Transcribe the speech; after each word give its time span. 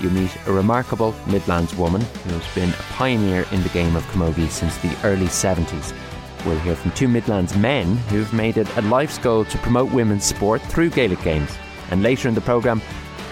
you 0.00 0.10
meet 0.10 0.36
a 0.46 0.52
remarkable 0.52 1.14
Midlands 1.26 1.74
woman 1.74 2.00
who 2.00 2.38
has 2.38 2.54
been 2.54 2.70
a 2.70 2.82
pioneer 2.92 3.46
in 3.52 3.62
the 3.62 3.68
game 3.70 3.96
of 3.96 4.04
camogie 4.04 4.48
since 4.48 4.76
the 4.78 4.96
early 5.04 5.26
70s. 5.26 5.94
We'll 6.44 6.58
hear 6.60 6.76
from 6.76 6.92
two 6.92 7.08
Midlands 7.08 7.56
men 7.56 7.96
who've 8.08 8.32
made 8.32 8.56
it 8.56 8.76
a 8.76 8.82
life's 8.82 9.18
goal 9.18 9.44
to 9.46 9.58
promote 9.58 9.92
women's 9.92 10.24
sport 10.24 10.62
through 10.62 10.90
Gaelic 10.90 11.22
games. 11.22 11.56
And 11.90 12.02
later 12.02 12.28
in 12.28 12.34
the 12.34 12.40
programme, 12.40 12.82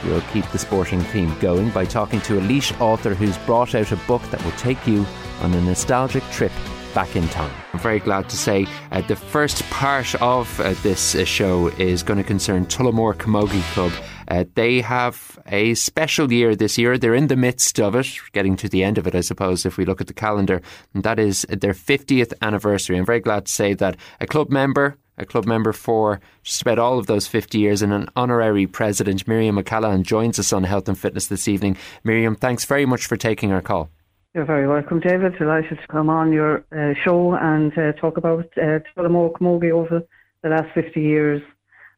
We'll 0.04 0.20
keep 0.32 0.46
the 0.50 0.58
sporting 0.58 1.00
theme 1.00 1.34
going 1.38 1.70
by 1.70 1.86
talking 1.86 2.20
to 2.22 2.38
a 2.38 2.42
Laois 2.42 2.78
author 2.78 3.14
who's 3.14 3.38
brought 3.38 3.74
out 3.74 3.90
a 3.90 3.96
book 3.96 4.22
that 4.30 4.44
will 4.44 4.52
take 4.52 4.86
you 4.86 5.06
on 5.40 5.54
a 5.54 5.60
nostalgic 5.62 6.22
trip 6.24 6.52
back 6.94 7.16
in 7.16 7.28
time. 7.28 7.50
I'm 7.72 7.80
very 7.80 7.98
glad 7.98 8.28
to 8.30 8.36
say 8.36 8.66
uh, 8.92 9.00
the 9.02 9.16
first 9.16 9.62
part 9.70 10.14
of 10.22 10.60
uh, 10.60 10.74
this 10.82 11.14
uh, 11.14 11.24
show 11.24 11.68
is 11.68 12.02
going 12.02 12.18
to 12.18 12.24
concern 12.24 12.66
Tullamore 12.66 13.14
Camogie 13.14 13.62
Club. 13.74 13.92
Uh, 14.28 14.44
they 14.54 14.80
have 14.80 15.38
a 15.48 15.74
special 15.74 16.32
year 16.32 16.54
this 16.54 16.78
year. 16.78 16.96
They're 16.96 17.14
in 17.14 17.26
the 17.26 17.36
midst 17.36 17.80
of 17.80 17.94
it, 17.96 18.08
getting 18.32 18.56
to 18.56 18.68
the 18.68 18.84
end 18.84 18.96
of 18.96 19.06
it, 19.06 19.14
I 19.14 19.20
suppose, 19.20 19.66
if 19.66 19.76
we 19.76 19.84
look 19.84 20.00
at 20.00 20.06
the 20.06 20.14
calendar. 20.14 20.62
And 20.94 21.02
that 21.02 21.18
is 21.18 21.44
their 21.48 21.74
50th 21.74 22.32
anniversary. 22.40 22.96
I'm 22.96 23.04
very 23.04 23.20
glad 23.20 23.46
to 23.46 23.52
say 23.52 23.74
that 23.74 23.96
a 24.20 24.26
club 24.26 24.50
member, 24.50 24.96
a 25.18 25.26
club 25.26 25.46
member 25.46 25.72
for 25.72 26.20
just 26.42 26.62
about 26.62 26.78
all 26.78 26.98
of 26.98 27.06
those 27.06 27.26
50 27.26 27.58
years 27.58 27.82
and 27.82 27.92
an 27.92 28.08
honorary 28.16 28.66
president, 28.66 29.26
Miriam 29.26 29.56
McCallaghan, 29.56 30.02
joins 30.02 30.38
us 30.38 30.52
on 30.52 30.64
Health 30.64 30.88
and 30.88 30.98
Fitness 30.98 31.26
this 31.26 31.48
evening. 31.48 31.76
Miriam, 32.04 32.36
thanks 32.36 32.64
very 32.64 32.86
much 32.86 33.06
for 33.06 33.16
taking 33.16 33.52
our 33.52 33.62
call. 33.62 33.90
You're 34.34 34.44
very 34.44 34.66
welcome, 34.66 34.98
David. 34.98 35.38
Delighted 35.38 35.78
to 35.78 35.86
come 35.86 36.10
on 36.10 36.32
your 36.32 36.64
uh, 36.76 36.94
show 37.04 37.34
and 37.34 37.76
uh, 37.78 37.92
talk 37.92 38.16
about 38.16 38.46
uh, 38.56 38.80
Tullamore 38.96 39.30
Camogie 39.30 39.70
over 39.70 40.02
the 40.42 40.48
last 40.48 40.74
50 40.74 41.00
years 41.00 41.40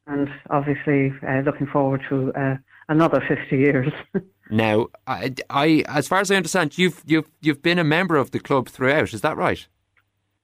and 0.07 0.29
obviously 0.51 1.15
uh, 1.27 1.41
looking 1.41 1.67
forward 1.67 2.03
to 2.11 2.35
uh, 2.35 2.57
another 2.91 3.25
50 3.27 3.57
years. 3.57 3.91
now, 4.51 4.89
I, 5.07 5.33
I, 5.49 5.83
as 5.89 6.09
far 6.09 6.21
as 6.21 6.31
I 6.31 6.37
understand, 6.37 6.77
you've, 6.77 7.03
you've, 7.07 7.31
you've 7.41 7.63
been 7.63 7.79
a 7.79 7.85
member 7.85 8.17
of 8.17 8.33
the 8.33 8.39
club 8.39 8.69
throughout, 8.69 9.15
is 9.15 9.23
that 9.23 9.39
right? 9.39 9.67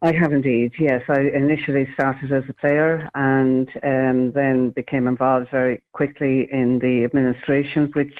I 0.00 0.12
have 0.12 0.32
indeed, 0.32 0.72
yes. 0.78 1.02
I 1.10 1.20
initially 1.20 1.86
started 1.92 2.32
as 2.32 2.44
a 2.48 2.54
player 2.54 3.10
and 3.14 3.68
um, 3.82 4.32
then 4.32 4.70
became 4.70 5.06
involved 5.06 5.50
very 5.50 5.82
quickly 5.92 6.48
in 6.50 6.78
the 6.78 7.04
administration, 7.04 7.90
which 7.92 8.14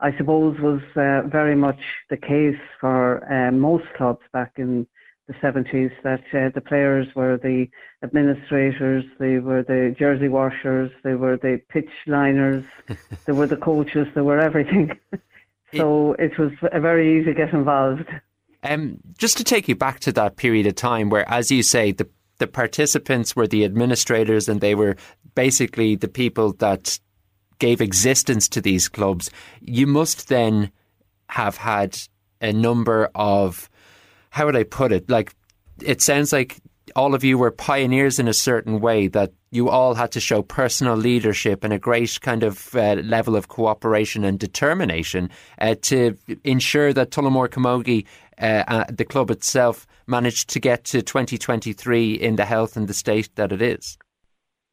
I 0.00 0.16
suppose 0.16 0.58
was 0.60 0.80
uh, 0.94 1.28
very 1.28 1.56
much 1.56 1.80
the 2.08 2.16
case 2.16 2.58
for 2.80 3.24
uh, 3.32 3.50
most 3.50 3.84
clubs 3.96 4.22
back 4.32 4.52
in 4.56 4.86
the 5.26 5.34
70s, 5.34 5.90
that 6.04 6.22
uh, 6.32 6.50
the 6.54 6.60
players 6.60 7.06
were 7.14 7.36
the 7.36 7.68
administrators, 8.02 9.04
they 9.18 9.38
were 9.38 9.62
the 9.62 9.94
jersey 9.98 10.28
washers, 10.28 10.90
they 11.04 11.14
were 11.14 11.36
the 11.36 11.60
pitch 11.68 11.90
liners, 12.06 12.64
they 13.26 13.32
were 13.32 13.46
the 13.46 13.56
coaches, 13.56 14.06
they 14.14 14.22
were 14.22 14.38
everything. 14.38 14.98
so 15.74 16.14
it, 16.14 16.32
it 16.32 16.38
was 16.38 16.52
very 16.80 17.18
easy 17.20 17.26
to 17.26 17.34
get 17.34 17.52
involved. 17.52 18.08
Um, 18.62 18.98
just 19.18 19.36
to 19.36 19.44
take 19.44 19.68
you 19.68 19.76
back 19.76 20.00
to 20.00 20.12
that 20.12 20.36
period 20.36 20.66
of 20.66 20.74
time 20.76 21.10
where, 21.10 21.28
as 21.28 21.50
you 21.50 21.62
say, 21.62 21.92
the 21.92 22.08
the 22.38 22.46
participants 22.46 23.34
were 23.34 23.48
the 23.48 23.64
administrators 23.64 24.48
and 24.48 24.60
they 24.60 24.74
were 24.74 24.96
basically 25.34 25.96
the 25.96 26.08
people 26.08 26.52
that 26.54 26.98
gave 27.58 27.80
existence 27.80 28.48
to 28.50 28.60
these 28.60 28.88
clubs. 28.88 29.30
You 29.60 29.86
must 29.86 30.28
then 30.28 30.70
have 31.28 31.56
had 31.56 31.98
a 32.40 32.52
number 32.52 33.10
of 33.14 33.68
how 34.30 34.46
would 34.46 34.56
I 34.56 34.62
put 34.62 34.92
it? 34.92 35.08
Like 35.10 35.34
it 35.82 36.02
sounds 36.02 36.32
like 36.32 36.60
all 36.96 37.14
of 37.14 37.24
you 37.24 37.38
were 37.38 37.50
pioneers 37.50 38.18
in 38.18 38.28
a 38.28 38.34
certain 38.34 38.80
way 38.80 39.08
that 39.08 39.32
you 39.50 39.68
all 39.68 39.94
had 39.94 40.12
to 40.12 40.20
show 40.20 40.42
personal 40.42 40.96
leadership 40.96 41.64
and 41.64 41.72
a 41.72 41.78
great 41.78 42.18
kind 42.20 42.42
of 42.42 42.74
uh, 42.74 42.94
level 42.94 43.36
of 43.36 43.48
cooperation 43.48 44.24
and 44.24 44.38
determination 44.38 45.30
uh, 45.60 45.74
to 45.82 46.16
ensure 46.44 46.92
that 46.92 47.10
Tullamore 47.10 47.48
Camogie 47.48 48.06
uh, 48.40 48.64
uh, 48.68 48.84
the 48.90 49.04
club 49.04 49.30
itself 49.30 49.86
managed 50.06 50.48
to 50.50 50.60
get 50.60 50.84
to 50.84 51.02
2023 51.02 52.14
in 52.14 52.36
the 52.36 52.44
health 52.44 52.76
and 52.76 52.88
the 52.88 52.94
state 52.94 53.34
that 53.36 53.52
it 53.52 53.62
is? 53.62 53.98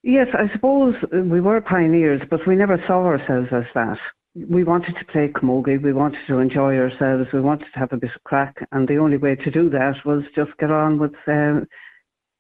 Yes, 0.08 0.28
I 0.36 0.54
suppose 0.54 0.94
we 1.12 1.42
were 1.42 1.60
pioneers, 1.62 2.22
but 2.30 2.46
we 2.46 2.56
never 2.56 2.78
saw 2.86 3.04
ourselves 3.06 3.48
as 3.52 3.64
that. 3.74 3.98
We 4.36 4.64
wanted 4.64 4.98
to 5.00 5.06
play 5.06 5.30
camogie, 5.30 5.82
we 5.82 5.94
wanted 5.94 6.20
to 6.28 6.38
enjoy 6.38 6.78
ourselves, 6.78 7.28
we 7.34 7.42
wanted 7.42 7.66
to 7.74 7.80
have 7.80 7.92
a 7.92 7.98
bit 7.98 8.12
of 8.16 8.24
crack, 8.24 8.56
and 8.72 8.88
the 8.88 8.98
only 8.98 9.18
way 9.18 9.34
to 9.34 9.50
do 9.50 9.68
that 9.72 9.96
was 10.06 10.22
just 10.36 10.56
get 10.60 10.70
on 10.70 11.00
with 11.00 11.16
um, 11.26 11.66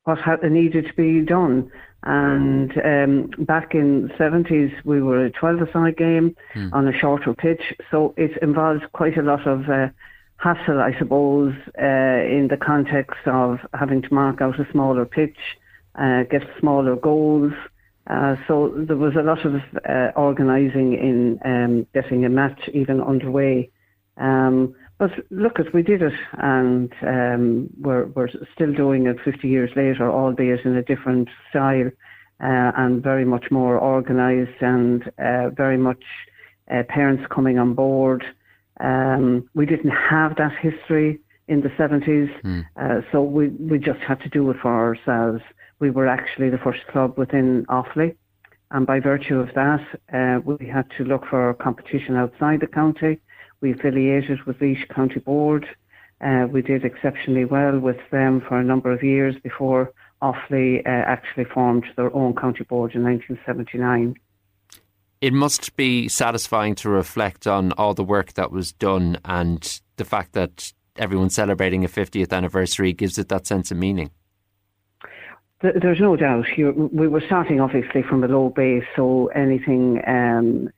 what 0.03 0.19
had, 0.19 0.43
needed 0.43 0.85
to 0.85 0.93
be 0.93 1.25
done. 1.25 1.71
And 2.03 2.71
um, 2.85 3.45
back 3.45 3.73
in 3.73 4.09
the 4.09 4.13
70s, 4.13 4.71
we 4.85 5.01
were 5.01 5.25
a 5.25 5.31
12-a-side 5.31 5.97
game 5.97 6.35
hmm. 6.53 6.69
on 6.71 6.87
a 6.87 6.95
shorter 6.95 7.33
pitch, 7.33 7.73
so 7.89 8.13
it 8.15 8.37
involved 8.43 8.83
quite 8.93 9.17
a 9.17 9.23
lot 9.23 9.47
of 9.47 9.67
uh, 9.67 9.87
hassle, 10.37 10.81
I 10.81 10.95
suppose, 10.99 11.55
uh, 11.81 12.29
in 12.29 12.47
the 12.47 12.59
context 12.63 13.25
of 13.25 13.57
having 13.73 14.03
to 14.03 14.13
mark 14.13 14.39
out 14.39 14.59
a 14.59 14.71
smaller 14.71 15.05
pitch, 15.05 15.39
uh, 15.99 16.23
get 16.23 16.41
smaller 16.59 16.95
goals. 16.95 17.53
Uh, 18.07 18.35
so 18.47 18.71
there 18.75 18.97
was 18.97 19.13
a 19.15 19.23
lot 19.23 19.43
of 19.45 19.55
uh, 19.89 20.11
organising 20.15 20.93
in 20.93 21.39
um, 21.43 21.87
getting 21.93 22.25
a 22.25 22.29
match 22.29 22.69
even 22.73 23.01
underway. 23.01 23.69
Um, 24.17 24.75
but 24.97 25.11
look, 25.29 25.59
as 25.59 25.65
we 25.73 25.81
did 25.81 26.01
it, 26.01 26.13
and 26.33 26.93
um, 27.01 27.69
we're, 27.81 28.05
we're 28.05 28.29
still 28.53 28.73
doing 28.73 29.07
it 29.07 29.17
50 29.25 29.47
years 29.47 29.71
later, 29.75 30.09
albeit 30.09 30.65
in 30.65 30.75
a 30.75 30.83
different 30.83 31.29
style 31.49 31.89
uh, 32.41 32.71
and 32.77 33.01
very 33.01 33.25
much 33.25 33.45
more 33.49 33.79
organised 33.79 34.61
and 34.61 35.11
uh, 35.17 35.49
very 35.49 35.77
much 35.77 36.03
parents 36.89 37.23
coming 37.33 37.59
on 37.59 37.73
board. 37.73 38.23
Um, 38.79 39.49
we 39.53 39.65
didn't 39.65 39.91
have 39.91 40.35
that 40.37 40.51
history 40.61 41.19
in 41.47 41.61
the 41.61 41.69
70s, 41.69 42.29
mm. 42.41 42.65
uh, 42.75 43.01
so 43.11 43.21
we, 43.21 43.49
we 43.49 43.77
just 43.77 43.99
had 43.99 44.19
to 44.21 44.29
do 44.29 44.49
it 44.49 44.57
for 44.61 44.71
ourselves. 44.71 45.43
We 45.79 45.89
were 45.89 46.07
actually 46.07 46.49
the 46.49 46.57
first 46.57 46.85
club 46.87 47.17
within 47.17 47.65
Offaly, 47.67 48.15
and 48.71 48.87
by 48.87 48.99
virtue 48.99 49.39
of 49.39 49.53
that, 49.55 49.81
uh, 50.13 50.39
we 50.43 50.67
had 50.67 50.89
to 50.97 51.03
look 51.03 51.25
for 51.29 51.53
competition 51.55 52.15
outside 52.15 52.61
the 52.61 52.67
county. 52.67 53.19
We 53.61 53.73
affiliated 53.73 54.43
with 54.45 54.59
Laois 54.59 54.87
County 54.93 55.19
Board. 55.19 55.65
Uh, 56.21 56.47
we 56.49 56.61
did 56.61 56.85
exceptionally 56.85 57.45
well 57.45 57.79
with 57.79 57.99
them 58.11 58.41
for 58.47 58.59
a 58.59 58.63
number 58.63 58.91
of 58.91 59.03
years 59.03 59.35
before 59.43 59.91
Offaly 60.21 60.79
uh, 60.85 60.89
actually 60.89 61.45
formed 61.45 61.85
their 61.97 62.13
own 62.15 62.35
county 62.35 62.63
board 62.63 62.95
in 62.95 63.03
1979 63.03 64.15
it 65.21 65.33
must 65.33 65.75
be 65.75 66.07
satisfying 66.07 66.75
to 66.75 66.87
reflect 66.87 67.47
on 67.47 67.71
all 67.73 67.95
the 67.95 68.03
work 68.03 68.33
that 68.33 68.51
was 68.51 68.73
done 68.73 69.17
and 69.25 69.81
the 69.95 70.05
fact 70.05 70.33
that 70.33 70.71
everyone 70.97 71.29
celebrating 71.29 71.83
a 71.83 71.87
50th 71.87 72.31
anniversary 72.31 72.93
gives 72.93 73.17
it 73.17 73.29
that 73.29 73.47
sense 73.47 73.71
of 73.71 73.77
meaning. 73.77 74.11
There's 75.61 76.01
no 76.01 76.15
doubt. 76.15 76.45
we 76.57 77.07
were 77.07 77.23
starting 77.25 77.61
obviously 77.61 78.03
from 78.03 78.23
a 78.23 78.27
low 78.27 78.49
base, 78.49 78.83
so 78.95 79.27
anything 79.27 80.01
um, 80.05 80.69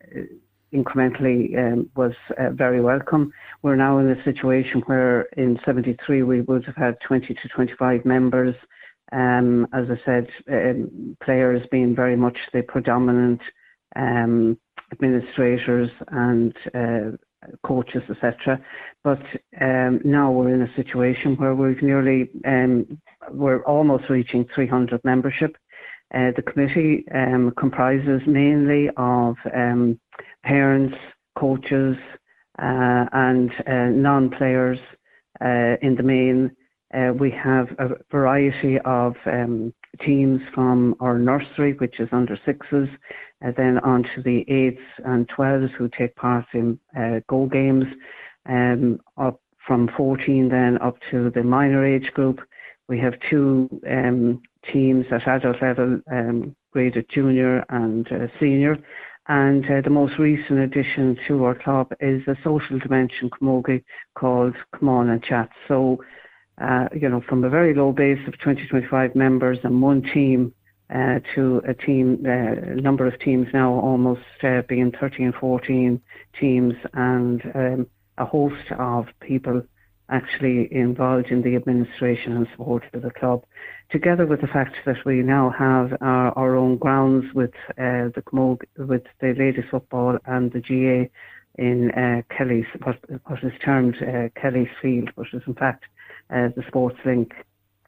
incrementally 0.73 1.57
um, 1.57 1.89
was 1.95 2.13
uh, 2.38 2.51
very 2.51 2.79
welcome. 2.79 3.33
We're 3.63 3.75
now 3.75 3.97
in 3.97 4.09
a 4.09 4.24
situation 4.24 4.81
where 4.85 5.24
in 5.35 5.59
73 5.65 6.24
we 6.24 6.41
would 6.41 6.65
have 6.65 6.75
had 6.75 6.97
20 7.07 7.33
to 7.33 7.50
25 7.56 8.06
members. 8.06 8.56
Um, 9.12 9.68
as 9.74 9.85
I 9.89 10.00
said, 10.06 10.27
um, 10.51 11.18
players 11.23 11.65
being 11.71 11.95
very 11.95 12.15
much 12.15 12.38
the 12.53 12.62
predominant 12.62 13.41
um, 13.95 14.57
administrators 14.91 15.89
and 16.09 16.56
uh, 16.75 17.18
coaches, 17.63 18.03
etc. 18.09 18.59
But 19.03 19.21
um, 19.61 20.01
now 20.03 20.31
we're 20.31 20.53
in 20.53 20.61
a 20.61 20.75
situation 20.75 21.35
where 21.38 21.55
we've 21.55 21.81
nearly, 21.81 22.29
um, 22.45 22.99
we're 23.31 23.63
almost 23.63 24.09
reaching 24.09 24.47
300 24.53 25.01
membership. 25.03 25.55
Uh, 26.13 26.31
the 26.35 26.41
committee 26.41 27.03
um, 27.13 27.53
comprises 27.57 28.21
mainly 28.25 28.89
of 28.95 29.35
um, 29.53 29.99
parents, 30.44 30.95
coaches, 31.38 31.97
uh, 32.59 33.05
and 33.11 33.51
uh, 33.67 33.89
non-players 33.89 34.79
uh, 35.41 35.75
in 35.81 35.95
the 35.95 36.03
main. 36.03 36.51
Uh, 36.94 37.11
we 37.13 37.29
have 37.29 37.67
a 37.79 37.89
variety 38.09 38.79
of 38.85 39.15
um, 39.25 39.73
teams 39.99 40.41
from 40.53 40.95
our 40.99 41.17
nursery, 41.17 41.73
which 41.73 41.99
is 41.99 42.09
under 42.11 42.38
sixes, 42.45 42.89
uh, 43.45 43.51
then 43.55 43.79
on 43.79 44.03
to 44.15 44.21
the 44.23 44.45
eights 44.49 44.81
and 45.05 45.27
twelves 45.29 45.71
who 45.77 45.89
take 45.97 46.15
part 46.15 46.45
in 46.53 46.79
uh, 46.97 47.19
Go 47.27 47.45
games, 47.45 47.85
um, 48.47 48.99
up 49.17 49.39
from 49.67 49.89
14 49.95 50.49
then 50.49 50.77
up 50.81 50.95
to 51.11 51.29
the 51.31 51.44
minor 51.44 51.85
age 51.85 52.09
group. 52.13 52.39
We 52.88 52.99
have 52.99 53.13
two 53.29 53.69
um, 53.88 54.41
teams 54.71 55.05
at 55.11 55.27
adult 55.27 55.61
level, 55.61 55.99
um, 56.09 56.55
graded 56.71 57.07
junior 57.13 57.65
and 57.69 58.07
uh, 58.11 58.27
senior. 58.39 58.77
And 59.27 59.65
uh, 59.65 59.81
the 59.83 59.89
most 59.89 60.17
recent 60.17 60.59
addition 60.59 61.17
to 61.27 61.44
our 61.44 61.55
club 61.55 61.91
is 61.99 62.21
a 62.27 62.38
social 62.45 62.79
dimension 62.79 63.29
camogie 63.29 63.83
called 64.17 64.55
Come 64.79 64.88
On 64.88 65.09
and 65.09 65.21
Chat. 65.21 65.49
So, 65.67 65.97
uh, 66.59 66.88
you 66.95 67.07
know, 67.07 67.21
from 67.27 67.44
a 67.44 67.50
very 67.50 67.74
low 67.74 67.92
base 67.92 68.19
of 68.27 68.38
20, 68.39 68.68
25 68.68 69.15
members 69.15 69.59
and 69.63 69.81
one 69.81 70.01
team 70.01 70.54
uh, 70.94 71.19
to 71.36 71.62
a 71.68 71.74
team, 71.74 72.25
uh, 72.25 72.81
number 72.81 73.06
of 73.06 73.19
teams 73.19 73.48
now 73.54 73.74
almost 73.74 74.21
uh, 74.44 74.62
being 74.68 74.92
13, 75.00 75.33
14 75.39 76.01
teams 76.39 76.74
and 76.94 77.42
um, 77.54 77.88
a 78.18 78.25
host 78.25 78.71
of 78.80 79.07
people 79.19 79.62
actually 80.09 80.71
involved 80.74 81.27
in 81.27 81.42
the 81.42 81.56
administration 81.56 82.38
and 82.38 82.48
support 82.51 82.83
of 82.94 83.01
the 83.01 83.12
club, 83.12 83.44
together 83.92 84.25
with 84.25 84.42
the 84.42 84.48
fact 84.48 84.75
that 84.86 84.95
we 85.06 85.15
now 85.21 85.54
have 85.57 85.92
our, 86.01 86.38
our 86.38 86.56
own 86.56 86.77
grounds 86.77 87.25
with 87.33 87.54
uh, 87.71 88.07
the 88.15 88.57
with 88.77 89.04
the 89.19 89.33
ladies 89.38 89.65
football 89.69 90.18
and 90.25 90.51
the 90.54 90.62
GA 90.62 91.09
in 91.57 91.92
uh, 91.92 92.21
Kelly's, 92.36 92.65
what, 92.83 92.98
what 93.25 93.44
is 93.44 93.51
termed 93.63 93.95
uh, 94.01 94.30
Kelly's 94.39 94.69
Field, 94.81 95.09
which 95.15 95.33
is 95.33 95.42
in 95.45 95.56
fact 95.56 95.83
uh, 96.29 96.50
the 96.56 96.63
Sports 96.68 96.97
Link 97.06 97.33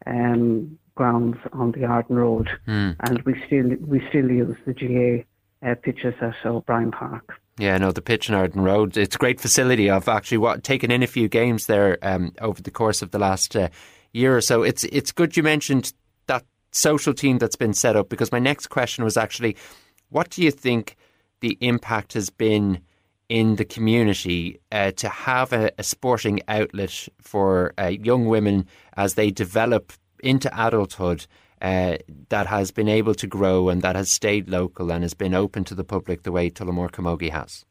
um, 0.05 0.77
grounds 0.95 1.37
on 1.53 1.71
the 1.71 1.85
Arden 1.85 2.15
Road, 2.15 2.49
mm. 2.67 2.95
and 2.99 3.21
we 3.23 3.35
still 3.45 3.69
we 3.85 4.05
still 4.09 4.29
use 4.29 4.57
the 4.65 4.73
GA 4.73 5.25
uh, 5.65 5.75
pitches 5.81 6.13
at 6.21 6.35
O'Brien 6.45 6.91
Park. 6.91 7.39
Yeah, 7.57 7.77
no, 7.77 7.91
the 7.91 8.01
pitch 8.01 8.29
in 8.29 8.35
Arden 8.35 8.61
Road. 8.61 8.95
It's 8.95 9.15
a 9.15 9.19
great 9.19 9.41
facility. 9.41 9.89
I've 9.89 10.07
actually 10.07 10.37
what, 10.37 10.63
taken 10.63 10.91
in 10.91 11.03
a 11.03 11.07
few 11.07 11.27
games 11.27 11.65
there 11.65 11.97
um, 12.01 12.33
over 12.39 12.61
the 12.61 12.71
course 12.71 13.01
of 13.01 13.11
the 13.11 13.19
last 13.19 13.55
uh, 13.55 13.67
year 14.13 14.35
or 14.35 14.41
so. 14.41 14.63
It's 14.63 14.85
it's 14.85 15.11
good 15.11 15.35
you 15.35 15.43
mentioned 15.43 15.93
that 16.27 16.45
social 16.71 17.13
team 17.13 17.37
that's 17.37 17.57
been 17.57 17.73
set 17.73 17.95
up 17.95 18.09
because 18.09 18.31
my 18.31 18.39
next 18.39 18.67
question 18.67 19.03
was 19.03 19.17
actually, 19.17 19.57
what 20.09 20.29
do 20.29 20.41
you 20.41 20.51
think 20.51 20.95
the 21.41 21.57
impact 21.59 22.13
has 22.13 22.29
been 22.29 22.81
in 23.29 23.55
the 23.55 23.65
community 23.65 24.59
uh, 24.71 24.91
to 24.91 25.07
have 25.07 25.53
a, 25.53 25.71
a, 25.77 25.83
sporting 25.83 26.41
outlet 26.47 27.07
for 27.21 27.73
uh, 27.77 27.87
young 27.87 28.25
women 28.25 28.65
as 28.97 29.13
they 29.13 29.31
develop 29.31 29.93
into 30.21 30.49
adulthood? 30.53 31.25
uh, 31.61 31.97
that 32.29 32.47
has 32.47 32.71
been 32.71 32.87
able 32.87 33.13
to 33.15 33.27
grow 33.27 33.69
and 33.69 33.81
that 33.81 33.95
has 33.95 34.09
stayed 34.09 34.49
local 34.49 34.91
and 34.91 35.03
has 35.03 35.13
been 35.13 35.33
open 35.33 35.63
to 35.65 35.75
the 35.75 35.83
public 35.83 36.23
the 36.23 36.31
way 36.31 36.49
Tullamore 36.49 36.91
Camogie 36.91 37.31
has? 37.31 37.65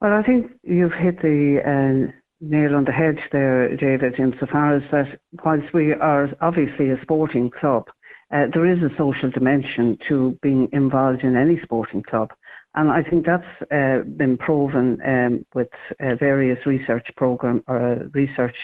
Well, 0.00 0.12
I 0.12 0.22
think 0.22 0.50
you've 0.62 0.92
hit 0.92 1.20
the 1.22 1.60
uh, 1.64 2.12
nail 2.40 2.74
on 2.74 2.84
the 2.84 2.92
head 2.92 3.18
there, 3.32 3.76
David, 3.76 4.18
insofar 4.18 4.76
as 4.76 4.82
that 4.90 5.20
whilst 5.44 5.72
we 5.74 5.92
are 5.92 6.30
obviously 6.40 6.90
a 6.90 7.00
sporting 7.02 7.50
club, 7.50 7.84
uh, 8.32 8.46
there 8.52 8.66
is 8.66 8.82
a 8.82 8.94
social 8.96 9.30
dimension 9.30 9.98
to 10.08 10.38
being 10.40 10.68
involved 10.72 11.22
in 11.22 11.36
any 11.36 11.60
sporting 11.62 12.02
club. 12.02 12.32
And 12.74 12.90
I 12.90 13.02
think 13.02 13.26
that's 13.26 13.44
uh, 13.72 14.04
been 14.16 14.36
proven 14.38 14.98
um, 15.04 15.44
with 15.54 15.68
uh, 16.00 16.14
various 16.14 16.64
research 16.66 17.08
program 17.16 17.64
or 17.66 17.80
uh, 17.80 18.04
research 18.14 18.56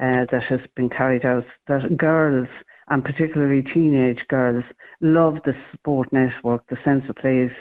uh, 0.00 0.26
that 0.30 0.44
has 0.48 0.60
been 0.76 0.88
carried 0.88 1.24
out 1.24 1.44
that 1.66 1.96
girls 1.96 2.48
and 2.88 3.04
particularly 3.04 3.62
teenage 3.62 4.20
girls 4.28 4.64
love 5.00 5.38
the 5.44 5.54
sport 5.74 6.12
network, 6.12 6.62
the 6.68 6.76
sense 6.84 7.04
of 7.08 7.16
place, 7.16 7.52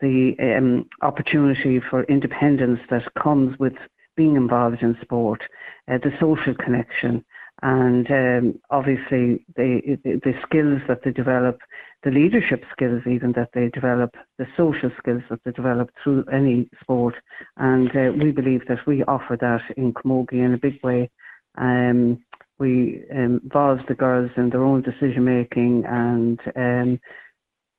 the 0.00 0.34
um, 0.40 0.86
opportunity 1.02 1.80
for 1.80 2.04
independence 2.04 2.80
that 2.90 3.02
comes 3.20 3.58
with 3.58 3.74
being 4.16 4.36
involved 4.36 4.82
in 4.82 4.96
sport, 5.02 5.42
uh, 5.90 5.98
the 5.98 6.12
social 6.20 6.54
connection, 6.54 7.24
and 7.64 8.10
um, 8.10 8.60
obviously 8.68 9.42
the, 9.56 9.98
the 10.04 10.34
skills 10.46 10.82
that 10.86 11.00
they 11.02 11.10
develop, 11.10 11.58
the 12.02 12.10
leadership 12.10 12.62
skills 12.70 13.00
even 13.10 13.32
that 13.32 13.48
they 13.54 13.70
develop, 13.70 14.14
the 14.38 14.46
social 14.54 14.90
skills 14.98 15.22
that 15.30 15.40
they 15.44 15.50
develop 15.52 15.88
through 16.02 16.24
any 16.30 16.68
sport. 16.82 17.14
And 17.56 17.88
uh, 17.96 18.12
we 18.22 18.32
believe 18.32 18.68
that 18.68 18.86
we 18.86 19.02
offer 19.04 19.38
that 19.40 19.62
in 19.78 19.94
Camogie 19.94 20.44
in 20.44 20.52
a 20.52 20.58
big 20.58 20.78
way. 20.82 21.08
Um, 21.56 22.22
we 22.58 23.02
um, 23.10 23.40
involve 23.42 23.78
the 23.88 23.94
girls 23.94 24.30
in 24.36 24.50
their 24.50 24.62
own 24.62 24.82
decision 24.82 25.24
making 25.24 25.84
and 25.86 26.38
um, 26.56 27.00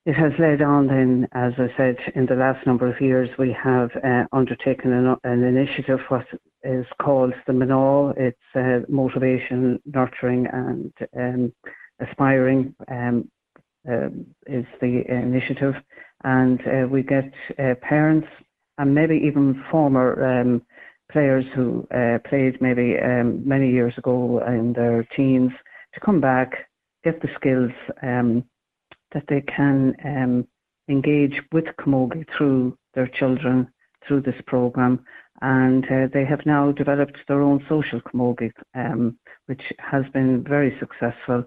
it 0.08 0.14
has 0.14 0.34
led 0.38 0.62
on 0.62 0.88
then, 0.88 1.28
as 1.34 1.54
I 1.58 1.68
said, 1.78 1.98
in 2.14 2.28
the 2.28 2.36
last 2.36 2.66
number 2.68 2.88
of 2.88 3.02
years, 3.02 3.30
we 3.40 3.52
have 3.52 3.90
uh, 4.04 4.26
undertaken 4.32 4.94
an, 4.94 5.16
an, 5.24 5.44
initiative 5.44 6.00
what 6.10 6.28
is 6.66 6.86
called 7.02 7.34
the 7.48 7.54
MNAW. 7.54 8.14
It's 8.18 8.38
uh, 8.56 8.86
motivation, 8.92 9.80
nurturing 9.86 10.48
and 10.52 10.94
um, 11.18 11.54
aspiring 12.00 12.76
um, 12.90 13.30
uh, 13.90 14.08
is 14.48 14.66
the 14.82 15.04
initiative. 15.08 15.76
And 16.24 16.62
uh, 16.68 16.88
we 16.88 17.04
get 17.04 17.32
uh, 17.60 17.76
parents 17.82 18.28
and 18.78 18.94
maybe 18.94 19.22
even 19.26 19.64
former 19.72 20.42
um, 20.42 20.62
players 21.12 21.46
who 21.56 21.88
uh, 21.96 22.18
played 22.28 22.62
maybe 22.62 22.96
um, 23.02 23.48
many 23.48 23.72
years 23.72 23.94
ago 23.98 24.42
in 24.48 24.74
their 24.74 25.08
teens 25.16 25.52
to 25.94 26.00
come 26.00 26.20
back, 26.20 26.68
get 27.04 27.22
the 27.22 27.30
skills 27.36 27.72
um, 28.02 28.44
that 29.14 29.24
they 29.30 29.42
can 29.42 29.96
um, 30.04 30.48
engage 30.90 31.40
with 31.52 31.66
Camogie 31.80 32.26
through 32.36 32.78
their 32.94 33.08
children 33.08 33.68
through 34.08 34.22
this 34.22 34.42
program. 34.46 35.04
And 35.42 35.86
uh, 35.86 36.08
they 36.14 36.26
have 36.26 36.46
now 36.46 36.72
developed 36.72 37.18
their 37.28 37.42
own 37.42 37.66
social 37.68 38.00
Camogie, 38.02 38.54
um, 38.74 39.18
which 39.48 39.62
has 39.80 40.06
been 40.14 40.44
very 40.44 40.78
successful 40.80 41.44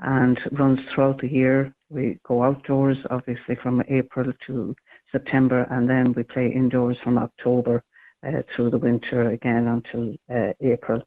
and 0.00 0.38
runs 0.52 0.80
throughout 0.94 1.20
the 1.20 1.28
year. 1.28 1.74
We 1.90 2.18
go 2.26 2.42
outdoors, 2.42 2.98
obviously, 3.10 3.56
from 3.62 3.82
April 3.88 4.32
to 4.46 4.74
September, 5.10 5.66
and 5.70 5.88
then 5.88 6.12
we 6.14 6.22
play 6.22 6.52
indoors 6.52 6.96
from 7.02 7.18
October 7.18 7.82
uh, 8.26 8.42
through 8.54 8.70
the 8.70 8.78
winter 8.78 9.30
again 9.30 9.66
until 9.66 10.14
uh, 10.32 10.52
April. 10.60 11.02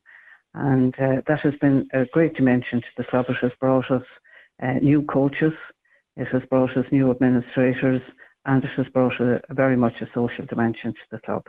And 0.53 0.93
uh, 0.99 1.21
that 1.27 1.39
has 1.41 1.53
been 1.61 1.87
a 1.93 2.05
great 2.05 2.35
dimension 2.35 2.81
to 2.81 2.87
the 2.97 3.03
club. 3.05 3.25
It 3.29 3.37
has 3.41 3.51
brought 3.59 3.89
us 3.91 4.03
new 4.81 5.03
coaches, 5.03 5.53
it 6.15 6.27
has 6.29 6.41
brought 6.49 6.77
us 6.77 6.85
new 6.91 7.11
administrators, 7.11 8.01
and 8.45 8.63
it 8.63 8.69
has 8.77 8.85
brought 8.93 9.19
a 9.19 9.41
very 9.51 9.75
much 9.75 9.95
a 10.01 10.07
social 10.13 10.45
dimension 10.45 10.93
to 10.93 10.99
the 11.11 11.19
club. 11.19 11.43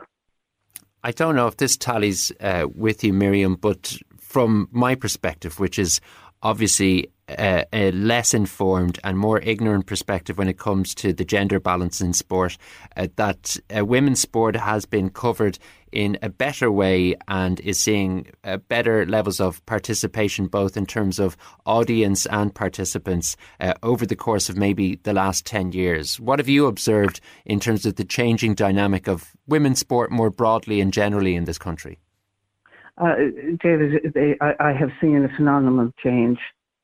I 1.07 1.11
don't 1.11 1.37
know 1.37 1.47
if 1.47 1.55
this 1.55 1.77
tallies 1.77 2.33
uh, 2.41 2.67
with 2.75 3.01
you, 3.01 3.13
Miriam, 3.13 3.55
but 3.55 3.97
from 4.19 4.67
my 4.73 4.93
perspective, 4.93 5.57
which 5.57 5.79
is 5.79 6.01
obviously 6.41 7.11
a, 7.29 7.65
a, 7.73 7.91
less 7.91 8.33
informed 8.33 8.99
and 9.03 9.17
more 9.17 9.39
ignorant 9.39 9.85
perspective 9.85 10.37
when 10.37 10.47
it 10.47 10.57
comes 10.57 10.95
to 10.95 11.11
the 11.11 11.25
gender 11.25 11.59
balance 11.59 11.99
in 11.99 12.13
sport, 12.13 12.57
uh, 12.95 13.07
that 13.17 13.57
uh, 13.75 13.85
women's 13.85 14.21
sport 14.21 14.55
has 14.55 14.85
been 14.85 15.09
covered 15.09 15.59
in 15.91 16.17
a 16.21 16.29
better 16.29 16.71
way 16.71 17.15
and 17.27 17.59
is 17.61 17.79
seeing 17.79 18.27
uh, 18.43 18.57
better 18.57 19.05
levels 19.05 19.39
of 19.39 19.65
participation, 19.65 20.47
both 20.47 20.77
in 20.77 20.85
terms 20.85 21.19
of 21.19 21.37
audience 21.65 22.25
and 22.27 22.53
participants, 22.53 23.35
uh, 23.59 23.73
over 23.83 24.05
the 24.05 24.15
course 24.15 24.49
of 24.49 24.57
maybe 24.57 24.95
the 25.03 25.13
last 25.13 25.45
10 25.45 25.71
years. 25.71 26.19
What 26.19 26.39
have 26.39 26.49
you 26.49 26.67
observed 26.67 27.19
in 27.45 27.59
terms 27.59 27.85
of 27.85 27.95
the 27.95 28.05
changing 28.05 28.55
dynamic 28.55 29.07
of 29.07 29.31
women's 29.47 29.79
sport 29.79 30.11
more 30.11 30.29
broadly 30.29 30.81
and 30.81 30.93
generally 30.93 31.35
in 31.35 31.45
this 31.45 31.57
country? 31.57 31.99
Uh, 32.97 33.15
David, 33.61 34.13
they, 34.13 34.35
I, 34.41 34.53
I, 34.59 34.73
have 34.73 34.89
seen 34.99 35.23
a 35.23 35.35
phenomenal 35.35 35.91
change. 36.03 36.39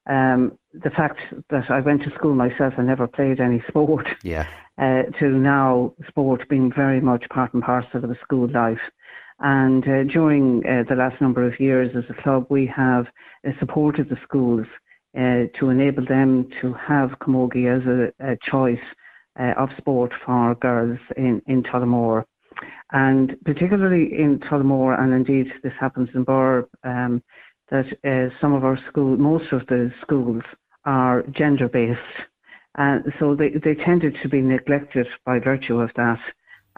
Um, 0.08 0.58
the 0.74 0.92
fact 0.92 1.20
that 1.50 1.72
I 1.72 1.80
went 1.80 2.04
to 2.04 2.12
school 2.12 2.36
myself 2.36 2.74
and 2.78 2.88
never 2.88 3.08
played 3.08 3.40
any 3.40 3.64
sport, 3.68 4.08
yeah. 4.22 4.46
uh, 4.78 5.04
to 5.20 5.30
now 5.30 5.94
sport 6.08 6.48
being 6.50 6.72
very 6.72 7.02
much 7.02 7.24
part 7.30 7.54
and 7.54 7.64
parcel 7.64 8.04
of 8.04 8.10
the 8.10 8.18
school 8.24 8.48
life. 8.52 8.82
And 9.40 9.84
uh, 9.84 10.04
during 10.04 10.64
uh, 10.66 10.84
the 10.88 10.96
last 10.96 11.20
number 11.20 11.46
of 11.48 11.60
years 11.60 11.96
as 11.98 12.04
a 12.10 12.22
club, 12.22 12.46
we 12.50 12.68
have 12.68 13.08
uh, 13.48 13.52
supported 13.60 14.10
the 14.10 14.18
schools 14.24 14.68
uh, 15.18 15.50
to 15.60 15.70
enable 15.70 16.06
them 16.06 16.48
to 16.62 16.74
have 16.74 17.18
camogie 17.22 17.68
as 17.68 17.86
a, 17.88 18.32
a 18.34 18.38
choice 18.50 18.78
of 19.58 19.70
sport 19.80 20.12
for 20.24 20.54
girls 20.56 21.00
in, 21.18 21.42
in 21.48 21.64
Tullamore. 21.64 22.24
And 22.92 23.36
particularly 23.46 24.10
in 24.18 24.40
Tullamore, 24.40 25.00
and 25.00 25.14
indeed 25.14 25.48
this 25.64 25.74
happens 25.80 26.10
in 26.14 26.24
Birr, 26.24 26.68
um, 26.84 27.24
that 27.72 27.86
uh, 28.04 28.34
some 28.40 28.54
of 28.54 28.64
our 28.64 28.80
schools, 28.90 29.20
most 29.20 29.52
of 29.52 29.66
the 29.68 29.92
schools 30.02 30.44
are 30.86 31.24
gender 31.32 31.68
based. 31.68 32.00
And 32.76 33.06
so 33.20 33.36
they, 33.36 33.50
they 33.50 33.76
tended 33.76 34.18
to 34.22 34.30
be 34.30 34.42
neglected 34.42 35.08
by 35.26 35.40
virtue 35.40 35.80
of 35.80 35.92
that. 35.96 36.20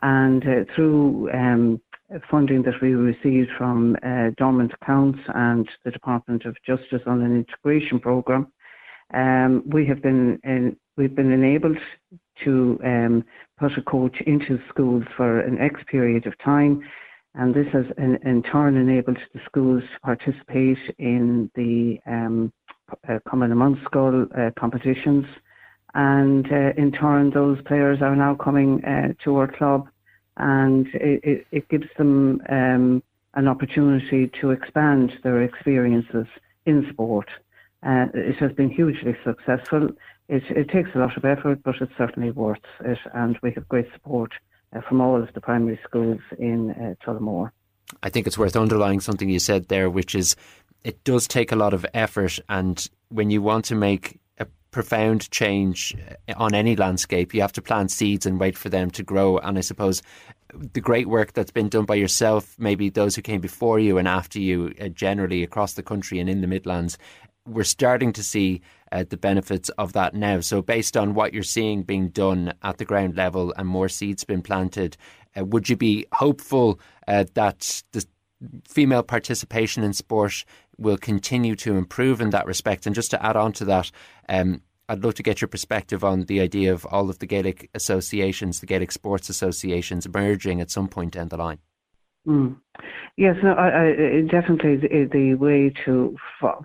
And 0.01 0.44
uh, 0.44 0.63
through 0.75 1.32
um, 1.34 1.82
funding 2.29 2.63
that 2.63 2.82
we 2.82 2.94
received 2.94 3.50
from 3.58 3.96
uh, 4.03 4.32
dormant 4.38 4.74
accounts 4.82 5.20
and 5.34 5.67
the 5.84 5.91
Department 5.91 6.46
of 6.46 6.55
Justice 6.65 7.01
on 7.05 7.22
an 7.22 7.36
integration 7.36 8.00
program, 8.00 8.48
Um, 9.13 9.62
we 9.75 9.86
have 9.88 10.01
been 10.01 10.39
in, 10.44 10.77
we've 10.98 11.15
been 11.15 11.32
enabled 11.32 11.77
to 12.44 12.80
um, 12.84 13.25
put 13.58 13.77
a 13.77 13.82
coach 13.82 14.18
into 14.25 14.60
schools 14.70 15.04
for 15.15 15.39
an 15.39 15.60
X 15.60 15.82
period 15.88 16.27
of 16.27 16.38
time, 16.39 16.82
and 17.34 17.54
this 17.54 17.68
has 17.74 17.86
in, 17.98 18.18
in 18.24 18.44
turn 18.44 18.77
enabled 18.77 19.18
the 19.34 19.39
schools 19.46 19.84
to 19.84 20.00
participate 20.01 20.77
in 20.98 21.50
the 21.56 22.00
um, 22.06 22.51
uh, 23.10 23.20
Cumann 23.30 23.50
na 23.50 23.56
mBunscol 23.56 24.27
uh, 24.38 24.51
competitions, 24.60 25.25
and 25.94 26.51
uh, 26.51 26.72
in 26.77 26.92
turn 26.92 27.32
those 27.32 27.62
players 27.63 28.01
are 28.01 28.15
now 28.15 28.36
coming 28.36 28.84
uh, 28.86 29.13
to 29.24 29.38
our 29.38 29.48
club, 29.48 29.88
and 30.38 30.88
it, 30.94 31.46
it, 31.51 31.70
gives 31.70 31.88
them 31.98 32.42
um, 32.50 33.01
an 33.34 33.48
opportunity 33.48 34.30
to 34.42 34.51
expand 34.51 35.13
their 35.24 35.42
experiences 35.42 36.27
in 36.65 36.88
sport. 36.92 37.30
Uh, 37.84 38.08
it 38.13 38.36
has 38.38 38.51
been 38.54 38.70
hugely 38.70 39.15
successful. 39.24 39.89
It, 40.27 40.44
it, 40.50 40.70
takes 40.70 40.89
a 40.96 40.98
lot 40.98 41.15
of 41.17 41.24
effort, 41.24 41.62
but 41.63 41.75
it's 41.82 41.91
certainly 41.98 42.32
worth 42.32 42.58
it, 42.84 42.98
and 43.13 43.38
we 43.44 43.51
have 43.51 43.70
great 43.70 43.88
support 43.94 44.34
uh, 44.75 44.82
from 44.82 45.00
all 45.00 45.22
of 45.22 45.32
the 45.34 45.41
primary 45.41 45.79
schools 45.84 46.20
in 46.39 46.72
uh, 46.72 46.96
Tullamore. 47.05 47.51
I 48.01 48.10
think 48.10 48.25
it's 48.25 48.38
worth 48.38 48.55
underlining 48.55 49.01
something 49.01 49.29
you 49.29 49.39
said 49.39 49.67
there, 49.67 49.89
which 49.89 50.15
is 50.15 50.36
it 50.84 51.03
does 51.03 51.27
take 51.27 51.51
a 51.51 51.55
lot 51.55 51.74
of 51.74 51.86
effort, 51.94 52.39
and 52.50 52.89
when 53.10 53.29
you 53.29 53.41
want 53.41 53.65
to 53.65 53.75
make 53.75 54.20
a 54.39 54.48
profound 54.72 55.29
change 55.29 55.96
uh, 56.27 56.34
on 56.38 56.55
any 56.55 56.75
landscape, 56.75 57.34
you 57.34 57.41
have 57.41 57.53
to 57.53 57.62
plant 57.62 57.91
seeds 57.91 58.25
and 58.25 58.39
wait 58.39 58.58
for 58.58 58.70
them 58.70 58.89
to 58.91 59.03
grow. 59.03 59.38
And 59.38 59.60
I 59.60 59.62
suppose 59.62 60.01
the 60.53 60.82
great 60.82 61.08
work 61.08 61.34
that's 61.34 61.51
been 61.51 61.70
done 61.70 61.86
by 61.86 61.96
yourself, 61.96 62.55
maybe 62.58 62.89
those 62.89 63.15
who 63.15 63.22
came 63.22 63.41
before 63.41 63.79
you 63.79 63.98
and 63.98 64.08
after 64.08 64.39
you, 64.39 64.74
uh, 64.79 64.88
generally 64.89 65.44
across 65.44 65.74
the 65.74 65.84
country 65.84 66.20
and 66.20 66.29
in 66.29 66.41
the 66.41 66.48
Midlands, 66.48 66.98
we're 67.46 67.64
starting 67.64 68.14
to 68.14 68.24
see 68.24 68.62
uh, 68.92 69.04
the 69.10 69.18
benefits 69.18 69.70
of 69.70 69.94
that 69.94 70.14
now. 70.14 70.40
So, 70.40 70.62
based 70.62 70.98
on 70.98 71.14
what 71.14 71.34
you're 71.34 71.44
seeing 71.44 71.84
being 71.84 72.10
done 72.10 72.54
at 72.64 72.78
the 72.78 72.86
ground 72.86 73.16
level 73.16 73.54
and 73.58 73.68
more 73.68 73.90
seeds 73.90 74.24
being 74.24 74.42
planted, 74.42 74.98
uh, 75.38 75.46
would 75.46 75.70
you 75.70 75.75
be 75.75 76.06
hopeful 76.14 76.80
uh, 77.08 77.25
that 77.34 77.84
the 77.92 78.06
female 78.68 79.04
participation 79.04 79.84
in 79.84 79.94
sport 79.94 80.46
will 80.78 80.98
continue 80.98 81.56
to 81.58 81.75
improve 81.75 82.22
in 82.22 82.32
that 82.32 82.46
respect? 82.46 82.86
And 82.86 82.96
just 82.96 83.12
to 83.12 83.25
add 83.25 83.36
on 83.36 83.54
to 83.54 83.66
that, 83.66 83.92
um, 84.30 84.62
I'd 84.88 85.04
love 85.04 85.16
to 85.16 85.24
get 85.24 85.42
your 85.42 85.48
perspective 85.48 86.04
on 86.04 86.22
the 86.22 86.42
idea 86.42 86.72
of 86.72 86.86
all 86.86 87.10
of 87.10 87.20
the 87.20 87.25
Gaelic 87.25 87.70
associations, 87.74 88.60
the 88.60 88.68
Gaelic 88.68 88.92
sports 88.92 89.30
associations, 89.30 90.08
merging 90.08 90.62
at 90.62 90.70
some 90.70 90.88
point 90.88 91.14
down 91.14 91.30
the 91.30 91.38
line. 91.38 91.60
Mm. 92.27 92.55
Yes, 93.17 93.36
no, 93.44 93.53
I, 93.53 93.67
I, 93.67 94.22
definitely 94.29 94.77
the, 94.77 95.10
the, 95.12 95.36
way 95.36 95.72
to 95.86 96.15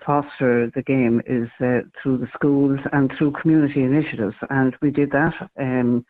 foster 0.04 0.70
the 0.74 0.82
game 0.82 1.20
is 1.26 1.48
uh, 1.60 1.86
through 2.02 2.18
the 2.18 2.28
schools 2.34 2.80
and 2.92 3.12
through 3.16 3.32
community 3.40 3.82
initiatives, 3.82 4.34
and 4.48 4.74
we 4.80 4.90
did 4.90 5.10
that 5.10 5.34
um, 5.60 6.04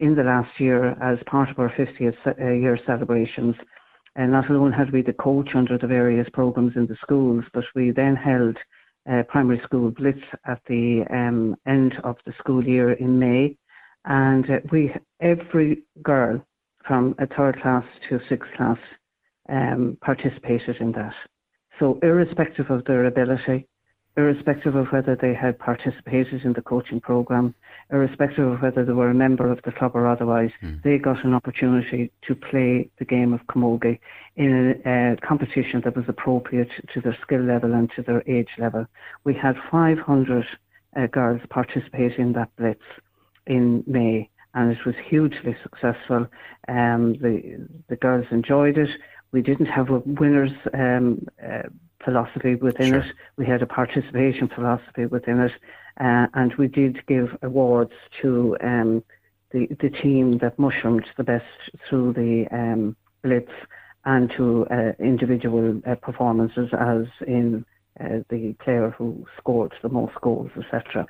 in 0.00 0.14
the 0.14 0.24
last 0.24 0.50
year 0.58 0.90
as 1.02 1.18
part 1.26 1.50
of 1.50 1.58
our 1.58 1.70
50th 1.70 2.16
uh, 2.26 2.52
year 2.52 2.78
celebrations. 2.84 3.54
And 4.16 4.32
not 4.32 4.50
alone 4.50 4.72
had 4.72 4.92
we 4.92 5.02
the 5.02 5.12
coach 5.12 5.50
under 5.54 5.76
the 5.78 5.86
various 5.86 6.28
programs 6.32 6.72
in 6.74 6.86
the 6.86 6.96
schools, 7.02 7.44
but 7.52 7.64
we 7.74 7.90
then 7.90 8.16
held 8.16 8.56
uh, 9.10 9.22
primary 9.28 9.60
school 9.64 9.90
blitz 9.90 10.20
at 10.46 10.60
the 10.68 11.04
um, 11.10 11.54
end 11.66 11.94
of 12.02 12.16
the 12.26 12.32
school 12.38 12.66
year 12.66 12.92
in 12.94 13.18
May, 13.18 13.56
and 14.04 14.50
uh, 14.50 14.58
we 14.72 14.92
every 15.20 15.82
girl 16.02 16.44
from 16.86 17.14
a 17.18 17.26
third 17.26 17.60
class 17.60 17.84
to 18.08 18.16
a 18.16 18.20
sixth 18.28 18.50
class 18.56 18.78
um, 19.48 19.96
participated 20.00 20.76
in 20.80 20.92
that. 20.92 21.14
So, 21.78 21.98
irrespective 22.02 22.70
of 22.70 22.84
their 22.84 23.04
ability, 23.04 23.66
irrespective 24.16 24.74
of 24.74 24.86
whether 24.88 25.14
they 25.14 25.34
had 25.34 25.58
participated 25.58 26.42
in 26.44 26.54
the 26.54 26.62
coaching 26.62 27.00
program, 27.00 27.54
irrespective 27.92 28.46
of 28.46 28.62
whether 28.62 28.84
they 28.84 28.92
were 28.92 29.10
a 29.10 29.14
member 29.14 29.50
of 29.50 29.60
the 29.64 29.72
club 29.72 29.92
or 29.94 30.06
otherwise, 30.06 30.50
mm. 30.62 30.82
they 30.82 30.96
got 30.96 31.22
an 31.24 31.34
opportunity 31.34 32.10
to 32.26 32.34
play 32.34 32.88
the 32.98 33.04
game 33.04 33.34
of 33.34 33.40
camogie 33.46 33.98
in 34.36 34.80
a, 34.86 35.12
a, 35.12 35.16
competition 35.18 35.82
that 35.84 35.96
was 35.96 36.06
appropriate 36.08 36.70
to 36.94 37.00
their 37.00 37.16
skill 37.22 37.42
level 37.42 37.74
and 37.74 37.90
to 37.94 38.02
their 38.02 38.22
age 38.26 38.48
level. 38.58 38.86
We 39.24 39.34
had 39.34 39.56
500 39.70 40.46
uh, 40.96 41.06
girls 41.08 41.42
participate 41.50 42.18
in 42.18 42.32
that 42.32 42.48
blitz 42.56 42.80
in 43.46 43.84
May 43.86 44.30
and 44.56 44.72
it 44.72 44.84
was 44.84 44.94
hugely 45.08 45.54
successful. 45.62 46.26
Um, 46.66 47.12
the 47.20 47.68
the 47.88 47.96
girls 47.96 48.26
enjoyed 48.30 48.78
it. 48.78 48.90
We 49.30 49.42
didn't 49.42 49.66
have 49.66 49.90
a 49.90 49.98
winners 49.98 50.52
um, 50.72 51.26
uh, 51.46 51.68
philosophy 52.02 52.54
within 52.54 52.92
sure. 52.92 53.00
it. 53.00 53.12
We 53.36 53.46
had 53.46 53.62
a 53.62 53.66
participation 53.66 54.48
philosophy 54.48 55.04
within 55.06 55.40
it, 55.40 55.52
uh, 56.00 56.26
and 56.34 56.54
we 56.54 56.68
did 56.68 57.06
give 57.06 57.36
awards 57.42 57.92
to 58.22 58.56
um, 58.62 59.04
the 59.52 59.68
the 59.80 59.90
team 59.90 60.38
that 60.38 60.58
mushroomed 60.58 61.06
the 61.18 61.24
best 61.24 61.44
through 61.88 62.14
the 62.14 62.46
um, 62.50 62.96
blitz 63.22 63.52
and 64.06 64.32
to 64.36 64.66
uh, 64.70 64.92
individual 64.98 65.82
uh, 65.86 65.96
performances, 65.96 66.70
as 66.78 67.04
in 67.26 67.64
uh, 68.00 68.20
the 68.30 68.54
player 68.64 68.94
who 68.96 69.26
scored 69.36 69.74
the 69.82 69.88
most 69.90 70.14
goals, 70.22 70.50
etc. 70.56 71.06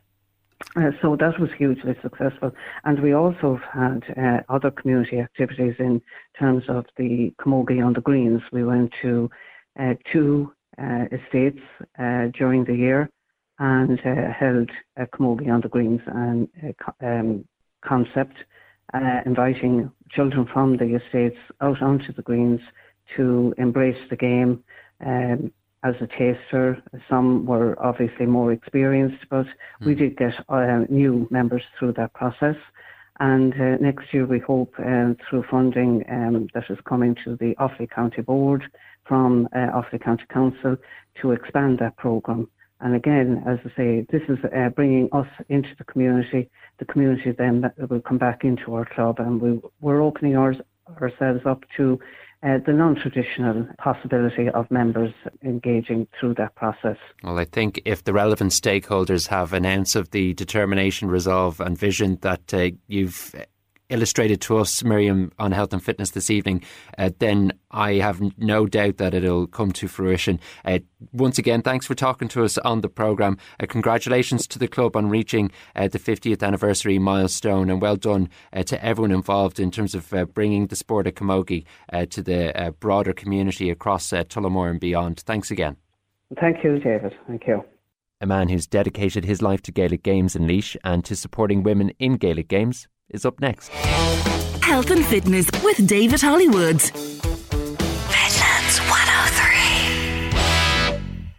Uh, 0.75 0.91
so 1.03 1.17
that 1.17 1.39
was 1.39 1.51
hugely 1.57 1.95
successful. 2.03 2.51
And 2.85 3.01
we 3.03 3.13
also 3.13 3.61
had 3.73 4.03
uh, 4.17 4.41
other 4.49 4.71
community 4.71 5.19
activities 5.19 5.75
in 5.79 6.01
terms 6.39 6.65
of 6.69 6.87
the 6.97 7.33
Camogie 7.41 7.85
on 7.85 7.93
the 7.93 8.01
Greens. 8.01 8.43
We 8.53 8.65
went 8.65 8.93
to 9.03 9.31
uh, 9.79 9.95
two 10.13 10.53
uh, 10.79 11.05
estates 11.13 11.61
uh, 11.99 12.29
during 12.39 12.65
the 12.65 12.75
year 12.75 13.11
and 13.59 13.99
held 14.01 14.71
a 14.97 15.07
Camogie 15.07 15.51
on 15.51 15.61
the 15.63 15.69
Greens 15.69 16.03
and 16.07 16.49
um, 17.03 17.45
concept, 17.83 18.37
inviting 19.25 19.91
children 20.11 20.47
from 20.53 20.77
the 20.77 20.95
estates 20.97 21.39
out 21.61 21.81
onto 21.81 22.13
the 22.13 22.23
greens 22.23 22.61
to 23.17 23.55
embrace 23.57 23.99
the 24.11 24.17
game. 24.17 24.63
Um, 25.05 25.53
as 25.87 25.95
a 26.01 26.07
taster. 26.07 26.83
Some 27.09 27.47
were 27.47 27.77
obviously 27.85 28.27
more 28.27 28.53
experienced, 28.53 29.25
but 29.31 29.47
mm. 29.47 29.87
we 29.87 29.93
hmm. 29.93 29.99
did 30.01 30.17
get 30.17 30.35
uh, 30.49 30.81
new 30.89 31.29
members 31.31 31.63
through 31.79 31.93
that 31.95 32.13
process. 32.15 32.57
And 33.19 33.55
uh, 33.55 33.77
next 33.81 34.13
year, 34.13 34.27
we 34.27 34.41
hope 34.41 34.75
uh, 34.79 35.15
through 35.29 35.45
funding 35.51 36.05
um, 36.11 36.49
that 36.55 36.65
is 36.69 36.79
coming 36.87 37.17
to 37.25 37.37
the 37.37 37.55
Offaly 37.59 37.89
County 37.89 38.21
Board 38.21 38.63
from 39.05 39.49
uh, 39.55 39.79
Offaly 39.79 40.03
County 40.03 40.25
Council 40.31 40.77
to 41.23 41.33
expand 41.33 41.79
that 41.79 41.97
programme. 41.97 42.49
And 42.81 42.95
again, 42.95 43.43
as 43.47 43.59
I 43.65 43.77
say, 43.77 44.07
this 44.11 44.21
is 44.29 44.39
uh, 44.45 44.69
bringing 44.69 45.09
us 45.13 45.29
into 45.49 45.71
the 45.79 45.85
community. 45.85 46.51
The 46.79 46.85
community 46.85 47.33
then 47.33 47.71
will 47.89 48.03
come 48.03 48.19
back 48.19 48.45
into 48.45 48.75
our 48.75 48.85
club, 48.85 49.19
and 49.19 49.41
we, 49.41 49.61
we're 49.81 50.03
opening 50.03 50.37
ours, 50.37 50.57
ourselves 51.01 51.41
up 51.47 51.65
to 51.79 51.99
uh, 52.47 52.59
the 52.65 52.73
non-traditional 52.73 53.67
possibility 53.79 54.49
of 54.49 54.71
members 54.71 55.13
engaging 55.43 56.07
through 56.19 56.35
that 56.35 56.55
process. 56.55 56.97
Well, 57.25 57.39
I 57.39 57.45
think 57.45 57.83
if 57.85 58.05
the 58.05 58.13
relevant 58.13 58.53
stakeholders 58.53 59.27
have 59.29 59.53
an 59.53 59.67
ounce 59.67 59.97
of 59.97 60.11
the 60.11 60.33
determination, 60.35 61.09
resolve 61.09 61.61
and 61.61 61.77
vision 61.77 62.19
that 62.23 62.55
uh, 62.55 62.71
you've 62.87 63.35
illustrated 63.89 64.41
to 64.43 64.59
us, 64.59 64.83
Miriam, 64.83 65.33
on 65.39 65.53
health 65.53 65.73
and 65.73 65.83
fitness 65.83 66.11
this 66.11 66.31
evening, 66.31 66.63
uh, 66.99 67.11
then 67.19 67.53
I 67.71 67.95
have 67.95 68.21
no 68.39 68.67
doubt 68.67 68.97
that 68.99 69.15
it'll 69.15 69.47
come 69.47 69.73
to 69.73 69.89
fruition. 69.89 70.41
Uh, 70.65 70.81
once 71.13 71.39
again, 71.39 71.63
thanks 71.63 71.87
for 71.87 71.95
talking 71.95 72.29
to 72.29 72.45
us 72.45 72.59
on 72.59 72.81
the 72.81 72.89
programme. 72.89 73.39
Uh, 73.61 73.67
congratulations 73.67 74.47
to 74.49 74.59
the 74.59 74.69
club 74.69 74.97
on 74.97 75.09
reaching 75.09 75.51
uh, 75.75 75.89
the 75.89 75.99
50th 75.99 76.43
anniversary 76.43 76.99
milestone, 76.99 77.71
and 77.71 77.81
well 77.81 77.97
done 77.97 78.29
uh, 78.53 78.63
to 78.65 78.83
everyone 78.85 79.13
involved 79.13 79.61
in 79.61 79.71
terms 79.71 79.95
of 79.95 80.13
uh, 80.13 80.25
bringing 80.25 80.67
the 80.67 80.77
sport 80.77 81.07
of 81.07 81.15
camogie 81.15 81.65
to 82.11 82.23
the 82.23 82.75
broader 82.81 83.13
community 83.13 83.71
across 83.71 84.11
Tullamore 84.11 84.71
and 84.71 84.81
beyond. 84.81 85.21
Thanks 85.21 85.51
again. 85.51 85.77
Thank 86.41 86.65
you, 86.65 86.79
David. 86.79 87.15
Thank 87.27 87.47
you. 87.47 87.65
A 88.21 88.27
man 88.27 88.49
who's 88.49 88.67
dedicated 88.67 89.25
his 89.25 89.43
life 89.43 89.63
to 89.63 89.73
Gaelic 89.73 90.03
Games 90.03 90.35
in 90.35 90.47
Laois 90.47 90.77
and 90.85 91.05
to 91.05 91.15
supporting 91.15 91.63
women 91.63 91.91
in 91.99 92.17
Gaelic 92.17 92.49
Games 92.49 92.89
is 93.11 93.25
up 93.25 93.41
next. 93.41 93.69
Health 94.63 94.91
and 94.91 95.05
Fitness 95.05 95.49
with 95.63 95.87
David 95.87 96.21
Hollywood. 96.21 96.83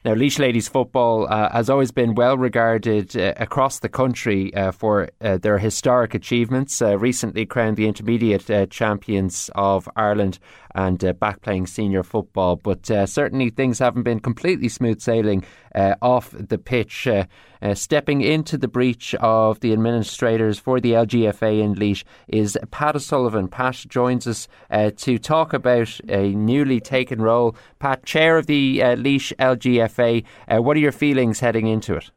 Now, 0.07 0.13
Laois 0.13 0.39
Ladies 0.39 0.69
football 0.69 1.27
uh, 1.27 1.51
has 1.51 1.69
always 1.69 1.91
been 1.91 2.15
well 2.15 2.37
regarded 2.37 3.17
uh, 3.17 3.33
across 3.35 3.79
the 3.79 3.89
country 3.89 4.53
uh, 4.55 4.71
for 4.71 5.09
uh, 5.19 5.37
their 5.37 5.57
historic 5.57 6.13
achievements. 6.13 6.81
Uh, 6.81 6.97
recently 6.97 7.45
crowned 7.45 7.75
the 7.75 7.89
intermediate 7.89 8.49
uh, 8.49 8.67
champions 8.67 9.49
of 9.53 9.89
Ireland 9.97 10.39
and 10.77 11.03
uh, 11.03 11.11
back 11.11 11.41
playing 11.41 11.65
senior 11.65 12.03
football. 12.03 12.55
But 12.55 12.89
uh, 12.91 13.07
certainly 13.07 13.49
things 13.49 13.79
haven't 13.79 14.03
been 14.03 14.19
completely 14.19 14.69
smooth 14.69 15.01
sailing 15.01 15.43
uh, 15.73 15.95
off 16.03 16.29
the 16.31 16.59
pitch. 16.59 17.07
Uh, 17.07 17.25
uh, 17.59 17.73
stepping 17.73 18.21
into 18.21 18.55
the 18.59 18.67
breach 18.67 19.15
of 19.15 19.59
the 19.61 19.73
administrators 19.73 20.59
for 20.59 20.79
the 20.79 20.91
LGFA 20.91 21.59
in 21.59 21.73
Laois 21.73 22.03
is 22.27 22.55
Pat 22.69 22.95
O'Sullivan. 22.95 23.47
Pat 23.47 23.83
joins 23.89 24.27
us 24.27 24.47
uh, 24.69 24.91
to 24.97 25.17
talk 25.17 25.53
about 25.53 25.99
a 26.07 26.29
newly 26.35 26.79
taken 26.79 27.19
role. 27.19 27.55
Pat, 27.79 28.05
chair 28.05 28.37
of 28.37 28.45
the 28.45 28.79
Laois 28.79 29.33
LGFA. 29.39 30.23
what 30.63 30.77
are 30.77 30.79
your 30.79 30.91
feelings 30.91 31.39
heading 31.39 31.65
into 31.65 31.95
it? 31.95 32.11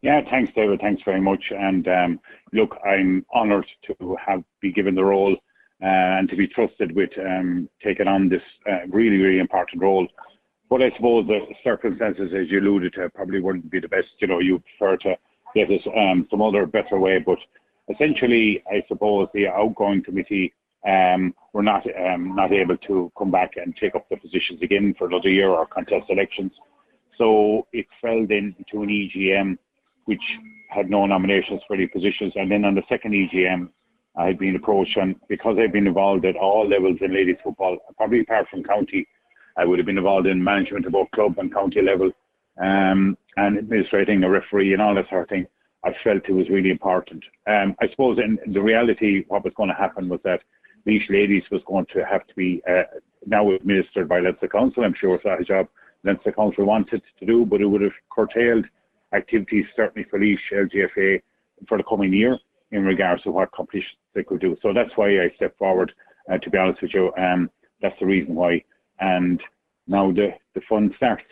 Yeah, 0.00 0.22
thanks, 0.30 0.50
David. 0.56 0.80
Thanks 0.80 1.02
very 1.04 1.20
much. 1.20 1.44
And 1.50 1.86
um, 1.86 2.20
look, 2.54 2.78
I'm 2.84 3.26
honoured 3.34 3.66
to 3.86 4.16
have 4.26 4.42
be 4.62 4.72
given 4.72 4.94
the 4.94 5.04
role 5.04 5.36
and 5.82 6.28
to 6.28 6.36
be 6.36 6.46
trusted 6.46 6.94
with 6.94 7.10
um, 7.18 7.68
taking 7.82 8.06
on 8.06 8.28
this 8.28 8.42
uh, 8.70 8.86
really, 8.88 9.18
really 9.18 9.40
important 9.40 9.82
role. 9.82 10.06
But 10.70 10.82
I 10.82 10.90
suppose 10.96 11.26
the 11.26 11.40
circumstances, 11.62 12.32
as 12.34 12.48
you 12.50 12.60
alluded 12.60 12.94
to, 12.94 13.10
probably 13.10 13.40
wouldn't 13.40 13.70
be 13.70 13.80
the 13.80 13.88
best. 13.88 14.08
You 14.18 14.28
know, 14.28 14.38
you 14.38 14.62
prefer 14.78 14.96
to 14.98 15.16
get 15.54 15.70
us 15.70 15.86
um, 15.96 16.26
some 16.30 16.40
other 16.40 16.66
better 16.66 16.98
way. 16.98 17.18
But 17.18 17.38
essentially, 17.92 18.62
I 18.70 18.82
suppose 18.88 19.28
the 19.34 19.48
outgoing 19.48 20.02
committee 20.02 20.54
um, 20.86 21.34
were 21.52 21.62
not 21.62 21.84
um, 22.00 22.34
not 22.34 22.52
able 22.52 22.76
to 22.76 23.12
come 23.18 23.30
back 23.30 23.56
and 23.56 23.76
take 23.76 23.94
up 23.94 24.08
the 24.08 24.16
positions 24.16 24.62
again 24.62 24.94
for 24.96 25.08
another 25.08 25.28
year 25.28 25.50
or 25.50 25.66
contest 25.66 26.06
elections. 26.08 26.52
So 27.18 27.66
it 27.72 27.86
fell 28.00 28.26
then 28.26 28.54
to 28.70 28.82
an 28.82 28.88
EGM 28.88 29.58
which 30.06 30.22
had 30.70 30.90
no 30.90 31.06
nominations 31.06 31.60
for 31.66 31.74
any 31.74 31.86
positions. 31.86 32.32
And 32.34 32.50
then 32.50 32.64
on 32.64 32.74
the 32.74 32.82
second 32.88 33.12
EGM, 33.12 33.68
I 34.16 34.26
had 34.26 34.38
been 34.38 34.56
approached, 34.56 34.96
and 34.96 35.16
because 35.28 35.56
I've 35.58 35.72
been 35.72 35.86
involved 35.86 36.24
at 36.24 36.36
all 36.36 36.68
levels 36.68 36.98
in 37.00 37.14
ladies 37.14 37.36
football, 37.42 37.78
probably 37.96 38.20
apart 38.20 38.46
from 38.50 38.62
county, 38.62 39.06
I 39.56 39.64
would 39.64 39.78
have 39.78 39.86
been 39.86 39.98
involved 39.98 40.26
in 40.26 40.42
management 40.42 40.86
of 40.86 40.92
both 40.92 41.10
club 41.12 41.38
and 41.38 41.52
county 41.52 41.80
level, 41.80 42.10
um, 42.60 43.16
and 43.36 43.58
administrating 43.58 44.22
a 44.22 44.28
referee 44.28 44.72
and 44.74 44.82
all 44.82 44.94
that 44.94 45.08
sort 45.08 45.22
of 45.22 45.28
thing. 45.28 45.46
I 45.84 45.94
felt 46.04 46.28
it 46.28 46.32
was 46.32 46.48
really 46.48 46.70
important. 46.70 47.24
Um, 47.46 47.74
I 47.80 47.88
suppose 47.88 48.18
in 48.18 48.38
the 48.52 48.62
reality, 48.62 49.24
what 49.28 49.44
was 49.44 49.54
going 49.56 49.70
to 49.70 49.74
happen 49.74 50.08
was 50.08 50.20
that 50.24 50.42
Laois 50.86 51.08
Ladies 51.08 51.42
was 51.50 51.62
going 51.66 51.86
to 51.94 52.04
have 52.04 52.26
to 52.26 52.34
be 52.34 52.62
uh, 52.68 52.82
now 53.26 53.50
administered 53.50 54.08
by 54.08 54.20
Leinster 54.20 54.48
Council. 54.48 54.84
I'm 54.84 54.94
sure 54.94 55.14
it's 55.14 55.24
not 55.24 55.40
a 55.40 55.44
job 55.44 55.68
Leinster 56.04 56.32
Council 56.32 56.64
wanted 56.64 57.02
to 57.18 57.26
do, 57.26 57.46
but 57.46 57.60
it 57.60 57.66
would 57.66 57.80
have 57.80 57.92
curtailed 58.10 58.66
activities, 59.14 59.64
certainly 59.74 60.06
for 60.08 60.18
Laois 60.18 60.38
LGFA 60.52 61.20
for 61.66 61.78
the 61.78 61.84
coming 61.84 62.12
year 62.12 62.38
in 62.72 62.84
regards 62.84 63.22
to 63.22 63.30
what 63.30 63.52
competitions 63.52 63.96
they 64.14 64.24
could 64.24 64.40
do. 64.40 64.56
So 64.62 64.72
that's 64.72 64.90
why 64.96 65.08
I 65.08 65.30
stepped 65.36 65.58
forward, 65.58 65.92
uh, 66.30 66.38
to 66.38 66.50
be 66.50 66.58
honest 66.58 66.82
with 66.82 66.92
you. 66.94 67.12
Um, 67.16 67.50
that's 67.80 67.98
the 68.00 68.06
reason 68.06 68.34
why. 68.34 68.64
And 69.00 69.40
now 69.86 70.10
the, 70.10 70.30
the 70.54 70.62
fun 70.68 70.92
starts. 70.96 71.24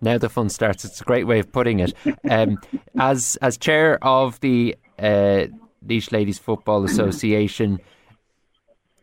Now 0.00 0.18
the 0.18 0.28
fun 0.28 0.48
starts. 0.48 0.84
It's 0.84 1.00
a 1.00 1.04
great 1.04 1.26
way 1.26 1.38
of 1.38 1.52
putting 1.52 1.80
it. 1.80 1.94
Um, 2.28 2.58
as 2.98 3.36
as 3.42 3.56
chair 3.56 4.02
of 4.02 4.40
the 4.40 4.76
uh, 4.98 5.46
Laois 5.86 6.12
Ladies 6.12 6.38
Football 6.38 6.84
Association, 6.84 7.78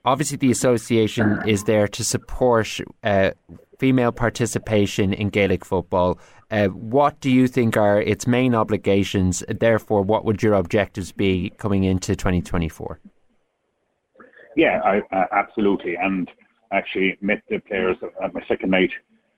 obviously 0.06 0.38
the 0.38 0.52
association 0.52 1.42
is 1.48 1.64
there 1.64 1.88
to 1.88 2.04
support 2.04 2.80
uh, 3.04 3.32
female 3.82 4.12
participation 4.12 5.12
in 5.12 5.30
Gaelic 5.30 5.66
football. 5.66 6.20
Uh, 6.52 6.68
what 6.68 7.20
do 7.20 7.32
you 7.32 7.48
think 7.48 7.76
are 7.76 8.00
its 8.00 8.28
main 8.28 8.54
obligations? 8.54 9.44
Therefore, 9.50 10.04
what 10.04 10.24
would 10.24 10.44
your 10.44 10.54
objectives 10.54 11.12
be 11.12 11.50
coming 11.58 11.84
into 11.84 12.16
2024? 12.16 13.00
Yeah, 14.56 14.82
I, 14.86 15.00
uh, 15.12 15.26
absolutely. 15.32 15.96
And 15.96 16.30
actually 16.72 17.18
met 17.22 17.42
the 17.50 17.58
players 17.58 17.98
at 18.24 18.36
my 18.36 18.44
second 18.48 18.70
night 18.70 18.92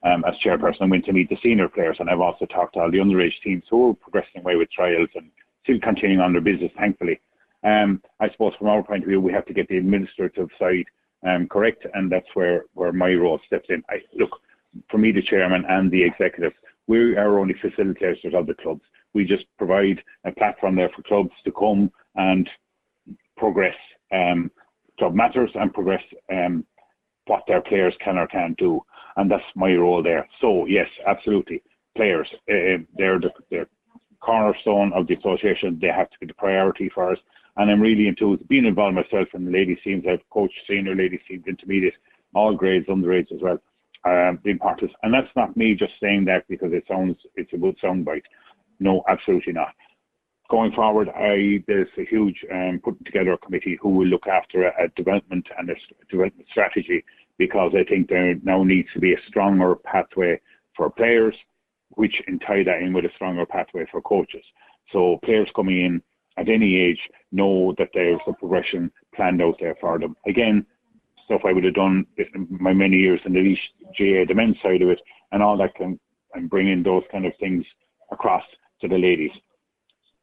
um, 0.04 0.26
as 0.28 0.34
chairperson. 0.44 0.82
I 0.82 0.86
went 0.88 1.06
to 1.06 1.14
meet 1.14 1.30
the 1.30 1.38
senior 1.42 1.70
players, 1.70 1.96
and 2.02 2.10
I've 2.10 2.20
also 2.20 2.46
talked 2.46 2.74
to 2.74 2.82
all 2.82 2.92
the 2.92 2.98
underage 2.98 3.40
teams 3.46 3.64
who 3.70 3.92
are 3.92 3.94
progressing 3.94 4.42
away 4.42 4.58
with 4.58 4.70
trials 4.72 5.08
and 5.16 5.32
still 5.64 5.80
continuing 5.82 6.20
on 6.20 6.34
their 6.34 6.42
business, 6.42 6.72
thankfully. 6.78 7.22
Um, 7.64 8.02
I 8.20 8.30
suppose 8.30 8.56
from 8.60 8.68
our 8.68 8.84
point 8.84 9.04
of 9.04 9.08
view, 9.08 9.22
we 9.22 9.32
have 9.32 9.46
to 9.46 9.54
get 9.54 9.70
the 9.70 9.78
administrative 9.78 10.50
side 10.60 10.84
um, 11.26 11.48
correct, 11.48 11.86
and 11.94 12.12
that's 12.12 12.28
where, 12.34 12.66
where 12.74 12.92
my 12.92 13.14
role 13.14 13.40
steps 13.46 13.68
in. 13.70 13.84
I, 13.90 13.98
look, 14.16 14.32
for 14.90 14.98
me, 14.98 15.12
the 15.12 15.22
chairman 15.22 15.64
and 15.68 15.92
the 15.92 16.04
executive, 16.04 16.54
we 16.88 17.16
are 17.16 17.40
only 17.40 17.56
facilitators 17.56 18.34
of 18.34 18.48
the 18.48 18.56
clubs. 18.56 18.82
We 19.14 19.26
just 19.26 19.46
provide 19.58 20.04
a 20.26 20.32
platform 20.32 20.76
there 20.76 20.90
for 20.96 21.04
clubs 21.04 21.32
to 21.46 21.52
come 21.52 21.92
and 22.16 22.50
progress 23.38 23.76
um, 24.12 24.52
club 25.00 25.16
matters 25.16 25.52
and 25.56 25.74
progress 25.74 26.04
um, 26.32 26.66
what 27.28 27.44
their 27.48 27.62
players 27.62 27.94
can 28.04 28.18
or 28.18 28.28
can't 28.28 28.58
do. 28.58 28.82
And 29.16 29.30
that's 29.30 29.44
my 29.56 29.74
role 29.74 30.04
there. 30.04 30.28
So, 30.42 30.66
yes, 30.66 30.88
absolutely. 31.08 31.62
Players, 31.96 32.28
uh, 32.50 32.84
they're 32.98 33.20
the, 33.20 33.32
the 33.50 33.68
cornerstone 34.20 34.92
of 34.94 35.08
the 35.08 35.16
association. 35.16 35.78
They 35.80 35.88
have 35.88 36.10
to 36.10 36.18
be 36.20 36.26
the 36.26 36.34
priority 36.34 36.90
for 36.94 37.12
us 37.12 37.20
and 37.58 37.70
I'm 37.70 37.82
really 37.82 38.08
into 38.08 38.38
being 38.50 38.66
involved 38.66 38.96
myself 38.96 39.28
in 39.34 39.46
the 39.46 39.52
ladies 39.52 39.78
teams. 39.84 40.06
I've 40.10 40.28
coached 40.32 40.60
senior 40.68 40.96
ladies 40.96 41.22
teams, 41.28 41.44
intermediate, 41.48 41.94
all 42.34 42.56
grades, 42.56 42.88
underage 42.88 43.32
as 43.32 43.42
well, 43.42 43.60
um, 44.06 44.40
being 44.44 44.58
part 44.58 44.82
of. 44.82 44.90
And 45.04 45.14
that's 45.14 45.34
not 45.36 45.56
me 45.56 45.76
just 45.76 45.94
saying 46.02 46.26
that 46.26 46.48
because 46.48 46.74
it 46.74 46.84
sounds 46.88 47.18
it's 47.36 47.54
a 47.54 47.58
good 47.58 47.78
soundbite. 47.84 48.24
No, 48.80 49.04
absolutely 49.08 49.54
not. 49.54 49.74
Going 50.50 50.72
forward, 50.72 51.10
I 51.10 51.64
there's 51.68 51.88
a 51.98 52.06
huge 52.06 52.44
um, 52.52 52.82
putting 52.84 53.06
together 53.06 53.34
a 53.34 53.38
committee 53.38 53.78
who 53.82 53.90
will 53.90 54.08
look 54.08 54.28
after 54.28 54.68
a, 54.68 54.86
a 54.86 54.88
development 54.96 55.48
and 55.58 55.70
a 55.70 55.76
development 56.10 56.48
strategy 56.50 57.04
because 57.38 57.74
I 57.76 57.84
think 57.84 58.10
there 58.10 58.36
now 58.44 58.64
needs 58.64 58.90
to 58.94 59.00
be 59.00 59.14
a 59.14 59.22
stronger 59.28 59.76
pathway 59.76 60.40
for 60.76 60.90
players, 60.90 61.36
which 61.90 62.22
in 62.28 62.40
tie 62.40 62.64
that 62.64 62.82
in 62.82 62.94
with 62.94 63.06
a 63.06 63.12
stronger 63.16 63.46
pathway 63.46 63.86
for 63.92 64.02
coaches. 64.02 64.44
So 64.92 65.20
players 65.24 65.50
coming 65.56 65.80
in 65.80 66.02
at 66.38 66.50
any 66.50 66.78
age 66.78 67.00
know 67.32 67.74
that 67.78 67.90
there's 67.94 68.22
a 68.28 68.34
progression 68.34 68.92
planned 69.16 69.42
out 69.42 69.56
there 69.60 69.76
for 69.80 70.00
them. 70.00 70.16
Again, 70.26 70.66
stuff 71.26 71.42
I 71.46 71.54
would 71.54 71.64
have 71.64 71.76
done 71.76 72.06
in 72.18 72.48
my 72.50 72.74
many 72.74 72.98
years 72.98 73.22
in 73.26 73.34
the 73.34 73.58
GA, 73.96 74.26
the 74.26 74.34
men's 74.34 74.58
side 74.62 74.82
of 74.82 74.90
it, 74.90 75.00
and 75.32 75.42
all 75.42 75.58
that 75.58 75.76
can 75.76 76.00
and 76.34 76.50
bringing 76.50 76.84
those 76.84 77.04
kind 77.12 77.26
of 77.26 77.34
things 77.40 77.66
across 78.12 78.44
to 78.82 78.88
the 78.88 78.98
ladies. 78.98 79.32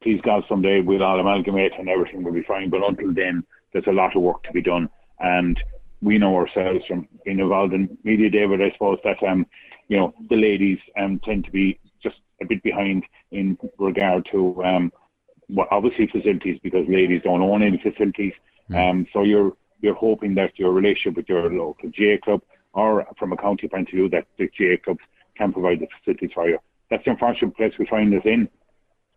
Please 0.03 0.21
God, 0.25 0.43
someday 0.49 0.81
we'll 0.81 1.03
all 1.05 1.21
amalgamate 1.21 1.73
and 1.79 1.89
everything 1.89 2.25
will 2.25 2.33
be 2.33 2.43
fine. 2.43 2.71
But 2.71 2.87
until 2.87 3.15
then, 3.15 3.45
there's 3.73 3.87
a 3.87 3.93
lot 3.93 4.17
of 4.17 4.23
work 4.23 4.43
to 4.45 4.53
be 4.53 4.63
done, 4.63 4.89
and 5.21 5.59
we 6.03 6.19
know 6.19 6.35
ourselves 6.35 6.85
from 6.87 7.07
being 7.25 7.39
involved 7.39 7.75
in 7.75 7.97
media, 8.03 8.31
David. 8.31 8.63
I 8.63 8.73
suppose 8.73 8.99
that 9.05 9.23
um, 9.23 9.47
you 9.89 9.97
know, 9.99 10.15
the 10.29 10.37
ladies 10.37 10.79
um 10.99 11.21
tend 11.25 11.45
to 11.45 11.51
be 11.51 11.79
just 12.03 12.17
a 12.43 12.47
bit 12.47 12.63
behind 12.63 13.05
in 13.31 13.59
regard 13.79 14.27
to 14.33 14.63
um 14.65 14.93
well, 15.53 15.69
obviously 15.71 16.07
facilities 16.07 16.59
because 16.63 16.87
ladies 16.89 17.23
don't 17.23 17.43
own 17.43 17.63
any 17.63 17.79
facilities. 17.79 18.33
Mm. 18.71 18.91
Um, 18.91 19.07
so 19.13 19.23
you're 19.23 19.53
you're 19.81 19.95
hoping 19.95 20.35
that 20.35 20.59
your 20.59 20.73
relationship 20.73 21.17
with 21.17 21.29
your 21.29 21.51
local 21.51 21.91
GA 21.91 22.19
club 22.19 22.43
or 22.73 23.07
from 23.19 23.33
a 23.33 23.37
county 23.37 23.67
point 23.69 23.89
of 23.89 23.95
view 23.95 24.09
that 24.11 24.27
the 24.39 24.49
GA 24.57 24.77
clubs 24.77 25.01
can 25.37 25.53
provide 25.53 25.81
the 25.81 25.89
facilities 25.99 26.31
for 26.35 26.49
you. 26.49 26.59
That's 26.91 27.05
the 27.05 27.13
unfortunate 27.13 27.57
place 27.57 27.73
we 27.79 27.87
find 27.87 28.15
us 28.15 28.23
in. 28.25 28.49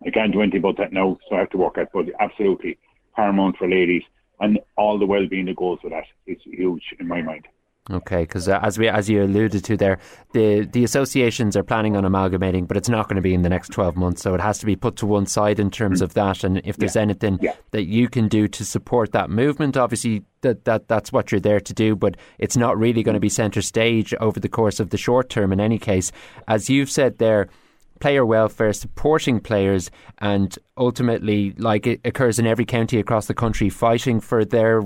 I 0.06 0.10
can't 0.10 0.32
do 0.32 0.42
anything 0.42 0.60
about 0.60 0.78
that 0.78 0.94
now, 0.94 1.18
so 1.30 1.36
I 1.36 1.40
have 1.40 1.50
to 1.52 1.58
work 1.58 1.78
at. 1.78 1.92
But 1.94 2.06
absolutely 2.20 2.78
paramount 3.16 3.58
for 3.58 3.70
ladies 3.70 4.04
and 4.40 4.60
all 4.78 4.98
the 4.98 5.06
well-being 5.06 5.46
that 5.46 5.56
goes 5.56 5.80
with 5.84 5.94
that 5.94 6.06
is 6.26 6.38
huge 6.44 6.84
in 7.00 7.08
my 7.08 7.22
mind. 7.22 7.48
Okay, 7.92 8.22
because 8.22 8.48
uh, 8.48 8.62
as 8.64 8.80
we 8.80 8.88
as 8.88 9.10
you 9.10 9.24
alluded 9.24 9.66
to 9.66 9.76
there, 9.76 10.00
the 10.32 10.62
the 10.72 10.86
associations 10.86 11.58
are 11.58 11.64
planning 11.64 11.98
on 11.98 12.06
amalgamating, 12.06 12.66
but 12.66 12.78
it's 12.78 12.88
not 12.88 13.10
going 13.10 13.18
to 13.18 13.22
be 13.22 13.34
in 13.34 13.42
the 13.42 13.50
next 13.50 13.74
twelve 13.74 13.98
months. 13.98 14.22
So 14.22 14.34
it 14.34 14.40
has 14.40 14.58
to 14.60 14.66
be 14.66 14.78
put 14.78 14.96
to 14.98 15.06
one 15.06 15.26
side 15.26 15.60
in 15.60 15.70
terms 15.70 16.02
of 16.02 16.14
that. 16.14 16.46
And 16.46 16.62
if 16.64 16.78
there's 16.78 16.96
yeah. 16.96 17.02
anything 17.02 17.40
yeah. 17.42 17.56
that 17.72 17.84
you 17.84 18.08
can 18.08 18.30
do 18.30 18.48
to 18.48 18.64
support 18.64 19.12
that 19.12 19.30
movement, 19.30 19.76
obviously 19.76 20.24
that, 20.42 20.64
that 20.64 20.88
that's 20.88 21.12
what 21.12 21.30
you're 21.30 21.42
there 21.42 21.60
to 21.60 21.74
do. 21.74 21.94
But 21.94 22.16
it's 22.38 22.56
not 22.56 22.78
really 22.78 23.04
going 23.04 23.16
to 23.16 23.20
be 23.20 23.28
centre 23.28 23.62
stage 23.62 24.14
over 24.14 24.40
the 24.40 24.48
course 24.48 24.80
of 24.80 24.92
the 24.92 24.98
short 24.98 25.30
term. 25.30 25.52
In 25.52 25.60
any 25.60 25.78
case, 25.78 26.14
as 26.48 26.70
you've 26.70 26.90
said 26.90 27.18
there, 27.18 27.50
player 28.00 28.26
welfare, 28.26 28.72
supporting 28.72 29.42
players, 29.42 29.92
and 30.20 30.58
ultimately, 30.78 31.52
like 31.58 31.86
it 31.86 32.00
occurs 32.06 32.40
in 32.40 32.48
every 32.48 32.66
county 32.66 32.98
across 32.98 33.28
the 33.28 33.34
country, 33.34 33.70
fighting 33.70 34.22
for 34.22 34.46
their 34.46 34.82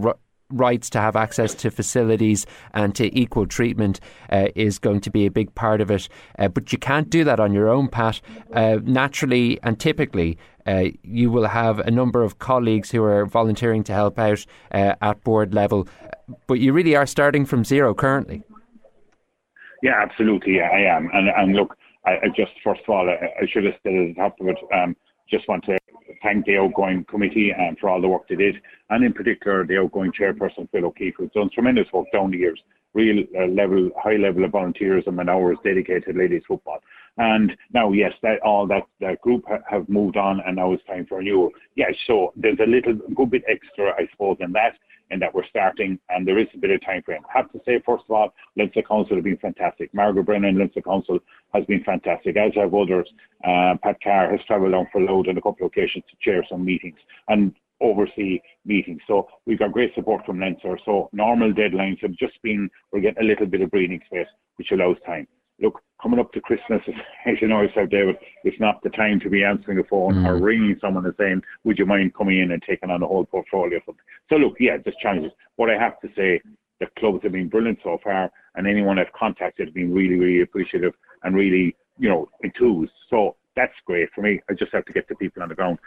rights 0.49 0.89
to 0.91 0.99
have 0.99 1.15
access 1.15 1.53
to 1.53 1.69
facilities 1.71 2.45
and 2.73 2.95
to 2.95 3.17
equal 3.17 3.45
treatment 3.45 3.99
uh, 4.31 4.47
is 4.55 4.79
going 4.79 5.01
to 5.01 5.10
be 5.10 5.25
a 5.25 5.31
big 5.31 5.53
part 5.55 5.81
of 5.81 5.91
it. 5.91 6.07
Uh, 6.39 6.47
but 6.47 6.71
you 6.71 6.77
can't 6.77 7.10
do 7.10 7.23
that 7.23 7.39
on 7.39 7.53
your 7.53 7.67
own, 7.67 7.88
Pat. 7.88 8.21
Uh, 8.53 8.77
naturally 8.83 9.60
and 9.63 9.79
typically, 9.79 10.38
uh, 10.65 10.86
you 11.03 11.31
will 11.31 11.47
have 11.47 11.79
a 11.79 11.91
number 11.91 12.23
of 12.23 12.39
colleagues 12.39 12.91
who 12.91 13.03
are 13.03 13.25
volunteering 13.25 13.83
to 13.83 13.93
help 13.93 14.19
out 14.19 14.45
uh, 14.73 14.95
at 15.01 15.23
board 15.23 15.53
level, 15.53 15.88
but 16.47 16.55
you 16.55 16.73
really 16.73 16.95
are 16.95 17.05
starting 17.05 17.45
from 17.45 17.63
zero 17.63 17.93
currently. 17.93 18.43
Yeah, 19.83 20.01
absolutely. 20.01 20.60
I 20.62 20.81
am. 20.81 21.10
And, 21.13 21.29
and 21.29 21.53
look, 21.53 21.77
I, 22.05 22.12
I 22.12 22.27
just, 22.36 22.51
first 22.63 22.81
of 22.88 22.89
all, 22.89 23.10
I, 23.10 23.43
I 23.43 23.47
should 23.47 23.63
have 23.65 23.75
said 23.83 23.93
at 23.93 24.07
the 24.07 24.13
top 24.15 24.39
of 24.41 24.47
it, 24.47 24.57
um, 24.73 24.95
just 25.29 25.47
want 25.47 25.63
to 25.65 25.77
thank 26.23 26.45
the 26.45 26.57
outgoing 26.57 27.05
committee 27.05 27.51
and 27.57 27.77
for 27.77 27.89
all 27.89 28.01
the 28.01 28.07
work 28.07 28.27
they 28.27 28.35
did, 28.35 28.55
and 28.89 29.03
in 29.03 29.13
particular 29.13 29.65
the 29.65 29.77
outgoing 29.77 30.11
chairperson 30.11 30.69
Phil 30.71 30.85
O'Keefe, 30.85 31.15
who's 31.17 31.31
done 31.31 31.49
tremendous 31.53 31.87
work 31.93 32.07
down 32.13 32.31
the 32.31 32.37
years, 32.37 32.59
real 32.93 33.23
uh, 33.39 33.45
level, 33.47 33.89
high 34.01 34.15
level 34.15 34.43
of 34.43 34.51
volunteerism 34.51 35.19
and 35.19 35.29
hours 35.29 35.57
dedicated 35.63 36.05
to 36.05 36.13
ladies 36.13 36.43
football. 36.47 36.79
And 37.17 37.55
now, 37.73 37.91
yes, 37.91 38.13
that 38.21 38.39
all 38.41 38.67
that, 38.67 38.83
that 38.99 39.21
group 39.21 39.43
ha- 39.47 39.63
have 39.69 39.89
moved 39.89 40.17
on, 40.17 40.41
and 40.45 40.55
now 40.55 40.73
it's 40.73 40.85
time 40.85 41.05
for 41.07 41.17
renewal. 41.17 41.49
Yeah, 41.75 41.91
so 42.05 42.31
there's 42.35 42.59
a 42.59 42.69
little 42.69 42.93
good 43.15 43.31
bit 43.31 43.43
extra, 43.47 43.91
I 43.93 44.07
suppose, 44.11 44.37
in 44.39 44.51
that. 44.53 44.73
In 45.12 45.20
that 45.20 45.34
we're 45.34 45.48
starting 45.48 46.00
and 46.10 46.28
there 46.28 46.38
is 46.38 46.48
a 46.54 46.58
bit 46.58 46.72
of 46.72 46.84
time 46.86 47.02
frame. 47.04 47.22
I 47.34 47.38
have 47.38 47.52
to 47.52 47.60
say, 47.65 47.82
first 47.86 48.04
of 48.10 48.15
all, 48.15 48.34
Leinster 48.56 48.82
Council 48.82 49.15
have 49.15 49.24
been 49.24 49.38
fantastic. 49.38 49.93
Margaret 49.93 50.26
Brennan, 50.26 50.58
Leinster 50.58 50.82
Council 50.82 51.20
has 51.54 51.65
been 51.65 51.84
fantastic, 51.84 52.36
as 52.38 52.52
have 52.56 52.74
others. 52.74 53.08
Uh, 53.43 53.76
Pat 53.82 53.98
Carr 54.04 54.32
has 54.32 54.39
travelled 54.46 54.74
down 54.74 54.88
for 54.91 55.02
load 55.02 55.28
on 55.28 55.38
a 55.38 55.41
couple 55.41 55.65
of 55.65 55.72
occasions 55.72 56.04
to 56.10 56.17
chair 56.22 56.46
some 56.50 56.65
meetings 56.65 57.00
and 57.30 57.54
oversee 57.80 58.39
meetings. 58.65 59.02
So 59.08 59.28
we've 59.46 59.60
got 59.60 59.72
great 59.72 59.93
support 59.96 60.26
from 60.26 60.39
Leinster. 60.39 60.80
So 60.86 61.10
normal 61.13 61.54
deadlines 61.54 62.02
have 62.02 62.13
just 62.13 62.41
been, 62.41 62.70
we're 62.91 63.02
getting 63.02 63.24
a 63.24 63.28
little 63.28 63.46
bit 63.46 63.62
of 63.62 63.72
breathing 63.72 64.02
space, 64.08 64.28
which 64.58 64.72
allows 64.72 64.98
time. 65.06 65.28
Look, 65.60 65.82
coming 66.02 66.20
up 66.20 66.32
to 66.34 66.41
Christmas, 66.41 66.82
as 67.26 67.36
you 67.41 67.48
know 67.48 67.62
yourself, 67.62 67.89
David, 67.89 68.17
it's 68.43 68.60
not 68.60 68.82
the 68.84 68.89
time 68.89 69.20
to 69.22 69.30
be 69.30 69.43
answering 69.43 69.78
the 69.78 69.84
phone 69.84 70.15
mm. 70.15 70.28
or 70.28 70.38
ringing 70.39 70.78
someone 70.82 71.06
and 71.06 71.15
saying, 71.17 71.41
would 71.63 71.78
you 71.78 71.86
mind 71.86 72.13
coming 72.15 72.39
in 72.39 72.52
and 72.52 72.62
taking 72.62 72.89
on 72.89 73.02
the 73.02 73.08
whole 73.08 73.26
portfolio? 73.26 73.80
So 74.30 74.36
look, 74.36 74.56
yeah, 74.60 74.78
there's 74.84 74.96
challenges. 75.02 75.32
What 75.56 75.70
I 75.70 75.78
have 75.78 76.00
to 76.02 76.10
say, 76.15 76.41
the 76.80 76.88
clubs 77.00 77.24
have 77.24 77.32
been 77.32 77.50
brilliant 77.50 77.80
so 77.84 77.98
far, 78.04 78.32
and 78.56 78.67
anyone 78.67 79.00
I've 79.00 79.12
contacted 79.13 79.67
has 79.67 79.74
been 79.74 79.93
really, 79.93 80.15
really 80.15 80.41
appreciative 80.41 80.93
and 81.24 81.36
really, 81.36 81.76
you 81.98 82.10
know, 82.10 82.30
enthused. 82.43 82.91
So 83.10 83.36
that's 83.56 83.74
great 83.86 84.10
for 84.13 84.22
me. 84.22 84.39
I 84.50 84.54
just 84.54 84.74
have 84.74 84.86
to 84.86 84.93
get 84.93 85.08
the 85.08 85.15
people 85.15 85.41
on 85.41 85.50
the 85.50 85.56
ground. 85.56 85.80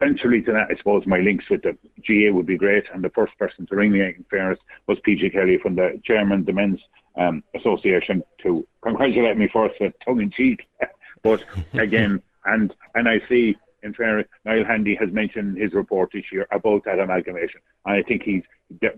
Essentially 0.00 0.42
to 0.42 0.52
that, 0.52 0.68
I 0.70 0.76
suppose 0.76 1.02
my 1.06 1.18
links 1.18 1.46
with 1.50 1.62
the 1.62 1.76
GA 2.04 2.30
would 2.30 2.46
be 2.46 2.58
great, 2.58 2.84
and 2.92 3.02
the 3.02 3.10
first 3.10 3.36
person 3.38 3.66
to 3.66 3.76
ring 3.76 3.92
me, 3.92 4.00
in 4.00 4.24
fairness, 4.30 4.58
was 4.86 4.98
PJ 5.06 5.32
Kelly 5.32 5.58
from 5.60 5.74
the 5.74 6.00
chairman, 6.04 6.44
the 6.44 6.52
men's 6.52 6.80
um, 7.18 7.42
association, 7.54 8.22
to 8.42 8.66
congratulate 8.82 9.36
me 9.36 9.48
first, 9.52 9.74
tongue 10.04 10.22
in 10.22 10.30
cheek. 10.30 10.66
but 11.22 11.44
again, 11.74 12.22
and 12.44 12.74
and 12.94 13.08
I 13.08 13.20
see 13.28 13.56
in 13.82 13.94
fairness, 13.94 14.26
Niall 14.44 14.64
Handy 14.64 14.96
has 14.96 15.10
mentioned 15.12 15.58
his 15.58 15.72
report 15.72 16.10
this 16.12 16.24
year 16.32 16.46
about 16.50 16.84
that 16.84 16.98
amalgamation. 16.98 17.60
And 17.86 17.94
I 17.96 18.02
think 18.02 18.22
he's, 18.22 18.42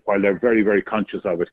while 0.05 0.21
they're 0.21 0.39
very, 0.39 0.63
very 0.63 0.83
conscious 0.83 1.21
of 1.25 1.41
it, 1.41 1.49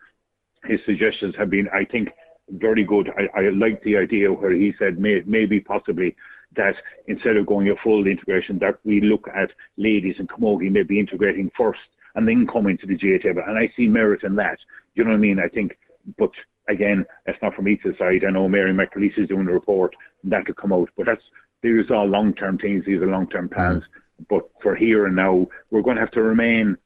his 0.63 0.79
suggestions 0.85 1.35
have 1.37 1.49
been, 1.49 1.67
I 1.73 1.85
think, 1.85 2.09
very 2.49 2.83
good. 2.83 3.11
I, 3.17 3.39
I 3.39 3.49
like 3.49 3.83
the 3.83 3.97
idea 3.97 4.31
where 4.31 4.51
he 4.51 4.73
said 4.79 4.97
may, 4.97 5.21
maybe 5.25 5.59
possibly 5.59 6.15
that 6.55 6.75
instead 7.07 7.35
of 7.35 7.45
going 7.45 7.69
a 7.69 7.75
full 7.83 8.07
integration, 8.07 8.59
that 8.59 8.79
we 8.85 9.01
look 9.01 9.27
at 9.35 9.51
ladies 9.75 10.15
and 10.19 10.29
camogie 10.29 10.71
maybe 10.71 10.99
integrating 10.99 11.51
first 11.57 11.79
and 12.15 12.27
then 12.27 12.47
coming 12.47 12.77
to 12.77 12.87
the 12.87 12.95
GA 12.95 13.19
table. 13.19 13.43
And 13.45 13.57
I 13.57 13.71
see 13.75 13.87
merit 13.87 14.23
in 14.23 14.35
that. 14.37 14.57
You 14.95 15.03
know 15.03 15.11
what 15.11 15.17
I 15.17 15.19
mean? 15.19 15.39
I 15.39 15.49
think, 15.49 15.77
but 16.17 16.31
again, 16.69 17.05
that's 17.25 17.41
not 17.41 17.53
from 17.55 17.65
me 17.65 17.77
to 17.77 17.91
decide. 17.91 18.23
I 18.25 18.31
know 18.31 18.47
Mary 18.47 18.73
McAleese 18.73 19.17
is 19.17 19.27
doing 19.27 19.45
the 19.45 19.53
report, 19.53 19.95
and 20.23 20.31
that 20.31 20.45
could 20.45 20.57
come 20.57 20.73
out. 20.73 20.89
But 20.97 21.05
that's 21.07 21.21
these 21.61 21.89
are 21.89 21.95
all 21.95 22.07
long-term 22.07 22.59
things. 22.59 22.85
These 22.85 23.01
are 23.01 23.07
long-term 23.07 23.49
plans. 23.49 23.83
Mm. 23.83 24.25
But 24.29 24.49
for 24.61 24.75
here 24.75 25.05
and 25.05 25.15
now, 25.15 25.47
we're 25.69 25.81
going 25.81 25.95
to 25.95 26.01
have 26.01 26.11
to 26.11 26.21
remain 26.21 26.77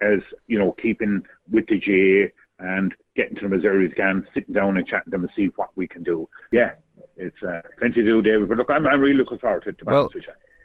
as 0.00 0.20
you 0.46 0.58
know, 0.58 0.72
keeping 0.72 1.22
with 1.50 1.66
the 1.66 1.78
GA 1.78 2.32
and 2.58 2.94
getting 3.16 3.36
to 3.36 3.42
them 3.42 3.52
as 3.52 3.64
early 3.64 3.86
as 3.86 3.92
can, 3.94 4.26
sitting 4.34 4.54
down 4.54 4.76
and 4.76 4.86
chatting 4.86 5.06
to 5.06 5.10
them 5.10 5.22
and 5.22 5.30
see 5.36 5.50
what 5.56 5.70
we 5.76 5.86
can 5.86 6.02
do. 6.02 6.28
Yeah, 6.52 6.72
it's 7.16 7.42
uh, 7.42 7.60
plenty 7.78 7.96
to 7.96 8.04
do, 8.04 8.22
David. 8.22 8.48
But 8.48 8.58
look, 8.58 8.70
I'm, 8.70 8.86
I'm 8.86 9.00
really 9.00 9.14
looking 9.14 9.38
forward 9.38 9.62
to 9.64 9.70
it. 9.70 9.78
To 9.78 9.84
well, 9.84 10.10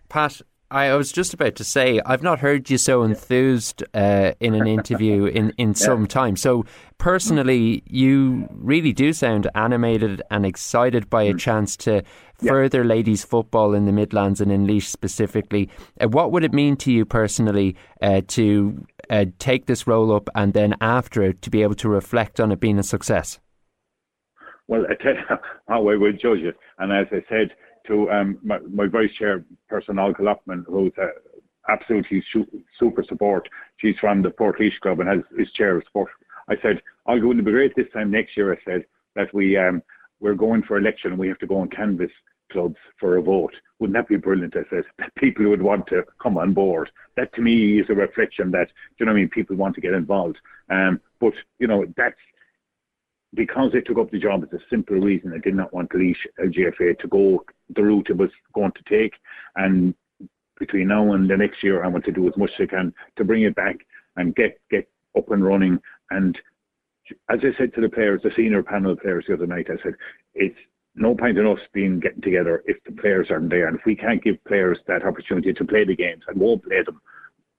Pat, 0.09 0.41
I 0.75 0.93
was 0.95 1.09
just 1.13 1.33
about 1.33 1.55
to 1.55 1.63
say 1.63 2.01
I've 2.05 2.21
not 2.21 2.39
heard 2.39 2.69
you 2.69 2.77
so 2.77 3.03
enthused 3.03 3.81
uh, 3.93 4.33
in 4.41 4.55
an 4.55 4.67
interview 4.67 5.23
in, 5.39 5.53
in 5.57 5.69
yeah. 5.69 5.73
some 5.73 6.05
time. 6.05 6.35
So 6.35 6.65
personally, 6.97 7.81
you 7.87 8.49
really 8.51 8.91
do 8.91 9.13
sound 9.13 9.49
animated 9.55 10.21
and 10.29 10.45
excited 10.45 11.09
by 11.09 11.23
a 11.23 11.33
mm. 11.33 11.39
chance 11.39 11.77
to 11.77 12.03
further 12.45 12.83
ladies 12.83 13.23
football 13.23 13.73
in 13.73 13.85
the 13.85 13.93
Midlands 13.93 14.41
and 14.41 14.51
in 14.51 14.67
Laois 14.67 14.81
specifically. 14.81 15.69
Uh, 16.01 16.09
what 16.09 16.33
would 16.33 16.43
it 16.43 16.51
mean 16.51 16.75
to 16.75 16.91
you 16.91 17.05
personally 17.05 17.77
uh, 18.01 18.19
to 18.27 18.85
uh, 19.09 19.23
take 19.39 19.67
this 19.67 19.87
role 19.87 20.13
up 20.13 20.29
and 20.35 20.53
then 20.53 20.75
after 20.81 21.23
it 21.23 21.41
to 21.43 21.49
be 21.49 21.63
able 21.63 21.75
to 21.75 21.87
reflect 21.87 22.41
on 22.41 22.51
it 22.51 22.59
being 22.59 22.79
a 22.79 22.83
success? 22.83 23.39
Well, 24.67 24.83
I 24.89 25.01
tell 25.01 25.13
you 25.13 25.21
how 25.69 25.87
I 25.87 25.95
would 25.95 26.19
judge 26.21 26.39
it, 26.39 26.57
and 26.79 26.91
as 26.91 27.07
I 27.13 27.23
said 27.29 27.51
to 27.87 28.09
um, 28.11 28.37
my, 28.43 28.59
my 28.59 28.87
vice 28.87 29.11
chairperson, 29.19 30.01
Olga 30.01 30.23
Lockman, 30.23 30.65
who's 30.67 30.91
uh, 31.01 31.07
absolutely 31.69 32.23
super 32.79 33.03
support. 33.03 33.47
She's 33.77 33.95
from 33.99 34.21
the 34.21 34.29
Portlaoise 34.29 34.79
Club 34.81 34.99
and 34.99 35.09
has, 35.09 35.19
is 35.37 35.51
chair 35.53 35.77
of 35.77 35.83
sport. 35.87 36.09
I 36.47 36.55
said, 36.61 36.81
Olga, 37.07 37.25
wouldn't 37.25 37.45
it 37.45 37.49
be 37.49 37.51
great 37.51 37.75
this 37.75 37.91
time 37.93 38.11
next 38.11 38.37
year? 38.37 38.53
I 38.53 38.57
said 38.65 38.85
that 39.15 39.33
we 39.33 39.57
um, 39.57 39.81
we're 40.19 40.35
going 40.35 40.63
for 40.63 40.77
election 40.77 41.11
and 41.11 41.19
we 41.19 41.27
have 41.27 41.39
to 41.39 41.47
go 41.47 41.61
and 41.61 41.71
canvass 41.71 42.11
clubs 42.51 42.77
for 42.99 43.17
a 43.17 43.21
vote. 43.21 43.53
Wouldn't 43.79 43.95
that 43.95 44.07
be 44.07 44.17
brilliant? 44.17 44.55
I 44.55 44.63
said 44.69 44.83
that 44.99 45.13
people 45.15 45.49
would 45.49 45.61
want 45.61 45.87
to 45.87 46.03
come 46.21 46.37
on 46.37 46.53
board. 46.53 46.89
That 47.17 47.33
to 47.35 47.41
me 47.41 47.79
is 47.79 47.87
a 47.89 47.93
reflection 47.93 48.51
that 48.51 48.69
you 48.99 49.05
know 49.05 49.11
I 49.11 49.15
mean. 49.15 49.29
People 49.29 49.55
want 49.55 49.75
to 49.75 49.81
get 49.81 49.93
involved. 49.93 50.37
Um, 50.69 51.01
but 51.19 51.33
you 51.59 51.67
know 51.67 51.85
that's 51.97 52.15
because 53.35 53.71
they 53.71 53.81
took 53.81 53.97
up 53.97 54.11
the 54.11 54.19
job, 54.19 54.43
it's 54.43 54.53
a 54.53 54.69
simple 54.69 54.97
reason 54.97 55.33
I 55.33 55.39
did 55.39 55.55
not 55.55 55.73
want 55.73 55.91
Laois 55.93 56.15
LGFA 56.39 56.91
uh, 56.91 57.01
to 57.01 57.07
go 57.07 57.43
the 57.75 57.83
route 57.83 58.09
it 58.09 58.17
was 58.17 58.31
going 58.53 58.71
to 58.71 58.83
take. 58.89 59.13
And 59.55 59.93
between 60.59 60.87
now 60.87 61.13
and 61.13 61.29
the 61.29 61.37
next 61.37 61.63
year, 61.63 61.83
I 61.83 61.87
want 61.87 62.05
to 62.05 62.11
do 62.11 62.27
as 62.27 62.37
much 62.37 62.51
as 62.59 62.63
I 62.63 62.75
can 62.75 62.93
to 63.17 63.23
bring 63.23 63.43
it 63.43 63.55
back 63.55 63.77
and 64.15 64.35
get 64.35 64.59
get 64.69 64.87
up 65.17 65.29
and 65.31 65.45
running. 65.45 65.79
And 66.11 66.37
as 67.29 67.39
I 67.41 67.57
said 67.57 67.73
to 67.75 67.81
the 67.81 67.89
players, 67.89 68.21
the 68.23 68.31
senior 68.35 68.63
panel 68.63 68.93
of 68.93 68.99
players 68.99 69.25
the 69.27 69.33
other 69.33 69.47
night, 69.47 69.67
I 69.69 69.81
said 69.83 69.95
it's 70.33 70.57
no 70.95 71.13
point 71.13 71.37
in 71.37 71.45
us 71.45 71.59
being 71.73 71.99
getting 71.99 72.21
together 72.21 72.63
if 72.65 72.77
the 72.85 72.93
players 72.93 73.27
aren't 73.29 73.49
there, 73.49 73.67
and 73.67 73.77
if 73.77 73.85
we 73.85 73.95
can't 73.95 74.23
give 74.23 74.43
players 74.45 74.79
that 74.87 75.05
opportunity 75.05 75.53
to 75.53 75.65
play 75.65 75.83
the 75.83 75.95
games 75.95 76.23
and 76.27 76.39
won't 76.39 76.63
play 76.63 76.81
them, 76.83 77.01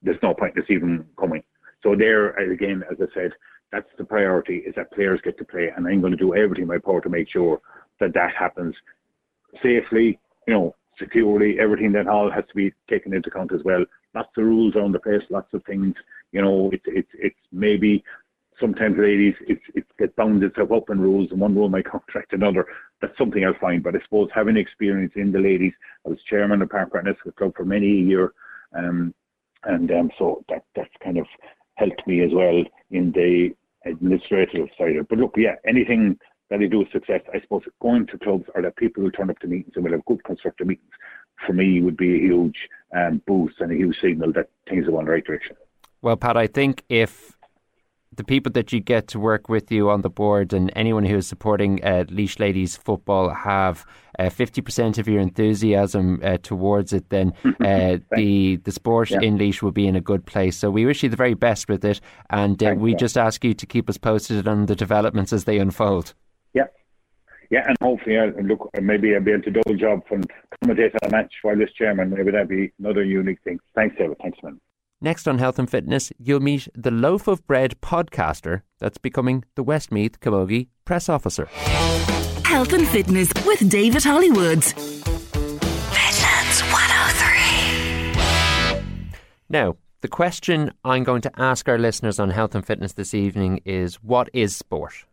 there's 0.01 0.21
no 0.23 0.33
point 0.33 0.55
in 0.55 0.63
us 0.63 0.69
even 0.69 1.05
coming. 1.19 1.43
So 1.83 1.95
there, 1.95 2.31
again, 2.31 2.83
as 2.91 2.97
I 2.99 3.05
said, 3.13 3.31
that's 3.71 3.89
the 3.97 4.05
priority 4.05 4.57
is 4.57 4.75
that 4.75 4.91
players 4.91 5.19
get 5.23 5.37
to 5.37 5.45
play 5.45 5.71
and 5.75 5.87
I'm 5.87 6.01
going 6.01 6.11
to 6.11 6.17
do 6.17 6.35
everything 6.35 6.63
in 6.63 6.67
my 6.67 6.77
power 6.77 7.01
to 7.01 7.09
make 7.09 7.29
sure 7.29 7.59
that 7.99 8.13
that 8.13 8.33
happens 8.37 8.75
safely, 9.61 10.19
you 10.47 10.53
know, 10.53 10.75
securely, 10.97 11.59
everything 11.59 11.91
that 11.93 12.07
all 12.07 12.31
has 12.31 12.45
to 12.47 12.55
be 12.55 12.73
taken 12.89 13.13
into 13.13 13.29
account 13.29 13.53
as 13.53 13.63
well. 13.63 13.83
Lots 14.15 14.29
of 14.37 14.45
rules 14.45 14.75
around 14.75 14.93
the 14.93 14.99
place, 14.99 15.21
lots 15.29 15.53
of 15.53 15.63
things, 15.65 15.95
you 16.31 16.41
know, 16.41 16.69
it's 16.73 16.83
it's 16.87 17.09
it's 17.13 17.39
maybe 17.51 18.03
sometimes 18.59 18.97
ladies 18.97 19.35
it's 19.41 19.61
it 19.75 19.85
gets 19.99 20.15
bound 20.15 20.43
itself 20.43 20.71
up 20.71 20.89
in 20.89 20.99
rules 20.99 21.29
and 21.31 21.39
one 21.39 21.55
rule 21.55 21.69
might 21.69 21.89
contract 21.89 22.33
another. 22.33 22.65
That's 23.01 23.17
something 23.17 23.45
I'll 23.45 23.53
find. 23.59 23.83
But 23.83 23.95
I 23.95 23.99
suppose 24.03 24.29
having 24.33 24.57
experience 24.57 25.13
in 25.15 25.31
the 25.31 25.39
ladies, 25.39 25.73
I 26.05 26.09
was 26.09 26.19
chairman 26.29 26.61
of 26.61 26.69
Park 26.69 26.91
Partners 26.91 27.17
Club 27.37 27.53
for 27.55 27.65
many 27.65 27.87
a 27.87 28.03
year. 28.03 28.33
Um, 28.75 29.13
and 29.63 29.91
um, 29.91 30.11
so 30.17 30.43
that 30.49 30.63
that's 30.75 30.93
kind 31.03 31.17
of 31.17 31.27
helped 31.77 32.05
me 32.05 32.23
as 32.23 32.31
well 32.33 32.63
in 32.91 33.11
the 33.11 33.55
administrative 33.89 34.67
side. 34.77 34.95
But 35.09 35.19
look, 35.19 35.33
yeah, 35.37 35.55
anything 35.65 36.19
that 36.49 36.59
they 36.59 36.67
do 36.67 36.79
with 36.79 36.91
success, 36.91 37.21
I 37.33 37.39
suppose 37.41 37.63
going 37.81 38.07
to 38.07 38.17
clubs 38.17 38.45
or 38.55 38.61
that 38.61 38.75
people 38.75 39.03
will 39.03 39.11
turn 39.11 39.29
up 39.29 39.39
to 39.39 39.47
meetings 39.47 39.73
and 39.75 39.83
will 39.83 39.91
have 39.91 40.05
good 40.05 40.23
constructive 40.23 40.67
meetings 40.67 40.91
for 41.45 41.53
me 41.53 41.81
would 41.81 41.97
be 41.97 42.15
a 42.15 42.19
huge 42.19 42.57
um, 42.95 43.21
boost 43.27 43.59
and 43.59 43.71
a 43.71 43.75
huge 43.75 43.97
signal 44.01 44.33
that 44.33 44.49
things 44.67 44.87
are 44.87 44.91
going 44.91 45.01
in 45.01 45.05
the 45.05 45.11
right 45.11 45.25
direction. 45.25 45.55
Well, 46.01 46.17
Pat, 46.17 46.37
I 46.37 46.47
think 46.47 46.83
if 46.89 47.36
the 48.17 48.23
people 48.23 48.51
that 48.51 48.73
you 48.73 48.79
get 48.79 49.07
to 49.07 49.19
work 49.19 49.47
with 49.47 49.71
you 49.71 49.89
on 49.89 50.01
the 50.01 50.09
board 50.09 50.51
and 50.51 50.71
anyone 50.75 51.05
who 51.05 51.15
is 51.15 51.27
supporting 51.27 51.83
uh, 51.83 52.03
Laois 52.09 52.39
Ladies 52.39 52.75
football 52.75 53.29
have 53.29 53.85
uh, 54.19 54.29
fifty 54.29 54.61
uh, 54.61 54.63
percent 54.63 54.97
of 54.97 55.07
your 55.07 55.21
enthusiasm 55.21 56.19
uh, 56.23 56.37
towards 56.37 56.91
it, 56.93 57.09
then 57.09 57.33
uh, 57.61 57.97
the 58.15 58.57
the 58.57 58.71
sport 58.71 59.11
yeah. 59.11 59.19
in 59.21 59.37
Laois 59.37 59.61
will 59.61 59.71
be 59.71 59.87
in 59.87 59.95
a 59.95 60.01
good 60.01 60.25
place. 60.25 60.57
So 60.57 60.69
we 60.69 60.85
wish 60.85 61.03
you 61.03 61.09
the 61.09 61.15
very 61.15 61.35
best 61.35 61.69
with 61.69 61.85
it, 61.85 62.01
and 62.29 62.61
uh, 62.61 62.75
we 62.77 62.95
just 62.95 63.17
ask 63.17 63.43
you 63.43 63.53
to 63.53 63.65
keep 63.65 63.89
us 63.89 63.97
posted 63.97 64.47
on 64.47 64.65
the 64.65 64.75
developments 64.75 65.31
as 65.31 65.45
they 65.45 65.59
unfold. 65.59 66.13
Yeah. 66.53 66.65
Yeah, 67.49 67.63
and 67.65 67.77
hopefully, 67.81 68.17
uh, 68.17 68.31
look, 68.43 68.69
maybe 68.81 69.15
I'll 69.15 69.21
be 69.21 69.31
able 69.31 69.43
to 69.43 69.51
do 69.51 69.61
a 69.67 69.73
job 69.73 70.05
from 70.07 70.23
commentate 70.63 70.95
on 71.01 71.07
a 71.07 71.11
match 71.11 71.33
while 71.43 71.55
this 71.55 71.71
chairman. 71.77 72.09
Maybe 72.09 72.31
that'd 72.31 72.49
be 72.49 72.73
another 72.79 73.05
unique 73.05 73.41
thing. 73.43 73.59
Thanks, 73.73 73.95
David. 73.97 74.17
Thanks, 74.21 74.37
man. 74.43 74.59
Next 74.99 75.27
on 75.27 75.37
Health 75.37 75.59
and 75.59 75.69
Fitness, 75.69 76.11
you'll 76.17 76.39
meet 76.39 76.67
the 76.73 76.89
Loaf 76.89 77.27
of 77.27 77.45
Bread 77.45 77.79
podcaster 77.81 78.63
that's 78.79 78.97
becoming 78.97 79.43
the 79.53 79.61
Westmeath 79.61 80.19
Camogie 80.19 80.69
press 80.85 81.07
officer. 81.07 81.45
Health 82.43 82.73
and 82.73 82.87
Fitness 82.87 83.31
with 83.45 83.69
David 83.69 84.01
Hollywoods. 84.01 84.73
Midlands 85.93 86.63
103. 86.63 89.11
Now, 89.49 89.77
the 90.01 90.07
question 90.07 90.71
I'm 90.83 91.03
going 91.03 91.21
to 91.21 91.31
ask 91.39 91.69
our 91.69 91.77
listeners 91.77 92.19
on 92.19 92.31
Health 92.31 92.55
and 92.55 92.65
Fitness 92.65 92.93
this 92.93 93.13
evening 93.13 93.59
is 93.65 94.01
what 94.01 94.29
is 94.33 94.55
sport? 94.55 95.05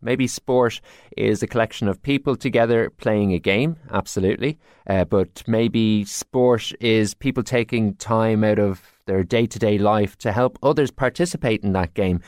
Maybe 0.00 0.28
sport 0.28 0.80
is 1.16 1.42
a 1.42 1.48
collection 1.48 1.88
of 1.88 2.00
people 2.00 2.36
together 2.36 2.88
playing 2.88 3.32
a 3.32 3.40
game, 3.40 3.78
absolutely. 3.90 4.60
Uh, 4.86 5.04
but 5.04 5.42
maybe 5.48 6.04
sport 6.04 6.70
is 6.78 7.14
people 7.14 7.42
taking 7.42 7.94
time 7.94 8.44
out 8.44 8.60
of 8.60 8.97
their 9.08 9.24
day 9.24 9.46
to 9.46 9.58
day 9.58 9.78
life 9.78 10.16
to 10.18 10.30
help 10.30 10.56
others 10.62 10.92
participate 10.92 11.64
in 11.64 11.72
that 11.72 11.94
game. 11.94 12.20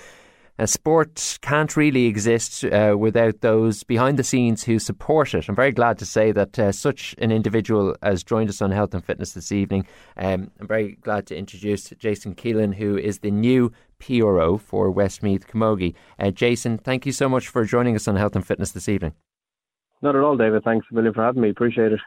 Uh, 0.60 0.66
sport 0.66 1.38
can't 1.40 1.74
really 1.74 2.04
exist 2.04 2.64
uh, 2.66 2.94
without 2.98 3.40
those 3.40 3.82
behind 3.82 4.18
the 4.18 4.22
scenes 4.22 4.64
who 4.64 4.78
support 4.78 5.32
it. 5.32 5.48
I'm 5.48 5.54
very 5.54 5.72
glad 5.72 5.96
to 5.98 6.04
say 6.04 6.32
that 6.32 6.58
uh, 6.58 6.70
such 6.70 7.14
an 7.16 7.32
individual 7.32 7.96
has 8.02 8.22
joined 8.22 8.50
us 8.50 8.60
on 8.60 8.70
Health 8.70 8.92
and 8.92 9.02
Fitness 9.02 9.32
this 9.32 9.52
evening. 9.52 9.86
Um, 10.18 10.50
I'm 10.60 10.66
very 10.66 10.98
glad 11.00 11.26
to 11.28 11.36
introduce 11.36 11.88
Jason 11.90 12.34
Keelan, 12.34 12.74
who 12.74 12.98
is 12.98 13.20
the 13.20 13.30
new 13.30 13.72
PRO 14.00 14.58
for 14.58 14.90
Westmeath 14.90 15.46
Camogie. 15.46 15.94
Uh, 16.18 16.30
Jason, 16.30 16.76
thank 16.76 17.06
you 17.06 17.12
so 17.12 17.26
much 17.26 17.48
for 17.48 17.64
joining 17.64 17.96
us 17.96 18.06
on 18.06 18.16
Health 18.16 18.36
and 18.36 18.46
Fitness 18.46 18.72
this 18.72 18.88
evening. 18.88 19.14
Not 20.02 20.14
at 20.14 20.22
all, 20.22 20.36
David. 20.36 20.62
Thanks 20.62 20.86
a 20.90 20.94
million 20.94 21.14
for 21.14 21.22
having 21.24 21.40
me. 21.40 21.48
Appreciate 21.48 21.92
it. 21.92 22.00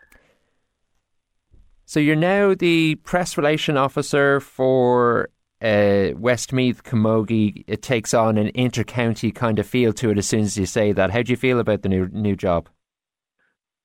So 1.86 2.00
you're 2.00 2.16
now 2.16 2.54
the 2.54 2.96
press 2.96 3.38
relation 3.38 3.78
officer 3.78 4.40
for 4.40 5.30
uh, 5.62 6.10
Westmeath 6.16 6.84
Camogie. 6.84 7.64
It 7.68 7.82
takes 7.82 8.14
on 8.14 8.38
an 8.38 8.52
inter-county 8.54 9.32
kind 9.32 9.60
of 9.60 9.68
feel 9.68 9.94
to 9.94 10.12
it 10.12 10.18
as 10.18 10.28
soon 10.28 10.42
as 10.42 10.58
you 10.58 10.66
say 10.66 10.92
that. 10.92 11.12
How 11.12 11.22
do 11.22 11.32
you 11.32 11.38
feel 11.38 11.60
about 11.60 11.82
the 11.82 11.90
new 11.90 12.08
new 12.12 12.36
job? 12.36 12.70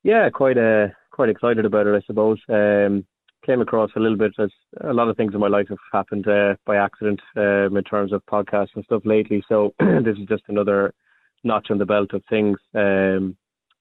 Yeah, 0.02 0.28
quite 0.30 0.58
uh, 0.58 0.88
quite 1.10 1.28
excited 1.28 1.64
about 1.64 1.86
it. 1.86 1.94
I 1.94 2.00
suppose. 2.06 2.38
Um, 2.48 3.04
came 3.46 3.60
across 3.60 3.90
a 3.96 4.00
little 4.00 4.18
bit 4.18 4.32
as 4.38 4.50
a 4.82 4.92
lot 4.92 5.08
of 5.08 5.16
things 5.16 5.32
in 5.32 5.40
my 5.40 5.48
life 5.48 5.68
have 5.68 5.78
happened 5.92 6.26
uh, 6.28 6.54
by 6.66 6.76
accident 6.76 7.20
um, 7.36 7.76
in 7.76 7.84
terms 7.84 8.12
of 8.12 8.20
podcasts 8.26 8.74
and 8.74 8.84
stuff 8.84 9.02
lately. 9.04 9.42
So 9.48 9.72
this 9.80 10.18
is 10.18 10.26
just 10.28 10.42
another 10.48 10.92
notch 11.44 11.68
on 11.70 11.78
the 11.78 11.86
belt 11.86 12.12
of 12.12 12.22
things. 12.28 12.58
Um, 12.74 13.36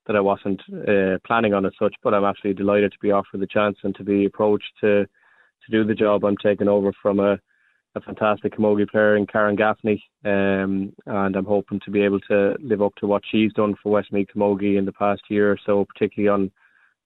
that 0.07 0.15
I 0.15 0.21
wasn't 0.21 0.61
uh, 0.87 1.19
planning 1.25 1.53
on 1.53 1.65
as 1.65 1.73
such, 1.79 1.95
but 2.03 2.13
I'm 2.13 2.23
absolutely 2.23 2.63
delighted 2.63 2.93
to 2.93 2.99
be 3.01 3.11
offered 3.11 3.41
the 3.41 3.47
chance 3.47 3.77
and 3.83 3.95
to 3.95 4.03
be 4.03 4.25
approached 4.25 4.71
to 4.81 5.05
to 5.05 5.71
do 5.71 5.83
the 5.83 5.95
job. 5.95 6.23
I'm 6.23 6.37
taking 6.37 6.67
over 6.67 6.93
from 7.01 7.19
a, 7.19 7.37
a 7.95 8.01
fantastic 8.01 8.55
camogie 8.55 8.89
player 8.89 9.17
in 9.17 9.27
Karen 9.27 9.55
Gaffney, 9.55 10.03
um, 10.23 10.93
and 11.05 11.35
I'm 11.35 11.45
hoping 11.45 11.81
to 11.81 11.91
be 11.91 12.01
able 12.01 12.21
to 12.21 12.55
live 12.59 12.81
up 12.81 12.95
to 12.95 13.07
what 13.07 13.23
she's 13.29 13.53
done 13.53 13.75
for 13.81 13.91
Westmeath 13.91 14.29
Camogie 14.33 14.77
in 14.77 14.85
the 14.85 14.93
past 14.93 15.23
year 15.29 15.51
or 15.51 15.57
so, 15.65 15.85
particularly 15.85 16.29
on 16.29 16.51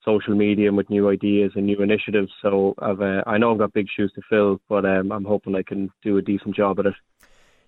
social 0.05 0.35
media 0.35 0.67
and 0.67 0.77
with 0.77 0.89
new 0.89 1.09
ideas 1.09 1.51
and 1.55 1.65
new 1.65 1.81
initiatives. 1.81 2.31
So 2.41 2.73
I've, 2.79 3.01
uh, 3.01 3.23
I 3.25 3.37
know 3.37 3.51
I've 3.51 3.59
got 3.59 3.73
big 3.73 3.87
shoes 3.95 4.11
to 4.15 4.21
fill, 4.29 4.59
but 4.67 4.85
um, 4.85 5.11
I'm 5.11 5.25
hoping 5.25 5.55
I 5.55 5.63
can 5.63 5.91
do 6.03 6.17
a 6.17 6.21
decent 6.21 6.55
job 6.55 6.79
at 6.79 6.87
it. 6.87 6.95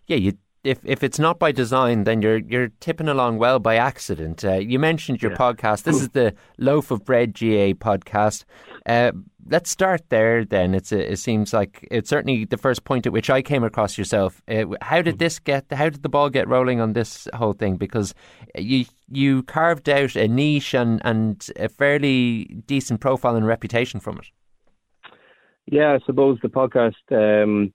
Yeah, 0.08 0.18
you 0.18 0.34
if 0.64 0.80
if 0.86 1.04
it's 1.04 1.20
not 1.20 1.40
by 1.40 1.52
design, 1.52 2.06
then 2.06 2.22
you're 2.22 2.38
you're 2.38 2.70
tipping 2.80 3.10
along 3.10 3.38
well 3.38 3.60
by 3.60 3.76
accident. 3.76 4.46
Uh, 4.46 4.54
you 4.54 4.80
mentioned 4.80 5.22
your 5.22 5.32
yeah. 5.32 5.38
podcast. 5.38 5.84
This 5.84 6.02
is 6.02 6.10
the 6.10 6.34
Loaf 6.58 6.90
of 6.90 7.04
Bread 7.04 7.36
GA 7.36 7.74
podcast. 7.74 8.46
Uh, 8.86 9.12
let's 9.50 9.70
start 9.70 10.10
there. 10.10 10.46
Then 10.46 10.74
it's 10.74 10.94
a, 10.94 11.12
it 11.12 11.18
seems 11.18 11.54
like 11.54 11.86
it's 11.92 12.10
certainly 12.10 12.46
the 12.46 12.58
first 12.58 12.86
point 12.86 13.06
at 13.06 13.12
which 13.12 13.30
I 13.30 13.42
came 13.42 13.64
across 13.64 13.98
yourself. 13.98 14.42
Uh, 14.48 14.66
how 14.82 15.02
did 15.02 15.20
this 15.20 15.38
get? 15.38 15.66
How 15.72 15.90
did 15.90 16.02
the 16.02 16.10
ball 16.10 16.30
get 16.30 16.48
rolling 16.48 16.80
on 16.80 16.94
this 16.94 17.28
whole 17.34 17.54
thing? 17.54 17.76
Because 17.76 18.16
you 18.56 18.86
you 19.10 19.44
carved 19.44 19.90
out 19.90 20.16
a 20.16 20.30
niche 20.30 20.74
and 20.74 21.02
and 21.04 21.46
a 21.58 21.68
fairly 21.68 22.46
decent 22.66 23.02
profile 23.02 23.36
and 23.36 23.46
reputation 23.46 24.00
from 24.00 24.18
it. 24.18 24.28
Yeah, 25.66 25.94
I 25.94 26.06
suppose 26.06 26.40
the 26.42 26.48
podcast. 26.48 26.94
Um 27.12 27.74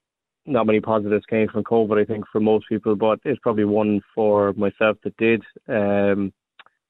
not 0.48 0.66
many 0.66 0.80
positives 0.80 1.24
came 1.26 1.48
from 1.48 1.64
COVID, 1.64 2.00
I 2.00 2.04
think, 2.04 2.24
for 2.30 2.40
most 2.40 2.68
people, 2.68 2.96
but 2.96 3.20
it's 3.24 3.40
probably 3.40 3.64
one 3.64 4.00
for 4.14 4.52
myself 4.54 4.96
that 5.04 5.16
did. 5.16 5.42
Um, 5.68 6.32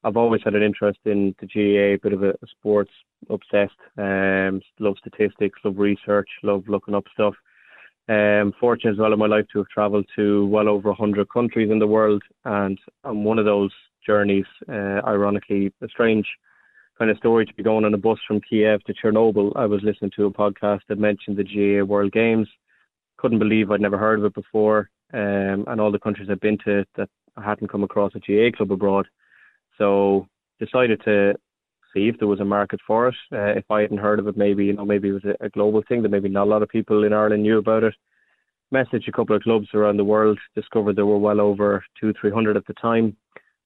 I've 0.03 0.17
always 0.17 0.41
had 0.43 0.55
an 0.55 0.63
interest 0.63 0.99
in 1.05 1.35
the 1.39 1.45
GAA, 1.47 1.95
a 1.95 1.97
bit 1.97 2.13
of 2.13 2.23
a, 2.23 2.33
sports 2.57 2.91
obsessed. 3.29 3.73
Um, 3.97 4.61
love 4.79 4.95
statistics, 4.99 5.59
love 5.63 5.77
research, 5.77 6.29
love 6.41 6.63
looking 6.67 6.95
up 6.95 7.03
stuff. 7.13 7.35
Um, 8.07 8.53
fortunate 8.59 8.93
as 8.93 8.97
well 8.97 9.13
in 9.13 9.19
my 9.19 9.27
life 9.27 9.45
to 9.51 9.59
have 9.59 9.67
travelled 9.67 10.05
to 10.15 10.47
well 10.47 10.67
over 10.67 10.89
100 10.89 11.29
countries 11.29 11.69
in 11.69 11.79
the 11.79 11.87
world, 11.87 12.23
and 12.45 12.79
on 13.03 13.23
one 13.23 13.37
of 13.37 13.45
those 13.45 13.71
journeys, 14.05 14.45
uh, 14.67 15.01
ironically, 15.05 15.71
a 15.81 15.87
strange 15.89 16.25
kind 16.97 17.11
of 17.11 17.17
story 17.17 17.45
to 17.45 17.53
be 17.53 17.63
going 17.63 17.85
on 17.85 17.93
a 17.93 17.97
bus 17.97 18.17
from 18.27 18.41
Kiev 18.41 18.83
to 18.85 18.93
Chernobyl. 18.93 19.51
I 19.55 19.65
was 19.65 19.81
listening 19.83 20.11
to 20.15 20.25
a 20.25 20.31
podcast 20.31 20.81
that 20.87 20.97
mentioned 20.97 21.37
the 21.37 21.43
GAA 21.43 21.85
World 21.85 22.11
Games 22.11 22.47
couldn't 23.19 23.39
believe 23.39 23.69
I'd 23.69 23.81
never 23.81 23.97
heard 23.97 24.19
of 24.19 24.25
it 24.25 24.33
before, 24.33 24.89
um, 25.13 25.65
and 25.67 25.81
all 25.81 25.91
the 25.91 25.99
countries 25.99 26.29
I've 26.31 26.39
been 26.39 26.57
to 26.65 26.85
that 26.95 27.09
I 27.37 27.43
hadn't 27.43 27.67
come 27.67 27.83
across 27.83 28.15
a 28.15 28.19
GA 28.19 28.51
club 28.51 28.71
abroad. 28.71 29.07
So 29.77 30.27
decided 30.59 31.01
to 31.05 31.35
see 31.93 32.07
if 32.07 32.17
there 32.19 32.27
was 32.27 32.39
a 32.39 32.45
market 32.45 32.79
for 32.85 33.07
it. 33.09 33.15
Uh, 33.31 33.57
if 33.57 33.65
I 33.69 33.81
hadn't 33.81 33.97
heard 33.97 34.19
of 34.19 34.27
it, 34.27 34.37
maybe 34.37 34.65
you 34.65 34.73
know 34.73 34.85
maybe 34.85 35.09
it 35.09 35.13
was 35.13 35.25
a, 35.25 35.45
a 35.45 35.49
global 35.49 35.83
thing 35.87 36.01
that 36.03 36.09
maybe 36.09 36.29
not 36.29 36.47
a 36.47 36.49
lot 36.49 36.63
of 36.63 36.69
people 36.69 37.03
in 37.03 37.13
Ireland 37.13 37.43
knew 37.43 37.57
about 37.57 37.83
it. 37.83 37.95
Messaged 38.73 39.07
a 39.07 39.11
couple 39.11 39.35
of 39.35 39.41
clubs 39.41 39.67
around 39.73 39.97
the 39.97 40.03
world, 40.03 40.37
discovered 40.55 40.95
there 40.95 41.05
were 41.05 41.17
well 41.17 41.41
over 41.41 41.83
two, 41.99 42.13
three 42.19 42.31
hundred 42.31 42.55
at 42.57 42.65
the 42.67 42.73
time. 42.75 43.17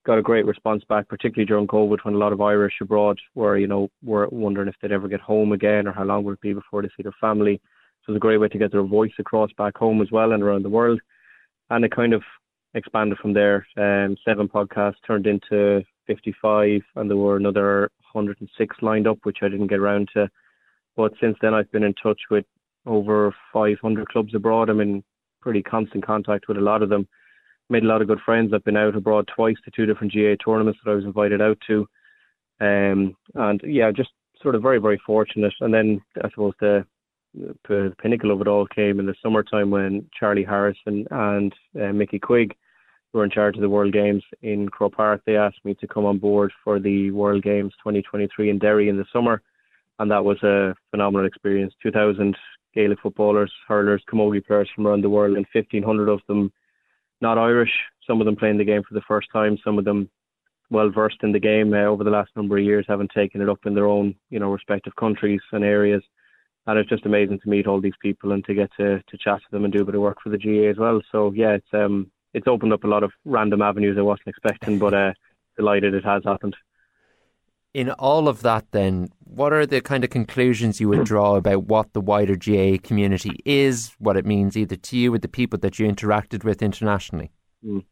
Got 0.05 0.17
a 0.17 0.21
great 0.21 0.45
response 0.45 0.83
back, 0.89 1.07
particularly 1.07 1.45
during 1.45 1.67
COVID 1.67 1.99
when 2.03 2.15
a 2.15 2.17
lot 2.17 2.33
of 2.33 2.41
Irish 2.41 2.73
abroad 2.81 3.17
were, 3.35 3.57
you 3.57 3.67
know, 3.67 3.89
were 4.03 4.27
wondering 4.31 4.67
if 4.67 4.75
they'd 4.81 4.91
ever 4.91 5.07
get 5.07 5.21
home 5.21 5.53
again 5.53 5.87
or 5.87 5.93
how 5.93 6.03
long 6.03 6.25
would 6.25 6.33
it 6.33 6.41
be 6.41 6.53
before 6.53 6.81
they 6.81 6.89
see 6.89 7.03
their 7.03 7.15
family. 7.21 7.61
So 8.05 8.13
it's 8.13 8.17
a 8.17 8.19
great 8.19 8.37
way 8.37 8.49
to 8.49 8.57
get 8.57 8.71
their 8.71 8.83
voice 8.83 9.13
across 9.19 9.51
back 9.57 9.77
home 9.77 10.01
as 10.01 10.11
well 10.11 10.33
and 10.33 10.43
around 10.43 10.63
the 10.63 10.69
world. 10.69 10.99
And 11.69 11.85
it 11.85 11.95
kind 11.95 12.13
of 12.13 12.21
expanded 12.73 13.17
from 13.19 13.33
there. 13.33 13.65
Um, 13.77 14.17
seven 14.25 14.47
podcasts 14.47 14.95
turned 15.05 15.27
into 15.27 15.83
55, 16.07 16.81
and 16.95 17.09
there 17.09 17.17
were 17.17 17.37
another 17.37 17.91
106 18.11 18.75
lined 18.81 19.07
up, 19.07 19.19
which 19.23 19.37
I 19.41 19.47
didn't 19.47 19.67
get 19.67 19.79
around 19.79 20.09
to. 20.13 20.29
But 20.95 21.13
since 21.21 21.37
then, 21.41 21.53
I've 21.53 21.71
been 21.71 21.83
in 21.83 21.93
touch 21.95 22.19
with 22.29 22.45
over 22.85 23.33
500 23.51 24.09
clubs 24.09 24.35
abroad. 24.35 24.69
I'm 24.69 24.81
in 24.81 25.03
pretty 25.41 25.63
constant 25.63 26.05
contact 26.05 26.47
with 26.47 26.57
a 26.57 26.61
lot 26.61 26.81
of 26.81 26.89
them. 26.89 27.07
Made 27.69 27.83
a 27.83 27.87
lot 27.87 28.01
of 28.01 28.07
good 28.07 28.19
friends. 28.25 28.53
I've 28.53 28.63
been 28.65 28.77
out 28.77 28.95
abroad 28.95 29.29
twice 29.33 29.55
to 29.63 29.71
two 29.71 29.85
different 29.85 30.11
GA 30.11 30.35
tournaments 30.35 30.79
that 30.83 30.91
I 30.91 30.95
was 30.95 31.05
invited 31.05 31.41
out 31.41 31.57
to. 31.67 31.87
Um, 32.59 33.15
and 33.35 33.61
yeah, 33.63 33.91
just 33.91 34.11
sort 34.41 34.55
of 34.55 34.61
very, 34.61 34.79
very 34.79 35.01
fortunate. 35.05 35.53
And 35.61 35.73
then 35.73 36.01
I 36.23 36.29
suppose 36.29 36.53
the 36.59 36.85
the 37.33 37.93
pinnacle 38.01 38.31
of 38.31 38.41
it 38.41 38.47
all 38.47 38.67
came 38.67 38.99
in 38.99 39.05
the 39.05 39.15
summertime 39.21 39.71
when 39.71 40.07
Charlie 40.17 40.43
Harrison 40.43 41.05
and 41.11 41.53
uh, 41.81 41.91
Mickey 41.93 42.19
Quigg 42.19 42.55
were 43.13 43.23
in 43.23 43.29
charge 43.29 43.55
of 43.55 43.61
the 43.61 43.69
World 43.69 43.93
Games 43.93 44.23
in 44.41 44.69
Croke 44.69 44.95
Park. 44.95 45.21
They 45.25 45.37
asked 45.37 45.63
me 45.63 45.75
to 45.75 45.87
come 45.87 46.05
on 46.05 46.17
board 46.17 46.51
for 46.63 46.79
the 46.79 47.11
World 47.11 47.43
Games 47.43 47.73
2023 47.79 48.49
in 48.49 48.59
Derry 48.59 48.89
in 48.89 48.97
the 48.97 49.05
summer, 49.13 49.41
and 49.99 50.09
that 50.11 50.23
was 50.23 50.41
a 50.43 50.75
phenomenal 50.91 51.27
experience. 51.27 51.73
2,000 51.81 52.35
Gaelic 52.73 52.99
footballers, 53.01 53.51
hurlers, 53.67 54.03
camogie 54.11 54.45
players 54.45 54.69
from 54.73 54.87
around 54.87 55.03
the 55.03 55.09
world, 55.09 55.37
and 55.37 55.45
1,500 55.53 56.09
of 56.09 56.21
them 56.27 56.51
not 57.21 57.37
Irish. 57.37 57.71
Some 58.05 58.19
of 58.19 58.25
them 58.25 58.35
playing 58.35 58.57
the 58.57 58.65
game 58.65 58.81
for 58.87 58.95
the 58.95 59.03
first 59.07 59.27
time. 59.31 59.57
Some 59.63 59.77
of 59.77 59.85
them 59.85 60.09
well 60.69 60.89
versed 60.89 61.23
in 61.23 61.31
the 61.31 61.39
game 61.39 61.73
uh, 61.73 61.83
over 61.83 62.03
the 62.03 62.09
last 62.09 62.31
number 62.35 62.57
of 62.57 62.63
years, 62.63 62.85
having 62.87 63.07
taken 63.09 63.41
it 63.41 63.49
up 63.49 63.59
in 63.65 63.75
their 63.75 63.85
own, 63.85 64.15
you 64.29 64.39
know, 64.39 64.51
respective 64.51 64.95
countries 64.95 65.41
and 65.51 65.63
areas 65.63 66.03
and 66.65 66.79
it's 66.79 66.89
just 66.89 67.05
amazing 67.05 67.39
to 67.39 67.49
meet 67.49 67.67
all 67.67 67.81
these 67.81 67.93
people 68.01 68.31
and 68.31 68.43
to 68.45 68.53
get 68.53 68.69
to, 68.77 69.01
to 69.03 69.17
chat 69.17 69.39
to 69.39 69.51
them 69.51 69.65
and 69.65 69.73
do 69.73 69.81
a 69.81 69.85
bit 69.85 69.95
of 69.95 70.01
work 70.01 70.17
for 70.23 70.29
the 70.29 70.37
GA 70.37 70.69
as 70.69 70.77
well. 70.77 71.01
So 71.11 71.31
yeah, 71.33 71.51
it's 71.51 71.73
um 71.73 72.11
it's 72.33 72.47
opened 72.47 72.73
up 72.73 72.83
a 72.83 72.87
lot 72.87 73.03
of 73.03 73.11
random 73.25 73.61
avenues 73.61 73.97
I 73.97 74.01
wasn't 74.01 74.29
expecting, 74.29 74.79
but 74.79 74.93
uh, 74.93 75.13
delighted 75.55 75.93
it 75.93 76.03
has 76.03 76.23
happened. 76.25 76.55
In 77.73 77.89
all 77.91 78.27
of 78.27 78.41
that, 78.43 78.65
then, 78.71 79.09
what 79.23 79.51
are 79.51 79.65
the 79.65 79.81
kind 79.81 80.03
of 80.03 80.09
conclusions 80.09 80.79
you 80.79 80.89
would 80.89 81.03
draw 81.05 81.35
about 81.35 81.65
what 81.65 81.93
the 81.93 82.01
wider 82.01 82.35
GA 82.35 82.77
community 82.77 83.39
is, 83.45 83.93
what 83.97 84.17
it 84.17 84.25
means 84.25 84.55
either 84.55 84.75
to 84.75 84.97
you 84.97 85.13
or 85.13 85.17
the 85.17 85.27
people 85.27 85.59
that 85.59 85.79
you 85.79 85.87
interacted 85.87 86.43
with 86.43 86.61
internationally? 86.61 87.31
Mm. 87.65 87.83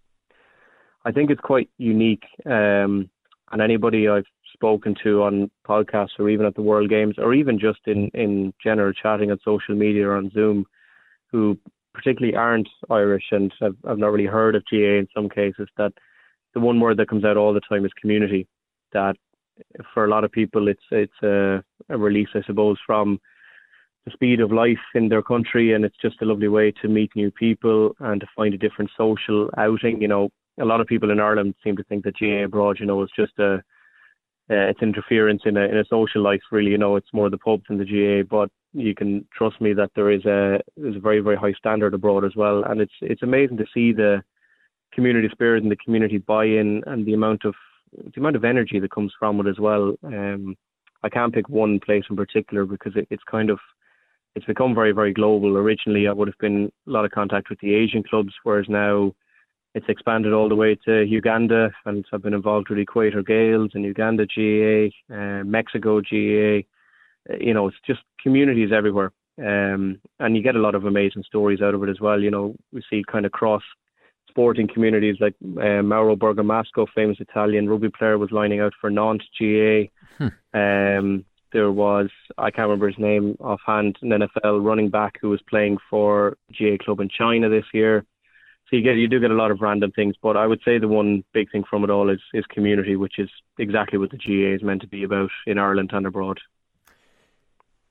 I 1.04 1.12
think 1.12 1.32
it's 1.32 1.42
quite 1.42 1.70
unique, 1.78 2.26
um, 2.46 3.10
and 3.52 3.62
anybody 3.62 4.08
I've 4.08 4.26
spoken 4.62 4.96
to 5.04 5.24
on 5.24 5.50
podcasts 5.68 6.20
or 6.20 6.30
even 6.30 6.46
at 6.46 6.54
the 6.54 6.62
World 6.62 6.88
Games 6.88 7.16
or 7.18 7.34
even 7.34 7.58
just 7.58 7.80
in, 7.88 8.10
in 8.14 8.54
general 8.64 8.94
chatting 8.94 9.32
on 9.32 9.40
social 9.44 9.74
media 9.74 10.08
or 10.08 10.18
on 10.18 10.30
Zoom 10.30 10.66
who 11.32 11.58
particularly 11.96 12.36
aren't 12.36 12.70
Irish 12.92 13.24
and 13.32 13.52
have, 13.60 13.76
have 13.88 13.98
not 13.98 14.12
really 14.12 14.28
heard 14.28 14.54
of 14.54 14.64
GA 14.72 15.00
in 15.00 15.08
some 15.16 15.30
cases 15.30 15.68
that 15.78 15.94
the 16.54 16.60
one 16.60 16.80
word 16.80 16.98
that 16.98 17.10
comes 17.10 17.26
out 17.26 17.38
all 17.38 17.56
the 17.56 17.68
time 17.68 17.86
is 17.86 17.92
community. 18.00 18.48
That 18.94 19.16
for 19.94 20.06
a 20.06 20.10
lot 20.10 20.24
of 20.24 20.32
people 20.32 20.68
it's 20.68 20.88
it's 20.92 21.24
a, 21.24 21.64
a 21.90 21.98
release 21.98 22.30
I 22.36 22.42
suppose 22.46 22.78
from 22.86 23.20
the 24.06 24.12
speed 24.12 24.42
of 24.42 24.52
life 24.52 24.86
in 24.94 25.10
their 25.10 25.24
country 25.24 25.74
and 25.74 25.84
it's 25.84 25.98
just 26.02 26.22
a 26.22 26.26
lovely 26.26 26.50
way 26.50 26.72
to 26.84 26.88
meet 26.88 27.16
new 27.16 27.32
people 27.32 27.96
and 28.00 28.22
to 28.22 28.28
find 28.36 28.54
a 28.54 28.60
different 28.60 28.92
social 28.96 29.50
outing. 29.58 30.02
You 30.02 30.08
know, 30.08 30.30
a 30.62 30.66
lot 30.66 30.82
of 30.82 30.88
people 30.88 31.10
in 31.10 31.20
Ireland 31.20 31.56
seem 31.64 31.78
to 31.78 31.84
think 31.86 32.04
that 32.04 32.18
GA 32.18 32.44
abroad, 32.44 32.78
you 32.80 32.86
know, 32.86 33.02
is 33.02 33.10
just 33.16 33.40
a 33.40 33.64
uh, 34.52 34.68
it's 34.68 34.82
interference 34.82 35.44
in 35.46 35.56
a 35.56 35.62
in 35.62 35.78
a 35.78 35.86
social 35.86 36.22
life. 36.22 36.42
Really, 36.52 36.72
you 36.72 36.78
know, 36.78 36.98
it's 36.98 37.14
more 37.14 37.30
the 37.30 37.38
pubs 37.38 37.64
and 37.70 37.80
the 37.80 37.86
GA. 37.86 38.24
But 38.24 38.50
you 38.74 38.94
can 38.94 39.26
trust 39.34 39.62
me 39.62 39.74
that 39.74 39.92
there 39.96 40.12
is 40.12 40.26
a 40.26 40.60
there's 40.76 40.98
a 40.98 41.00
very 41.00 41.22
very 41.22 41.38
high 41.38 41.54
standard 41.54 41.94
abroad 41.94 42.26
as 42.26 42.36
well, 42.36 42.64
and 42.64 42.82
it's 42.82 42.94
it's 43.02 43.24
amazing 43.24 43.58
to 43.58 43.66
see 43.74 43.94
the 43.94 44.22
community 44.94 45.30
spirit 45.32 45.64
and 45.64 45.72
the 45.72 45.78
community 45.78 46.18
buy-in 46.18 46.84
and 46.86 47.06
the 47.06 47.14
amount 47.14 47.46
of 47.46 47.56
the 47.94 48.20
amount 48.20 48.36
of 48.36 48.44
energy 48.44 48.80
that 48.80 48.92
comes 48.92 49.14
from 49.18 49.40
it 49.40 49.50
as 49.50 49.58
well. 49.58 49.96
Um, 50.04 50.56
I 51.04 51.10
can't 51.10 51.34
pick 51.34 51.48
one 51.48 51.80
place 51.80 52.04
in 52.10 52.16
particular 52.16 52.66
because 52.66 52.94
it, 52.96 53.08
it's 53.10 53.24
kind 53.30 53.50
of 53.50 53.60
it's 54.36 54.46
become 54.46 54.76
very 54.76 54.92
very 54.92 55.14
global. 55.14 55.58
Originally, 55.58 56.08
I 56.08 56.14
would 56.14 56.28
have 56.28 56.38
been 56.40 56.72
a 56.88 56.92
lot 56.92 57.06
of 57.06 57.12
contact 57.12 57.50
with 57.50 57.60
the 57.62 57.74
Asian 57.74 58.04
clubs, 58.04 58.34
whereas 58.44 58.66
now 58.68 59.14
it's 59.74 59.86
expanded 59.88 60.34
all 60.34 60.50
the 60.50 60.56
way 60.56 60.76
to 60.86 61.04
Uganda, 61.04 61.72
and 61.86 62.06
I've 62.12 62.22
been 62.22 62.34
involved 62.34 62.70
with 62.70 62.80
Equator 62.80 63.24
Gaels 63.24 63.72
and 63.74 63.86
Uganda 63.86 64.26
GA, 64.26 64.92
uh, 65.10 65.44
Mexico 65.44 66.02
GAA. 66.02 66.66
Uh, 67.30 67.38
you 67.40 67.54
know, 67.54 67.68
it's 67.68 67.78
just 67.86 68.02
communities 68.22 68.72
everywhere. 68.74 69.12
Um, 69.38 70.00
and 70.20 70.36
you 70.36 70.44
get 70.44 70.56
a 70.56 70.62
lot 70.62 70.76
of 70.76 70.86
amazing 70.86 71.24
stories 71.24 71.62
out 71.62 71.74
of 71.74 71.84
it 71.84 71.90
as 71.90 72.02
well. 72.02 72.20
You 72.20 72.32
know, 72.32 72.56
we 72.74 72.84
see 72.90 73.04
kind 73.10 73.26
of 73.26 73.32
cross 73.32 73.64
sporting 74.28 74.68
communities 74.68 75.18
like 75.20 75.36
uh, 75.42 75.82
Mauro 75.82 76.16
Bergamasco, 76.16 76.88
famous 76.94 77.18
Italian 77.20 77.70
rugby 77.70 77.90
player, 77.90 78.18
was 78.18 78.32
lining 78.32 78.60
out 78.60 78.74
for 78.80 78.90
Nantes 78.90 79.28
GA. 79.38 79.90
Hmm. 80.18 80.28
Um, 80.54 81.26
there 81.54 81.72
was 81.72 82.10
I 82.38 82.52
can't 82.52 82.68
remember 82.68 82.88
his 82.88 83.00
name 83.00 83.38
offhand, 83.40 83.98
an 84.02 84.10
NFL 84.10 84.64
running 84.64 84.90
back 84.90 85.18
who 85.22 85.30
was 85.30 85.42
playing 85.50 85.78
for 85.90 86.38
GA 86.52 86.78
club 86.78 87.00
in 87.00 87.10
China 87.10 87.50
this 87.50 87.66
year. 87.74 88.06
So 88.72 88.78
you 88.78 88.84
get 88.84 88.96
you 88.96 89.10
do 89.10 89.20
get 89.20 89.32
a 89.32 89.36
lot 89.36 89.52
of 89.52 89.60
random 89.60 89.92
things, 89.92 90.16
but 90.24 90.38
I 90.38 90.48
would 90.48 90.62
say 90.64 90.80
the 90.80 90.88
one 90.88 91.26
big 91.34 91.52
thing 91.52 91.66
from 91.70 91.84
it 91.84 91.90
all 91.90 92.10
is 92.10 92.22
is 92.34 92.46
community, 92.46 92.96
which 92.96 93.20
is 93.20 93.30
exactly 93.60 94.00
what 94.00 94.12
the 94.12 94.18
GA 94.18 94.54
is 94.54 94.64
meant 94.64 94.80
to 94.82 94.88
be 94.88 95.04
about 95.04 95.30
in 95.46 95.58
Ireland 95.58 95.92
and 95.92 96.08
abroad. 96.08 96.40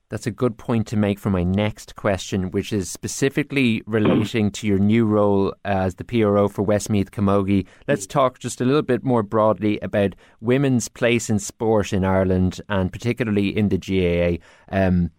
That's 0.08 0.26
a 0.26 0.30
good 0.32 0.56
point 0.56 0.86
to 0.88 0.96
make 0.96 1.18
for 1.18 1.28
my 1.28 1.44
next 1.44 1.96
question, 1.96 2.50
which 2.50 2.72
is 2.72 2.90
specifically 2.90 3.82
relating 3.86 4.50
to 4.52 4.66
your 4.66 4.78
new 4.78 5.04
role 5.04 5.54
as 5.66 5.96
the 5.96 6.04
PRO 6.04 6.48
for 6.48 6.62
Westmeath 6.62 7.12
Camogie. 7.12 7.66
Let's 7.86 8.06
talk 8.08 8.40
just 8.40 8.60
a 8.60 8.64
little 8.64 8.82
bit 8.82 9.04
more 9.04 9.22
broadly 9.22 9.78
about 9.80 10.16
women's 10.40 10.88
place 10.88 11.30
in 11.30 11.38
sport 11.38 11.92
in 11.92 12.04
Ireland 12.04 12.60
and 12.68 12.90
particularly 12.90 13.56
in 13.56 13.68
the 13.68 13.78
GAA. 13.78 14.44
Um, 14.74 15.12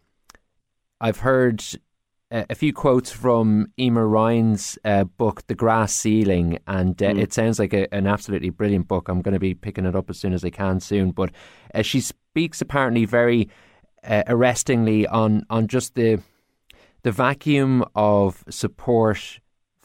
I've 0.99 1.19
heard 1.19 1.63
a 2.31 2.55
few 2.55 2.71
quotes 2.71 3.11
from 3.11 3.67
Emer 3.77 4.07
Ryan's 4.07 4.79
uh, 4.85 5.03
book, 5.03 5.45
The 5.47 5.55
Grass 5.55 5.93
Ceiling, 5.93 6.59
and 6.65 7.01
uh, 7.03 7.07
mm. 7.07 7.21
it 7.21 7.33
sounds 7.33 7.59
like 7.59 7.73
a, 7.73 7.93
an 7.93 8.07
absolutely 8.07 8.49
brilliant 8.49 8.87
book. 8.87 9.09
I'm 9.09 9.21
going 9.21 9.33
to 9.33 9.39
be 9.39 9.53
picking 9.53 9.85
it 9.85 9.95
up 9.95 10.09
as 10.09 10.17
soon 10.17 10.33
as 10.33 10.45
I 10.45 10.49
can 10.49 10.79
soon. 10.79 11.11
But 11.11 11.31
uh, 11.75 11.81
she 11.81 11.99
speaks 11.99 12.61
apparently 12.61 13.03
very 13.03 13.49
uh, 14.03 14.23
arrestingly 14.27 15.05
on 15.07 15.45
on 15.49 15.67
just 15.67 15.95
the 15.95 16.21
the 17.03 17.11
vacuum 17.11 17.83
of 17.95 18.43
support 18.49 19.39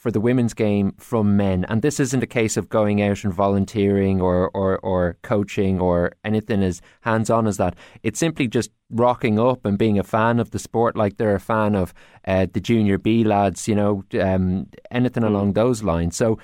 for 0.07 0.13
the 0.13 0.21
women's 0.21 0.55
game 0.55 0.93
from 0.99 1.37
men. 1.37 1.67
And 1.69 1.83
this 1.83 1.99
isn't 1.99 2.23
a 2.23 2.29
case 2.29 2.57
of 2.57 2.69
going 2.69 3.03
out 3.03 3.25
and 3.25 3.35
volunteering 3.35 4.21
or, 4.21 4.53
or, 4.55 4.79
or 4.79 5.17
coaching 5.23 5.81
or 5.81 6.13
anything 6.23 6.63
as 6.63 6.81
hands 7.01 7.29
on 7.29 7.49
as 7.49 7.57
that. 7.57 7.75
It's 8.05 8.21
simply 8.21 8.47
just 8.47 8.71
rocking 8.89 9.37
up 9.41 9.67
and 9.67 9.77
being 9.77 9.99
a 9.99 10.05
fan 10.05 10.39
of 10.39 10.53
the 10.53 10.61
sport 10.61 10.95
like 10.95 11.17
they're 11.17 11.35
a 11.35 11.41
fan 11.41 11.75
of 11.75 11.93
uh, 12.25 12.47
the 12.53 12.61
junior 12.61 12.99
B 12.99 13.25
lads, 13.25 13.67
you 13.67 13.75
know, 13.75 14.05
um, 14.21 14.69
anything 14.93 15.25
along 15.25 15.55
those 15.55 15.83
lines. 15.83 16.17
So 16.17 16.39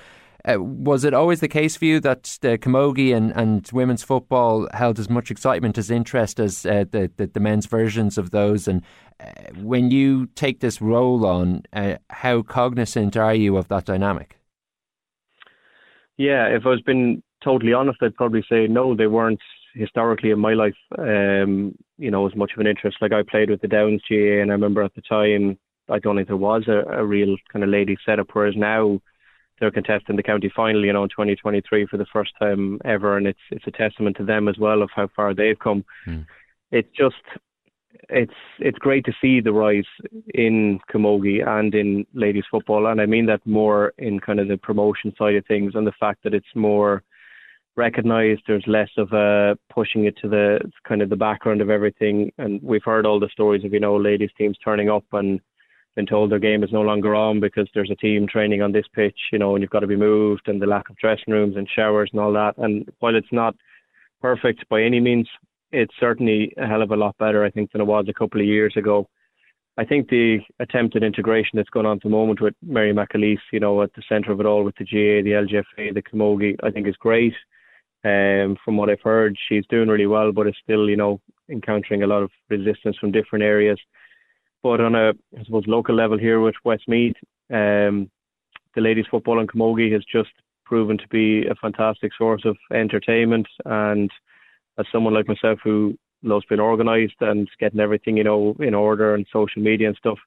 uh, 0.45 0.61
was 0.61 1.05
it 1.05 1.13
always 1.13 1.39
the 1.39 1.47
case 1.47 1.77
for 1.77 1.85
you 1.85 2.01
that 2.01 2.37
the 2.41 2.57
camogie 2.57 3.15
and, 3.15 3.31
and 3.31 3.69
women's 3.71 4.03
football 4.03 4.67
held 4.73 4.99
as 4.99 5.09
much 5.09 5.31
excitement 5.31 5.77
as 5.77 5.89
interest 5.89 6.37
as 6.37 6.65
uh, 6.65 6.83
the, 6.91 7.09
the, 7.15 7.27
the 7.27 7.39
men's 7.39 7.65
versions 7.65 8.17
of 8.17 8.31
those? 8.31 8.67
And 8.67 8.81
when 9.55 9.91
you 9.91 10.27
take 10.35 10.59
this 10.59 10.81
role 10.81 11.25
on, 11.25 11.63
uh, 11.73 11.95
how 12.09 12.41
cognizant 12.41 13.17
are 13.17 13.35
you 13.35 13.57
of 13.57 13.67
that 13.67 13.85
dynamic? 13.85 14.37
Yeah, 16.17 16.47
if 16.47 16.65
I 16.65 16.69
was 16.69 16.81
being 16.81 17.23
totally 17.43 17.73
honest, 17.73 17.99
I'd 18.01 18.15
probably 18.15 18.45
say 18.49 18.67
no. 18.67 18.95
They 18.95 19.07
weren't 19.07 19.41
historically 19.73 20.31
in 20.31 20.39
my 20.39 20.53
life, 20.53 20.75
um, 20.97 21.75
you 21.97 22.11
know, 22.11 22.27
as 22.27 22.35
much 22.35 22.51
of 22.53 22.59
an 22.59 22.67
interest. 22.67 22.97
Like 23.01 23.11
I 23.11 23.23
played 23.23 23.49
with 23.49 23.61
the 23.61 23.67
Downs 23.67 24.01
GAA, 24.07 24.41
and 24.41 24.51
I 24.51 24.53
remember 24.53 24.83
at 24.83 24.93
the 24.95 25.01
time, 25.01 25.57
I 25.89 25.99
don't 25.99 26.15
think 26.15 26.27
there 26.27 26.37
was 26.37 26.67
a, 26.67 26.83
a 26.91 27.05
real 27.05 27.35
kind 27.51 27.63
of 27.63 27.69
lady 27.69 27.97
setup. 28.05 28.27
Whereas 28.33 28.55
now, 28.55 29.01
they're 29.59 29.71
contesting 29.71 30.15
the 30.15 30.23
county 30.23 30.51
final, 30.55 30.85
you 30.85 30.93
know, 30.93 31.03
in 31.03 31.09
2023 31.09 31.87
for 31.87 31.97
the 31.97 32.05
first 32.11 32.31
time 32.39 32.79
ever, 32.85 33.17
and 33.17 33.27
it's 33.27 33.39
it's 33.51 33.67
a 33.67 33.71
testament 33.71 34.17
to 34.17 34.25
them 34.25 34.47
as 34.47 34.57
well 34.57 34.81
of 34.81 34.89
how 34.95 35.09
far 35.15 35.33
they've 35.33 35.59
come. 35.59 35.83
Mm. 36.07 36.25
It's 36.71 36.89
just 36.97 37.15
it's 38.09 38.33
it's 38.59 38.77
great 38.77 39.05
to 39.05 39.13
see 39.21 39.39
the 39.39 39.53
rise 39.53 39.85
in 40.33 40.79
camogie 40.91 41.45
and 41.45 41.73
in 41.75 42.05
ladies 42.13 42.45
football, 42.49 42.87
and 42.87 43.01
I 43.01 43.05
mean 43.05 43.25
that 43.27 43.45
more 43.45 43.93
in 43.97 44.19
kind 44.19 44.39
of 44.39 44.47
the 44.47 44.57
promotion 44.57 45.13
side 45.17 45.35
of 45.35 45.45
things 45.45 45.73
and 45.75 45.85
the 45.85 45.93
fact 45.99 46.23
that 46.23 46.33
it's 46.33 46.55
more 46.55 47.03
recognised. 47.75 48.41
There's 48.47 48.63
less 48.67 48.89
of 48.97 49.11
a 49.13 49.57
pushing 49.73 50.05
it 50.05 50.17
to 50.21 50.29
the 50.29 50.59
kind 50.87 51.01
of 51.01 51.09
the 51.09 51.15
background 51.15 51.61
of 51.61 51.69
everything, 51.69 52.31
and 52.37 52.61
we've 52.61 52.83
heard 52.83 53.05
all 53.05 53.19
the 53.19 53.29
stories 53.29 53.63
of 53.63 53.73
you 53.73 53.79
know 53.79 53.95
ladies 53.95 54.31
teams 54.37 54.57
turning 54.63 54.89
up 54.89 55.05
and 55.13 55.39
been 55.95 56.05
told 56.05 56.31
their 56.31 56.39
game 56.39 56.63
is 56.63 56.71
no 56.71 56.81
longer 56.81 57.13
on 57.13 57.39
because 57.39 57.67
there's 57.73 57.91
a 57.91 57.95
team 57.95 58.27
training 58.27 58.61
on 58.61 58.71
this 58.71 58.85
pitch, 58.93 59.17
you 59.31 59.37
know, 59.37 59.55
and 59.55 59.61
you've 59.61 59.69
got 59.69 59.81
to 59.81 59.87
be 59.87 59.95
moved 59.95 60.47
and 60.47 60.61
the 60.61 60.65
lack 60.65 60.89
of 60.89 60.97
dressing 60.97 61.31
rooms 61.33 61.55
and 61.55 61.69
showers 61.69 62.09
and 62.11 62.19
all 62.19 62.33
that. 62.33 62.57
And 62.57 62.89
while 62.99 63.15
it's 63.15 63.31
not 63.31 63.55
perfect 64.21 64.67
by 64.69 64.81
any 64.81 64.99
means, 64.99 65.29
it's 65.73 65.93
certainly 65.99 66.53
a 66.57 66.67
hell 66.67 66.81
of 66.81 66.91
a 66.91 66.95
lot 66.95 67.17
better, 67.17 67.43
I 67.43 67.49
think, 67.49 67.71
than 67.71 67.81
it 67.81 67.85
was 67.85 68.05
a 68.07 68.13
couple 68.13 68.39
of 68.39 68.47
years 68.47 68.73
ago. 68.77 69.07
I 69.75 69.83
think 69.83 70.07
the 70.07 70.37
attempted 70.59 71.03
integration 71.03 71.57
that's 71.57 71.69
going 71.69 71.87
on 71.87 71.97
at 71.97 72.03
the 72.03 72.09
moment 72.09 72.39
with 72.39 72.53
Mary 72.61 72.93
McAleese, 72.93 73.39
you 73.51 73.59
know, 73.59 73.81
at 73.81 73.91
the 73.95 74.03
centre 74.07 74.31
of 74.31 74.39
it 74.39 74.45
all 74.45 74.63
with 74.63 74.75
the 74.75 74.85
GAA, 74.85 75.23
the 75.23 75.31
LGFA, 75.31 75.93
the 75.95 76.03
Camogie, 76.03 76.55
I 76.63 76.69
think 76.69 76.87
is 76.87 76.95
great. 76.97 77.33
Um, 78.05 78.57
from 78.63 78.77
what 78.77 78.89
I've 78.89 79.01
heard, 79.01 79.35
she's 79.49 79.65
doing 79.69 79.89
really 79.89 80.05
well, 80.05 80.31
but 80.31 80.45
is 80.45 80.55
still, 80.61 80.87
you 80.89 80.97
know, 80.97 81.19
encountering 81.49 82.03
a 82.03 82.07
lot 82.07 82.21
of 82.21 82.29
resistance 82.49 82.97
from 82.97 83.11
different 83.11 83.43
areas. 83.43 83.79
But 84.61 84.79
on 84.79 84.93
a, 84.93 85.13
I 85.37 85.43
suppose, 85.43 85.63
local 85.65 85.95
level 85.95 86.19
here 86.19 86.39
with 86.39 86.55
Westmeath, 86.63 87.15
um, 87.51 88.11
the 88.75 88.81
ladies' 88.81 89.05
football 89.09 89.39
and 89.39 89.49
camogie 89.49 89.91
has 89.93 90.03
just 90.11 90.31
proven 90.65 90.97
to 90.97 91.07
be 91.07 91.47
a 91.47 91.55
fantastic 91.55 92.11
source 92.17 92.43
of 92.45 92.57
entertainment. 92.71 93.47
And 93.65 94.11
as 94.77 94.85
someone 94.91 95.13
like 95.13 95.27
myself 95.27 95.59
who 95.63 95.97
loves 96.23 96.45
being 96.47 96.61
organised 96.61 97.15
and 97.21 97.49
getting 97.59 97.79
everything, 97.79 98.17
you 98.17 98.23
know, 98.23 98.55
in 98.59 98.73
order 98.73 99.13
and 99.13 99.25
social 99.31 99.61
media 99.61 99.87
and 99.87 99.97
stuff, 99.97 100.17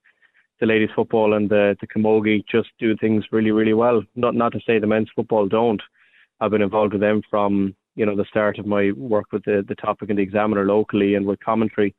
the 0.60 0.66
ladies' 0.66 0.90
football 0.94 1.34
and 1.34 1.48
the, 1.50 1.76
the 1.80 1.86
camogie 1.86 2.44
just 2.50 2.68
do 2.78 2.96
things 2.96 3.24
really, 3.32 3.50
really 3.50 3.74
well. 3.74 4.02
Not 4.14 4.34
not 4.34 4.52
to 4.52 4.60
say 4.66 4.78
the 4.78 4.86
men's 4.86 5.10
football 5.14 5.48
don't. 5.48 5.82
I've 6.40 6.50
been 6.50 6.62
involved 6.62 6.92
with 6.92 7.02
them 7.02 7.22
from 7.30 7.74
you 7.94 8.06
know 8.06 8.16
the 8.16 8.24
start 8.28 8.58
of 8.58 8.66
my 8.66 8.92
work 8.92 9.32
with 9.32 9.44
the 9.44 9.64
the 9.66 9.74
topic 9.74 10.10
and 10.10 10.18
the 10.18 10.22
examiner 10.22 10.64
locally 10.64 11.14
and 11.14 11.26
with 11.26 11.40
commentary 11.40 11.94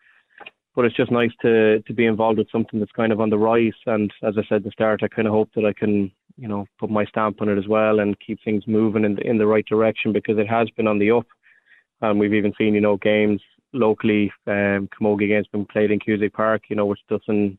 but 0.77 0.85
it's 0.85 0.95
just 0.95 1.11
nice 1.11 1.31
to 1.41 1.81
to 1.81 1.93
be 1.93 2.05
involved 2.05 2.37
with 2.37 2.51
something 2.51 2.79
that's 2.79 2.91
kind 2.91 3.11
of 3.11 3.19
on 3.19 3.31
the 3.31 3.37
rise. 3.37 3.73
And 3.87 4.13
as 4.21 4.35
I 4.37 4.43
said 4.47 4.57
at 4.57 4.63
the 4.63 4.71
start, 4.71 5.01
I 5.01 5.07
kind 5.07 5.27
of 5.27 5.33
hope 5.33 5.49
that 5.55 5.65
I 5.65 5.73
can, 5.73 6.11
you 6.37 6.47
know, 6.47 6.67
put 6.79 6.91
my 6.91 7.03
stamp 7.05 7.41
on 7.41 7.49
it 7.49 7.57
as 7.57 7.67
well 7.67 7.99
and 7.99 8.15
keep 8.19 8.37
things 8.45 8.63
moving 8.67 9.03
in 9.03 9.15
the, 9.15 9.27
in 9.27 9.39
the 9.39 9.47
right 9.47 9.65
direction 9.65 10.13
because 10.13 10.37
it 10.37 10.47
has 10.47 10.69
been 10.69 10.85
on 10.85 10.99
the 10.99 11.09
up. 11.09 11.25
And 12.01 12.19
we've 12.19 12.33
even 12.33 12.53
seen, 12.57 12.73
you 12.73 12.81
know, 12.81 12.97
games 12.97 13.41
locally, 13.73 14.31
um, 14.45 14.87
Camogie 14.87 15.27
games 15.27 15.47
been 15.51 15.65
played 15.65 15.91
in 15.91 15.99
Cusack 15.99 16.33
Park, 16.33 16.63
you 16.69 16.75
know, 16.75 16.85
which 16.85 16.99
doesn't 17.09 17.57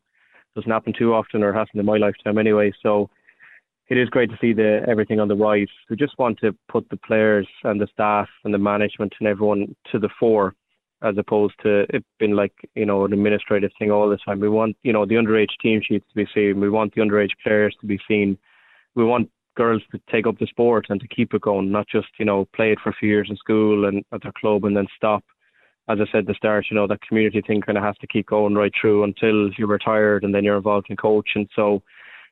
doesn't 0.55 0.71
happen 0.71 0.93
too 0.97 1.13
often 1.13 1.43
or 1.43 1.53
hasn't 1.53 1.75
in 1.75 1.85
my 1.85 1.97
lifetime 1.97 2.37
anyway. 2.37 2.71
So 2.81 3.09
it 3.87 3.97
is 3.97 4.09
great 4.09 4.29
to 4.29 4.37
see 4.41 4.53
the 4.53 4.83
everything 4.87 5.19
on 5.19 5.27
the 5.27 5.35
rise. 5.35 5.67
We 5.89 5.95
just 5.95 6.17
want 6.17 6.39
to 6.39 6.55
put 6.67 6.89
the 6.89 6.97
players 6.97 7.47
and 7.63 7.79
the 7.79 7.87
staff 7.91 8.27
and 8.43 8.53
the 8.53 8.57
management 8.57 9.13
and 9.19 9.27
everyone 9.27 9.75
to 9.91 9.99
the 9.99 10.09
fore 10.19 10.55
as 11.01 11.15
opposed 11.17 11.53
to 11.63 11.85
it 11.89 12.03
being 12.19 12.33
like 12.33 12.53
you 12.75 12.85
know 12.85 13.05
an 13.05 13.13
administrative 13.13 13.71
thing 13.79 13.91
all 13.91 14.09
the 14.09 14.17
time. 14.17 14.39
We 14.39 14.49
want 14.49 14.75
you 14.83 14.93
know 14.93 15.05
the 15.05 15.15
underage 15.15 15.57
team 15.61 15.81
sheets 15.83 16.05
to 16.09 16.15
be 16.15 16.27
seen. 16.33 16.59
We 16.59 16.69
want 16.69 16.93
the 16.93 17.01
underage 17.01 17.31
players 17.43 17.75
to 17.81 17.87
be 17.87 17.99
seen. 18.07 18.37
We 18.95 19.05
want 19.05 19.29
girls 19.59 19.81
to 19.91 19.99
take 20.09 20.25
up 20.25 20.39
the 20.39 20.47
sport 20.47 20.85
and 20.89 21.01
to 21.01 21.07
keep 21.07 21.33
it 21.33 21.41
going, 21.41 21.69
not 21.71 21.87
just 21.87 22.07
you 22.17 22.25
know 22.25 22.47
play 22.55 22.71
it 22.71 22.79
for 22.81 22.89
a 22.89 22.97
few 22.99 23.09
years 23.09 23.27
in 23.29 23.35
school 23.35 23.85
and 23.85 24.03
at 24.13 24.23
their 24.23 24.31
club 24.39 24.63
and 24.63 24.75
then 24.75 24.87
stop. 24.95 25.23
As 25.89 25.97
I 25.99 26.05
said 26.11 26.21
at 26.21 26.27
the 26.27 26.33
start, 26.35 26.67
you 26.69 26.75
know 26.75 26.87
that 26.87 27.01
community 27.07 27.41
thing 27.41 27.61
kind 27.61 27.77
of 27.77 27.83
has 27.83 27.97
to 27.97 28.07
keep 28.07 28.27
going 28.27 28.55
right 28.55 28.71
through 28.79 29.03
until 29.03 29.51
you're 29.57 29.67
retired 29.67 30.23
and 30.23 30.33
then 30.33 30.43
you're 30.43 30.57
involved 30.57 30.87
in 30.89 30.95
coaching. 30.95 31.47
So 31.55 31.83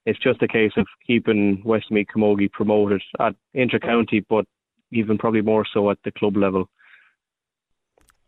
it's 0.06 0.20
just 0.20 0.42
a 0.42 0.48
case 0.48 0.72
of 0.78 0.88
keeping 1.06 1.62
Westmeath 1.66 2.08
Camogie 2.16 2.52
promoted 2.52 3.02
at 3.20 3.36
inter-county, 3.54 4.26
but 4.30 4.46
even 4.92 5.18
probably 5.18 5.42
more 5.42 5.66
so 5.74 5.90
at 5.92 5.98
the 6.06 6.12
club 6.12 6.38
level. 6.38 6.70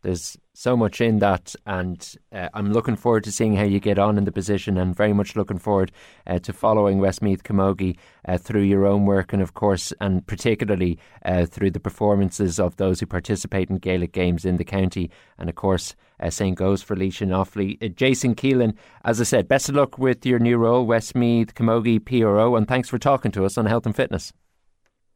There's 0.01 0.37
so 0.59 0.75
much 0.75 0.99
in 0.99 1.19
that, 1.19 1.55
and 1.65 2.17
uh, 2.33 2.49
I'm 2.53 2.73
looking 2.73 2.97
forward 2.97 3.23
to 3.23 3.31
seeing 3.31 3.55
how 3.55 3.63
you 3.63 3.79
get 3.79 3.97
on 3.97 4.17
in 4.17 4.25
the 4.25 4.31
position, 4.31 4.77
and 4.77 4.93
very 4.93 5.13
much 5.13 5.37
looking 5.37 5.57
forward 5.57 5.89
uh, 6.27 6.39
to 6.39 6.51
following 6.51 6.99
Westmeath 6.99 7.43
Camogie 7.43 7.97
uh, 8.27 8.37
through 8.37 8.63
your 8.63 8.85
own 8.85 9.05
work, 9.05 9.31
and 9.31 9.41
of 9.41 9.53
course, 9.53 9.93
and 10.01 10.27
particularly 10.27 10.99
uh, 11.23 11.45
through 11.45 11.71
the 11.71 11.79
performances 11.79 12.59
of 12.59 12.75
those 12.75 12.99
who 12.99 13.05
participate 13.05 13.69
in 13.69 13.77
Gaelic 13.77 14.11
games 14.11 14.43
in 14.43 14.57
the 14.57 14.65
county, 14.65 15.09
and 15.37 15.47
of 15.47 15.55
course, 15.55 15.95
uh, 16.19 16.29
same 16.29 16.55
goes 16.55 16.83
for 16.83 16.93
Laois 16.93 17.21
Offaly. 17.21 17.81
Uh, 17.81 17.87
Jason 17.87 18.35
Keelan, 18.35 18.75
as 19.05 19.21
I 19.21 19.23
said, 19.23 19.47
best 19.47 19.69
of 19.69 19.75
luck 19.75 19.97
with 19.97 20.25
your 20.25 20.39
new 20.39 20.57
role, 20.57 20.85
Westmeath 20.85 21.53
Camogie 21.53 22.03
PRO, 22.03 22.57
and 22.57 22.67
thanks 22.67 22.89
for 22.89 22.97
talking 22.97 23.31
to 23.31 23.45
us 23.45 23.57
on 23.57 23.65
Health 23.65 23.85
and 23.85 23.95
Fitness. 23.95 24.33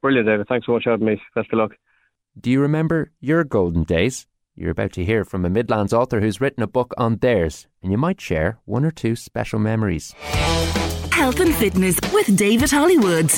Brilliant, 0.02 0.26
David. 0.26 0.48
Thanks 0.48 0.68
so 0.68 0.72
much 0.72 0.86
for 0.86 0.92
having 0.92 1.06
me. 1.06 1.22
Best 1.36 1.52
of 1.52 1.60
luck. 1.60 1.72
Do 2.40 2.50
you 2.50 2.62
remember 2.62 3.12
your 3.20 3.44
golden 3.44 3.84
days? 3.84 4.26
You're 4.56 4.72
about 4.72 4.92
to 4.94 5.04
hear 5.04 5.26
from 5.26 5.46
a 5.46 5.50
Midlands 5.50 5.94
author 5.94 6.22
who's 6.22 6.40
written 6.40 6.62
a 6.62 6.68
book 6.68 6.94
on 6.96 7.18
theirs, 7.18 7.66
and 7.82 7.92
you 7.92 7.98
might 7.98 8.22
share 8.22 8.60
one 8.66 8.86
or 8.86 8.92
two 8.92 9.16
special 9.16 9.58
memories. 9.58 10.14
Health 11.12 11.40
and 11.40 11.56
Fitness 11.56 12.00
with 12.14 12.38
David 12.38 12.70
Hollywood. 12.70 13.32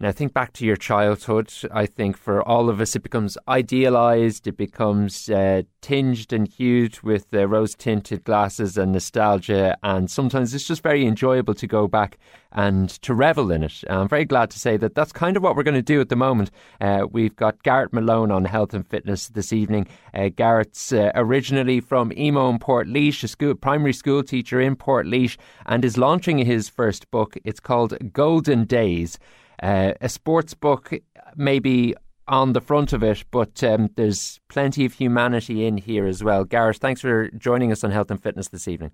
Now, 0.00 0.12
think 0.12 0.32
back 0.32 0.52
to 0.52 0.64
your 0.64 0.76
childhood. 0.76 1.52
I 1.72 1.86
think 1.86 2.16
for 2.16 2.40
all 2.46 2.70
of 2.70 2.80
us, 2.80 2.94
it 2.94 3.02
becomes 3.02 3.36
idealised, 3.48 4.46
it 4.46 4.56
becomes 4.56 5.28
uh, 5.28 5.62
tinged 5.80 6.32
and 6.32 6.46
hued 6.46 7.00
with 7.00 7.26
uh, 7.34 7.48
rose 7.48 7.74
tinted 7.74 8.22
glasses 8.22 8.78
and 8.78 8.92
nostalgia. 8.92 9.76
And 9.82 10.08
sometimes 10.08 10.54
it's 10.54 10.68
just 10.68 10.84
very 10.84 11.04
enjoyable 11.04 11.54
to 11.54 11.66
go 11.66 11.88
back 11.88 12.16
and 12.52 12.88
to 13.02 13.12
revel 13.12 13.50
in 13.50 13.64
it. 13.64 13.82
I'm 13.90 14.06
very 14.06 14.24
glad 14.24 14.50
to 14.50 14.58
say 14.60 14.76
that 14.76 14.94
that's 14.94 15.10
kind 15.10 15.36
of 15.36 15.42
what 15.42 15.56
we're 15.56 15.64
going 15.64 15.74
to 15.74 15.82
do 15.82 16.00
at 16.00 16.10
the 16.10 16.16
moment. 16.16 16.52
Uh, 16.80 17.08
we've 17.10 17.34
got 17.34 17.64
Garrett 17.64 17.92
Malone 17.92 18.30
on 18.30 18.44
health 18.44 18.74
and 18.74 18.86
fitness 18.86 19.26
this 19.30 19.52
evening. 19.52 19.88
Uh, 20.14 20.28
Garrett's 20.28 20.92
uh, 20.92 21.10
originally 21.16 21.80
from 21.80 22.12
Emo 22.16 22.50
in 22.50 22.60
Portlaoise, 22.60 23.24
a 23.24 23.28
school, 23.28 23.56
primary 23.56 23.92
school 23.92 24.22
teacher 24.22 24.60
in 24.60 24.76
Portlaoise, 24.76 25.36
and 25.66 25.84
is 25.84 25.98
launching 25.98 26.38
his 26.38 26.68
first 26.68 27.10
book. 27.10 27.36
It's 27.44 27.58
called 27.58 28.12
Golden 28.12 28.64
Days. 28.64 29.18
Uh, 29.62 29.92
a 30.00 30.08
sports 30.08 30.54
book, 30.54 30.92
maybe 31.36 31.94
on 32.28 32.52
the 32.52 32.60
front 32.60 32.92
of 32.92 33.02
it, 33.02 33.24
but 33.30 33.62
um, 33.64 33.90
there's 33.96 34.38
plenty 34.48 34.84
of 34.84 34.92
humanity 34.92 35.66
in 35.66 35.78
here 35.78 36.06
as 36.06 36.22
well. 36.22 36.44
Gareth, 36.44 36.76
thanks 36.76 37.00
for 37.00 37.30
joining 37.30 37.72
us 37.72 37.82
on 37.82 37.90
Health 37.90 38.10
and 38.10 38.22
Fitness 38.22 38.48
this 38.48 38.68
evening. 38.68 38.92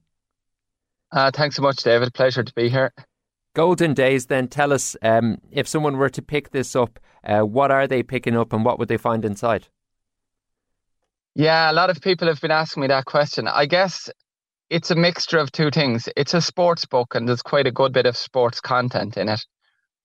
Uh, 1.12 1.30
thanks 1.32 1.56
so 1.56 1.62
much, 1.62 1.76
David. 1.78 2.14
Pleasure 2.14 2.42
to 2.42 2.52
be 2.54 2.68
here. 2.68 2.92
Golden 3.54 3.94
Days, 3.94 4.26
then 4.26 4.48
tell 4.48 4.72
us 4.72 4.96
um, 5.02 5.38
if 5.50 5.68
someone 5.68 5.96
were 5.96 6.08
to 6.08 6.22
pick 6.22 6.50
this 6.50 6.74
up, 6.74 6.98
uh, 7.24 7.40
what 7.42 7.70
are 7.70 7.86
they 7.86 8.02
picking 8.02 8.36
up 8.36 8.52
and 8.52 8.64
what 8.64 8.78
would 8.78 8.88
they 8.88 8.96
find 8.96 9.24
inside? 9.24 9.68
Yeah, 11.34 11.70
a 11.70 11.74
lot 11.74 11.90
of 11.90 12.00
people 12.00 12.28
have 12.28 12.40
been 12.40 12.50
asking 12.50 12.82
me 12.82 12.86
that 12.88 13.04
question. 13.04 13.48
I 13.48 13.66
guess 13.66 14.08
it's 14.70 14.90
a 14.90 14.96
mixture 14.96 15.38
of 15.38 15.52
two 15.52 15.70
things. 15.70 16.08
It's 16.16 16.34
a 16.34 16.40
sports 16.40 16.84
book, 16.84 17.14
and 17.14 17.28
there's 17.28 17.42
quite 17.42 17.66
a 17.66 17.72
good 17.72 17.92
bit 17.92 18.06
of 18.06 18.16
sports 18.16 18.60
content 18.60 19.16
in 19.16 19.28
it 19.28 19.44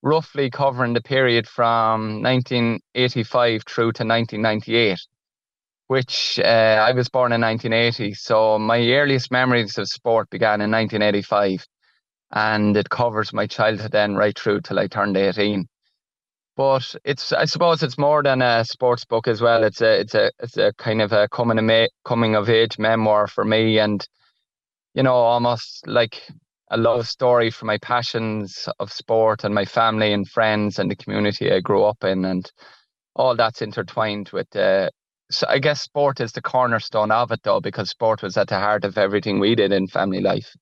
roughly 0.01 0.49
covering 0.49 0.93
the 0.93 1.01
period 1.01 1.47
from 1.47 2.21
1985 2.21 3.63
through 3.67 3.91
to 3.93 4.05
1998, 4.05 4.99
which 5.87 6.39
uh, 6.43 6.47
I 6.87 6.91
was 6.93 7.09
born 7.09 7.31
in 7.31 7.41
1980. 7.41 8.13
So 8.13 8.59
my 8.59 8.79
earliest 8.91 9.31
memories 9.31 9.77
of 9.77 9.87
sport 9.87 10.29
began 10.29 10.61
in 10.61 10.71
1985, 10.71 11.65
and 12.31 12.77
it 12.77 12.89
covers 12.89 13.33
my 13.33 13.47
childhood 13.47 13.91
then 13.91 14.15
right 14.15 14.37
through 14.37 14.61
till 14.61 14.79
I 14.79 14.87
turned 14.87 15.17
18. 15.17 15.67
But 16.55 16.95
it's, 17.05 17.31
I 17.31 17.45
suppose, 17.45 17.83
it's 17.83 17.97
more 17.97 18.21
than 18.21 18.41
a 18.41 18.65
sports 18.65 19.05
book 19.05 19.27
as 19.29 19.41
well. 19.41 19.63
It's 19.63 19.81
a, 19.81 20.01
it's 20.01 20.13
a, 20.13 20.31
it's 20.39 20.57
a 20.57 20.73
kind 20.77 21.01
of 21.01 21.13
a 21.13 21.29
coming 21.29 21.57
of, 21.57 21.89
coming 22.03 22.35
of 22.35 22.49
age 22.49 22.77
memoir 22.77 23.27
for 23.27 23.45
me, 23.45 23.79
and 23.79 24.05
you 24.93 25.03
know, 25.03 25.13
almost 25.13 25.87
like 25.87 26.21
a 26.69 26.77
love 26.77 27.07
story 27.07 27.49
for 27.49 27.65
my 27.65 27.77
passions 27.77 28.67
of 28.79 28.91
sport 28.91 29.43
and 29.43 29.55
my 29.55 29.65
family 29.65 30.13
and 30.13 30.27
friends 30.27 30.77
and 30.77 30.89
the 30.89 30.95
community 30.95 31.51
I 31.51 31.59
grew 31.59 31.83
up 31.83 32.03
in, 32.03 32.25
and 32.25 32.51
all 33.15 33.35
that's 33.35 33.61
intertwined 33.61 34.29
with. 34.31 34.55
Uh, 34.55 34.89
so 35.31 35.45
I 35.47 35.59
guess 35.59 35.81
sport 35.81 36.19
is 36.19 36.31
the 36.31 36.41
cornerstone 36.41 37.11
of 37.11 37.31
it, 37.31 37.41
though, 37.43 37.59
because 37.59 37.89
sport 37.89 38.21
was 38.21 38.37
at 38.37 38.47
the 38.47 38.59
heart 38.59 38.83
of 38.83 38.97
everything 38.97 39.39
we 39.39 39.55
did 39.55 39.71
in 39.71 39.87
family 39.87 40.21
life. 40.21 40.55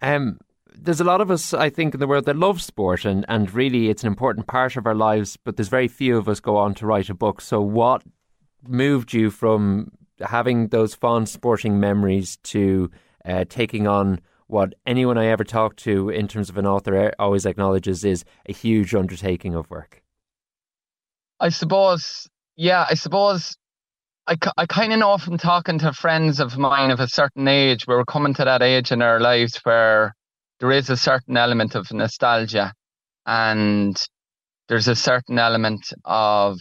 Um, 0.00 0.38
there's 0.74 1.00
a 1.00 1.04
lot 1.04 1.20
of 1.20 1.30
us, 1.30 1.54
I 1.54 1.70
think, 1.70 1.94
in 1.94 2.00
the 2.00 2.06
world 2.06 2.26
that 2.26 2.36
love 2.36 2.60
sport, 2.62 3.04
and, 3.04 3.24
and 3.28 3.52
really 3.52 3.88
it's 3.88 4.02
an 4.02 4.08
important 4.08 4.46
part 4.46 4.76
of 4.76 4.86
our 4.86 4.94
lives, 4.94 5.36
but 5.36 5.56
there's 5.56 5.68
very 5.68 5.88
few 5.88 6.16
of 6.18 6.28
us 6.28 6.40
go 6.40 6.56
on 6.56 6.74
to 6.76 6.86
write 6.86 7.08
a 7.08 7.14
book. 7.14 7.40
So, 7.40 7.60
what 7.60 8.02
moved 8.66 9.12
you 9.12 9.30
from 9.30 9.90
having 10.20 10.68
those 10.68 10.94
fond 10.94 11.28
sporting 11.28 11.78
memories 11.78 12.36
to 12.38 12.90
uh, 13.26 13.44
taking 13.48 13.86
on 13.86 14.20
what 14.46 14.74
anyone 14.86 15.18
I 15.18 15.26
ever 15.26 15.44
talk 15.44 15.76
to 15.76 16.08
in 16.08 16.28
terms 16.28 16.48
of 16.48 16.56
an 16.56 16.66
author 16.66 17.12
always 17.18 17.46
acknowledges 17.46 18.04
is 18.04 18.24
a 18.48 18.52
huge 18.52 18.94
undertaking 18.94 19.54
of 19.54 19.68
work. 19.70 20.02
I 21.40 21.48
suppose, 21.48 22.28
yeah, 22.56 22.86
I 22.88 22.94
suppose 22.94 23.56
I, 24.26 24.36
I 24.56 24.66
kind 24.66 24.92
of 24.92 24.98
know 24.98 25.18
from 25.18 25.38
talking 25.38 25.78
to 25.80 25.92
friends 25.92 26.40
of 26.40 26.56
mine 26.56 26.90
of 26.90 27.00
a 27.00 27.08
certain 27.08 27.46
age, 27.46 27.86
we're 27.86 28.04
coming 28.04 28.34
to 28.34 28.44
that 28.44 28.62
age 28.62 28.90
in 28.90 29.02
our 29.02 29.20
lives 29.20 29.60
where 29.64 30.14
there 30.60 30.72
is 30.72 30.90
a 30.90 30.96
certain 30.96 31.36
element 31.36 31.74
of 31.74 31.92
nostalgia 31.92 32.72
and 33.26 34.00
there's 34.68 34.88
a 34.88 34.96
certain 34.96 35.38
element 35.38 35.92
of, 36.04 36.58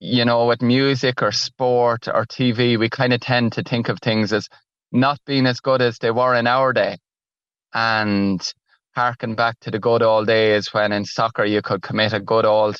you 0.00 0.24
know, 0.24 0.46
with 0.46 0.62
music 0.62 1.22
or 1.22 1.30
sport 1.30 2.08
or 2.08 2.24
TV, 2.24 2.78
we 2.78 2.88
kind 2.88 3.12
of 3.12 3.20
tend 3.20 3.52
to 3.52 3.62
think 3.62 3.88
of 3.88 3.98
things 4.00 4.32
as 4.32 4.48
not 4.92 5.18
being 5.26 5.46
as 5.46 5.60
good 5.60 5.82
as 5.82 5.98
they 5.98 6.10
were 6.10 6.34
in 6.34 6.46
our 6.46 6.72
day. 6.72 6.98
And 7.74 8.40
harken 8.94 9.34
back 9.34 9.58
to 9.60 9.70
the 9.70 9.78
good 9.78 10.02
old 10.02 10.26
days 10.26 10.72
when 10.72 10.92
in 10.92 11.04
soccer 11.04 11.44
you 11.44 11.62
could 11.62 11.82
commit 11.82 12.12
a 12.12 12.20
good 12.20 12.44
old 12.44 12.76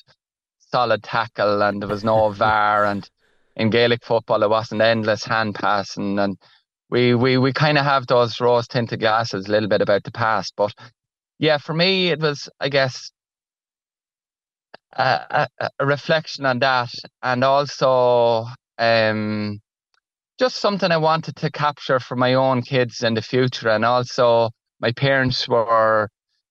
solid 0.58 1.02
tackle 1.02 1.62
and 1.62 1.80
there 1.80 1.88
was 1.88 2.04
no 2.04 2.30
VAR 2.32 2.84
and 2.84 3.08
in 3.56 3.70
Gaelic 3.70 4.04
football 4.04 4.42
it 4.42 4.50
wasn't 4.50 4.80
endless 4.80 5.24
hand 5.24 5.54
passing 5.54 6.18
and 6.18 6.36
we 6.90 7.14
we, 7.14 7.38
we 7.38 7.52
kind 7.52 7.78
of 7.78 7.84
have 7.84 8.06
those 8.06 8.40
rose 8.40 8.68
tinted 8.68 9.00
glasses 9.00 9.46
a 9.46 9.50
little 9.50 9.68
bit 9.68 9.80
about 9.80 10.04
the 10.04 10.12
past. 10.12 10.52
But 10.56 10.74
yeah, 11.38 11.56
for 11.58 11.72
me 11.72 12.08
it 12.08 12.20
was 12.20 12.48
I 12.60 12.68
guess 12.68 13.10
a, 14.92 15.48
a, 15.58 15.70
a 15.78 15.86
reflection 15.86 16.44
on 16.44 16.58
that 16.58 16.92
and 17.22 17.42
also 17.42 18.46
um 18.78 19.60
just 20.42 20.56
something 20.56 20.90
I 20.90 20.96
wanted 20.96 21.36
to 21.36 21.52
capture 21.52 22.00
for 22.00 22.16
my 22.16 22.34
own 22.34 22.62
kids 22.62 23.04
in 23.04 23.14
the 23.14 23.22
future. 23.22 23.68
And 23.68 23.84
also, 23.84 24.50
my 24.80 24.90
parents 24.90 25.46
were 25.46 26.08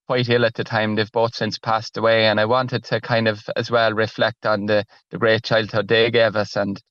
quite 0.08 0.30
ill 0.30 0.46
at 0.46 0.54
the 0.54 0.64
time. 0.64 0.96
They've 0.96 1.12
both 1.12 1.36
since 1.36 1.60
passed 1.60 1.98
away. 1.98 2.24
And 2.28 2.39
I 2.39 2.46
wanted 2.46 2.86
to 2.86 3.02
kind 3.02 3.28
of 3.28 3.44
as 3.58 3.70
well 3.70 3.92
reflect 3.92 4.46
on 4.46 4.66
the, 4.68 4.86
the 5.10 5.18
great 5.18 5.44
childhood 5.44 5.89
they 5.89 6.10
gave 6.10 6.38
us 6.38 6.56
and, 6.56 6.82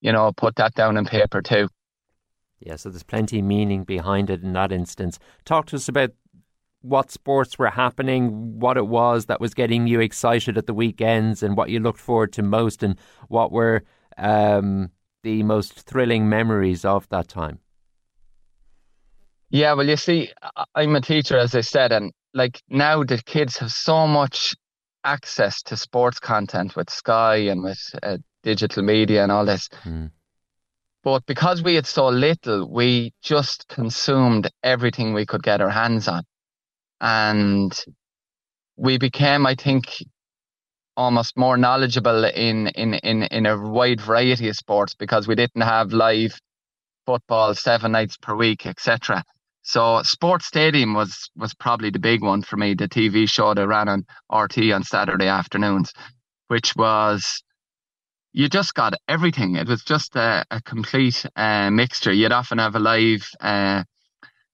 you 0.00 0.12
know, 0.12 0.30
put 0.36 0.54
that 0.54 0.74
down 0.74 0.96
in 0.96 1.04
paper 1.04 1.42
too. 1.42 1.68
Yeah, 2.60 2.76
so 2.76 2.90
there's 2.90 3.02
plenty 3.02 3.40
of 3.40 3.44
meaning 3.44 3.82
behind 3.82 4.30
it 4.30 4.44
in 4.44 4.52
that 4.52 4.70
instance. 4.70 5.18
Talk 5.44 5.66
to 5.66 5.76
us 5.76 5.88
about 5.88 6.12
what 6.80 7.10
sports 7.10 7.58
were 7.58 7.70
happening, 7.70 8.60
what 8.60 8.76
it 8.76 8.86
was 8.86 9.26
that 9.26 9.40
was 9.40 9.52
getting 9.52 9.88
you 9.88 9.98
excited 9.98 10.56
at 10.56 10.66
the 10.66 10.74
weekends, 10.74 11.42
and 11.42 11.56
what 11.56 11.70
you 11.70 11.80
looked 11.80 11.98
forward 11.98 12.32
to 12.34 12.44
most, 12.44 12.84
and 12.84 12.96
what 13.26 13.50
were 13.50 13.82
um, 14.16 14.92
the 15.26 15.42
most 15.42 15.80
thrilling 15.80 16.28
memories 16.28 16.84
of 16.84 17.08
that 17.08 17.26
time? 17.26 17.58
Yeah, 19.50 19.72
well, 19.72 19.88
you 19.88 19.96
see, 19.96 20.30
I'm 20.72 20.94
a 20.94 21.00
teacher, 21.00 21.36
as 21.36 21.52
I 21.56 21.62
said, 21.62 21.90
and 21.90 22.12
like 22.32 22.62
now 22.68 23.02
the 23.02 23.20
kids 23.26 23.58
have 23.58 23.72
so 23.72 24.06
much 24.06 24.54
access 25.02 25.62
to 25.62 25.76
sports 25.76 26.20
content 26.20 26.76
with 26.76 26.90
Sky 26.90 27.36
and 27.50 27.64
with 27.64 27.80
uh, 28.04 28.18
digital 28.44 28.84
media 28.84 29.24
and 29.24 29.32
all 29.32 29.44
this. 29.44 29.68
Mm. 29.84 30.12
But 31.02 31.26
because 31.26 31.60
we 31.60 31.74
had 31.74 31.86
so 31.86 32.06
little, 32.08 32.70
we 32.70 33.12
just 33.20 33.66
consumed 33.66 34.48
everything 34.62 35.12
we 35.12 35.26
could 35.26 35.42
get 35.42 35.60
our 35.60 35.70
hands 35.70 36.06
on. 36.06 36.22
And 37.00 37.84
we 38.76 38.98
became, 38.98 39.44
I 39.44 39.56
think, 39.56 39.86
almost 40.96 41.36
more 41.36 41.56
knowledgeable 41.56 42.24
in, 42.24 42.68
in, 42.68 42.94
in, 42.94 43.22
in 43.24 43.46
a 43.46 43.58
wide 43.58 44.00
variety 44.00 44.48
of 44.48 44.56
sports 44.56 44.94
because 44.94 45.28
we 45.28 45.34
didn't 45.34 45.62
have 45.62 45.92
live 45.92 46.38
football 47.04 47.54
seven 47.54 47.92
nights 47.92 48.16
per 48.16 48.34
week, 48.34 48.66
etc. 48.66 49.24
So 49.62 50.02
Sports 50.02 50.46
Stadium 50.46 50.94
was 50.94 51.30
was 51.36 51.52
probably 51.54 51.90
the 51.90 51.98
big 51.98 52.22
one 52.22 52.42
for 52.42 52.56
me, 52.56 52.74
the 52.74 52.88
TV 52.88 53.28
show 53.28 53.52
that 53.52 53.66
ran 53.66 53.88
on 53.88 54.06
RTÉ 54.30 54.74
on 54.74 54.84
Saturday 54.84 55.26
afternoons, 55.26 55.92
which 56.48 56.74
was 56.76 57.42
you 58.32 58.48
just 58.48 58.74
got 58.74 58.94
everything. 59.08 59.56
It 59.56 59.66
was 59.66 59.82
just 59.82 60.14
a, 60.14 60.44
a 60.50 60.60
complete 60.62 61.24
uh, 61.34 61.70
mixture. 61.70 62.12
You'd 62.12 62.32
often 62.32 62.58
have 62.58 62.76
a 62.76 62.78
live 62.78 63.28
uh, 63.40 63.82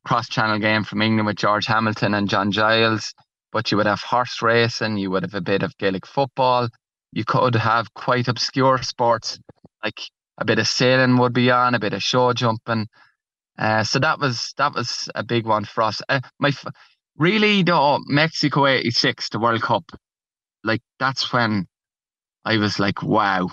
cross 0.06 0.28
channel 0.28 0.58
game 0.58 0.84
from 0.84 1.02
England 1.02 1.26
with 1.26 1.36
George 1.36 1.66
Hamilton 1.66 2.14
and 2.14 2.28
John 2.28 2.52
Giles 2.52 3.12
but 3.52 3.70
you 3.70 3.76
would 3.76 3.86
have 3.86 4.00
horse 4.00 4.42
racing, 4.42 4.96
you 4.96 5.10
would 5.10 5.22
have 5.22 5.34
a 5.34 5.40
bit 5.40 5.62
of 5.62 5.76
Gaelic 5.78 6.06
football, 6.06 6.68
you 7.12 7.24
could 7.24 7.54
have 7.54 7.92
quite 7.94 8.28
obscure 8.28 8.82
sports 8.82 9.38
like 9.84 10.00
a 10.38 10.44
bit 10.44 10.58
of 10.58 10.66
sailing 10.66 11.18
would 11.18 11.32
be 11.32 11.50
on, 11.50 11.74
a 11.74 11.78
bit 11.78 11.92
of 11.92 12.02
show 12.02 12.32
jumping. 12.32 12.88
Uh, 13.58 13.84
so 13.84 13.98
that 13.98 14.18
was 14.18 14.54
that 14.56 14.74
was 14.74 15.10
a 15.14 15.22
big 15.22 15.46
one 15.46 15.64
for 15.64 15.82
us. 15.82 16.00
Uh, 16.08 16.20
my 16.38 16.52
really 17.16 17.62
though 17.62 17.98
Mexico 18.06 18.66
'86, 18.66 19.28
the 19.28 19.38
World 19.38 19.62
Cup, 19.62 19.84
like 20.64 20.80
that's 20.98 21.32
when 21.32 21.66
I 22.44 22.56
was 22.56 22.78
like, 22.78 23.02
wow, 23.02 23.48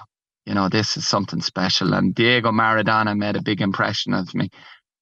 you 0.45 0.53
know, 0.53 0.69
this 0.69 0.97
is 0.97 1.07
something 1.07 1.41
special. 1.41 1.93
And 1.93 2.15
Diego 2.15 2.51
Maradona 2.51 3.15
made 3.17 3.35
a 3.35 3.41
big 3.41 3.61
impression 3.61 4.13
of 4.13 4.33
me, 4.33 4.49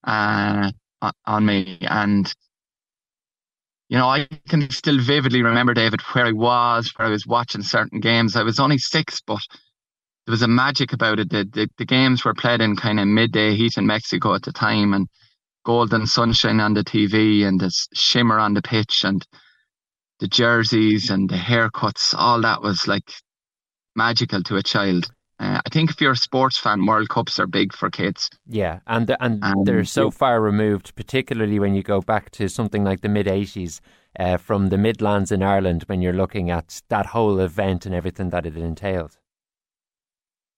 uh, 0.03 0.71
on 1.25 1.45
me, 1.45 1.77
and 1.81 2.33
you 3.89 3.97
know, 3.97 4.07
I 4.07 4.27
can 4.49 4.69
still 4.69 4.99
vividly 4.99 5.41
remember, 5.41 5.73
David, 5.73 6.01
where 6.01 6.25
I 6.25 6.31
was, 6.31 6.91
where 6.95 7.07
I 7.07 7.11
was 7.11 7.25
watching 7.25 7.61
certain 7.61 7.99
games. 7.99 8.35
I 8.35 8.43
was 8.43 8.59
only 8.59 8.77
six, 8.77 9.21
but 9.25 9.39
there 10.25 10.33
was 10.33 10.41
a 10.41 10.47
magic 10.47 10.91
about 10.91 11.19
it. 11.19 11.29
The, 11.29 11.45
the, 11.45 11.69
the 11.77 11.85
games 11.85 12.25
were 12.25 12.33
played 12.33 12.59
in 12.59 12.75
kind 12.75 12.99
of 12.99 13.07
midday 13.07 13.55
heat 13.55 13.77
in 13.77 13.87
Mexico 13.87 14.33
at 14.33 14.43
the 14.43 14.51
time 14.51 14.93
and 14.93 15.07
golden 15.63 16.05
sunshine 16.05 16.59
on 16.59 16.73
the 16.73 16.83
TV 16.83 17.45
and 17.45 17.59
the 17.59 17.71
shimmer 17.93 18.39
on 18.39 18.53
the 18.53 18.61
pitch. 18.61 19.03
And 19.05 19.25
the 20.19 20.27
jerseys 20.27 21.09
and 21.09 21.29
the 21.29 21.35
haircuts, 21.35 22.13
all 22.17 22.41
that 22.41 22.61
was 22.61 22.87
like 22.87 23.09
magical 23.95 24.43
to 24.43 24.57
a 24.57 24.63
child. 24.63 25.09
Uh, 25.39 25.61
I 25.63 25.69
think 25.69 25.91
if 25.91 26.01
you're 26.01 26.13
a 26.13 26.17
sports 26.17 26.57
fan, 26.57 26.85
World 26.85 27.09
Cups 27.09 27.39
are 27.39 27.45
big 27.45 27.73
for 27.73 27.91
kids. 27.91 28.29
Yeah, 28.47 28.79
and 28.87 29.15
and 29.19 29.43
um, 29.43 29.63
they're 29.65 29.85
so 29.85 30.09
far 30.09 30.41
removed, 30.41 30.95
particularly 30.95 31.59
when 31.59 31.75
you 31.75 31.83
go 31.83 32.01
back 32.01 32.31
to 32.31 32.49
something 32.49 32.83
like 32.83 33.01
the 33.01 33.09
mid 33.09 33.27
'80s, 33.27 33.79
uh, 34.19 34.37
from 34.37 34.69
the 34.69 34.79
Midlands 34.79 35.31
in 35.31 35.43
Ireland, 35.43 35.83
when 35.85 36.01
you're 36.01 36.13
looking 36.13 36.49
at 36.49 36.81
that 36.89 37.07
whole 37.07 37.39
event 37.39 37.85
and 37.85 37.93
everything 37.93 38.31
that 38.31 38.47
it 38.47 38.57
entailed. 38.57 39.17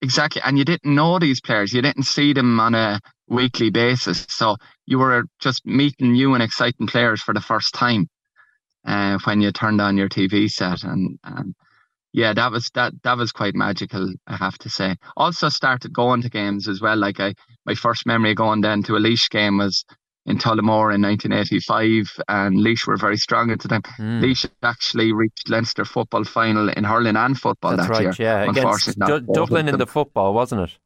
Exactly, 0.02 0.42
and 0.46 0.58
you 0.58 0.64
didn't 0.64 0.96
know 0.96 1.20
these 1.20 1.42
players, 1.42 1.74
you 1.74 1.82
didn't 1.82 2.04
see 2.04 2.32
them 2.32 2.58
on 2.62 2.74
a 2.74 3.02
weekly 3.28 3.70
basis, 3.70 4.26
so 4.30 4.56
you 4.86 4.98
were 4.98 5.26
just 5.40 5.66
meeting 5.66 6.14
new 6.14 6.34
and 6.36 6.42
exciting 6.42 6.88
players 6.88 7.22
for 7.22 7.34
the 7.34 7.42
first 7.42 7.74
time 7.74 8.08
uh, 8.86 9.20
when 9.26 9.42
you 9.42 9.52
turned 9.52 9.82
on 9.82 9.98
your 9.98 10.08
TV 10.08 10.50
set, 10.50 10.84
and, 10.84 11.20
and 11.26 11.54
yeah, 12.12 12.34
that 12.34 12.52
was 12.52 12.70
that 12.74 12.94
that 13.04 13.18
was 13.18 13.32
quite 13.32 13.56
magical, 13.56 14.12
I 14.28 14.36
have 14.36 14.58
to 14.60 14.70
say. 14.70 14.96
Also 15.16 15.50
started 15.50 15.94
going 15.94 16.22
to 16.24 16.30
games 16.30 16.68
as 16.68 16.82
well. 16.82 16.98
Like 16.98 17.20
I, 17.20 17.36
my 17.66 17.76
first 17.76 18.06
memory 18.06 18.32
of 18.32 18.38
going 18.38 18.62
then 18.62 18.84
to 18.84 18.96
a 18.96 19.00
Laois 19.00 19.30
game 19.30 19.58
was 19.58 19.86
in 20.26 20.38
Tullamore 20.38 20.94
in 20.94 21.02
1985, 21.02 22.20
and 22.28 22.58
Laois 22.58 22.86
were 22.88 22.98
very 22.98 23.18
strong 23.18 23.52
at 23.52 23.60
the 23.60 23.68
time. 23.68 23.82
Mm. 24.00 24.22
Laois 24.22 24.46
actually 24.64 25.14
reached 25.14 25.50
Leinster 25.50 25.86
football 25.86 26.24
final 26.24 26.70
in 26.70 26.84
hurling 26.84 27.16
and 27.16 27.38
football 27.38 27.76
That's 27.78 27.88
that 27.88 27.94
right, 27.94 28.20
year. 28.20 28.46
Yeah, 28.46 28.50
against 28.50 29.00
D- 29.00 29.20
Dublin 29.34 29.70
in 29.70 29.78
the 29.78 29.88
football, 29.88 30.34
wasn't 30.34 30.62
it? 30.62 30.78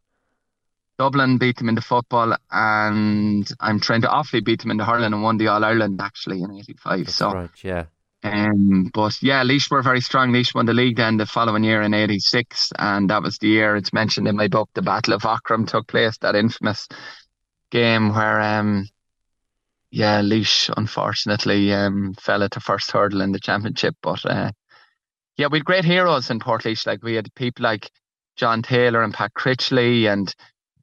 Dublin 1.00 1.38
beat 1.40 1.58
them 1.58 1.70
in 1.70 1.76
the 1.76 1.82
football, 1.82 2.36
and 2.52 3.50
I'm 3.60 3.80
trying 3.80 4.02
to 4.04 4.08
Offaly 4.08 4.44
beat 4.46 4.62
them 4.62 4.72
in 4.72 4.78
the 4.78 4.86
hurling 4.86 5.12
and 5.12 5.24
won 5.24 5.38
the 5.38 5.48
All 5.48 5.64
Ireland 5.64 6.00
actually 6.02 6.42
in 6.42 6.52
'85. 6.52 7.10
so, 7.10 7.32
right, 7.32 7.50
yeah. 7.64 7.86
Um, 8.24 8.90
but 8.94 9.22
yeah, 9.22 9.44
Laois 9.44 9.70
were 9.70 9.82
very 9.82 10.00
strong. 10.00 10.32
Laois 10.32 10.56
won 10.56 10.66
the 10.66 10.74
league 10.74 10.96
then 10.96 11.18
the 11.18 11.26
following 11.26 11.64
year 11.64 11.82
in 11.82 11.94
'86, 11.94 12.72
and 12.80 13.10
that 13.10 13.22
was 13.22 13.38
the 13.38 13.48
year 13.48 13.76
it's 13.76 13.92
mentioned 13.92 14.28
in 14.28 14.38
my 14.38 14.48
book. 14.48 14.70
The 14.74 14.82
Battle 14.82 15.14
of 15.14 15.24
Aughrim 15.24 15.68
took 15.68 15.88
place, 15.88 16.18
that 16.20 16.36
infamous 16.36 16.88
game 17.70 18.14
where, 18.14 18.40
um, 18.40 18.88
yeah, 19.92 20.22
Laois 20.22 20.70
unfortunately 20.78 21.74
um, 21.74 22.14
fell 22.14 22.44
at 22.44 22.52
the 22.52 22.62
first 22.62 22.92
hurdle 22.92 23.22
in 23.22 23.34
the 23.34 23.40
championship. 23.40 23.96
But 24.02 24.26
uh, 24.26 24.52
yeah, 25.36 25.48
we 25.48 25.58
had 25.58 25.66
great 25.66 25.86
heroes 25.86 26.30
in 26.30 26.40
Portlaoise. 26.40 26.88
Like 26.88 27.04
we 27.04 27.16
had 27.16 27.34
people 27.36 27.64
like 27.64 27.92
John 28.38 28.62
Taylor 28.62 29.04
and 29.04 29.14
Pat 29.14 29.34
Critchley, 29.34 30.12
and 30.12 30.34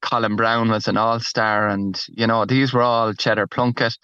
Colin 0.03 0.37
Brown 0.37 0.69
was 0.69 0.89
an 0.89 0.99
all 0.99 1.21
star, 1.21 1.69
and 1.69 1.99
you 2.09 2.27
know 2.27 2.45
these 2.45 2.75
were 2.75 2.83
all 2.83 3.15
Cheddar 3.15 3.47
Plunkett 3.47 3.97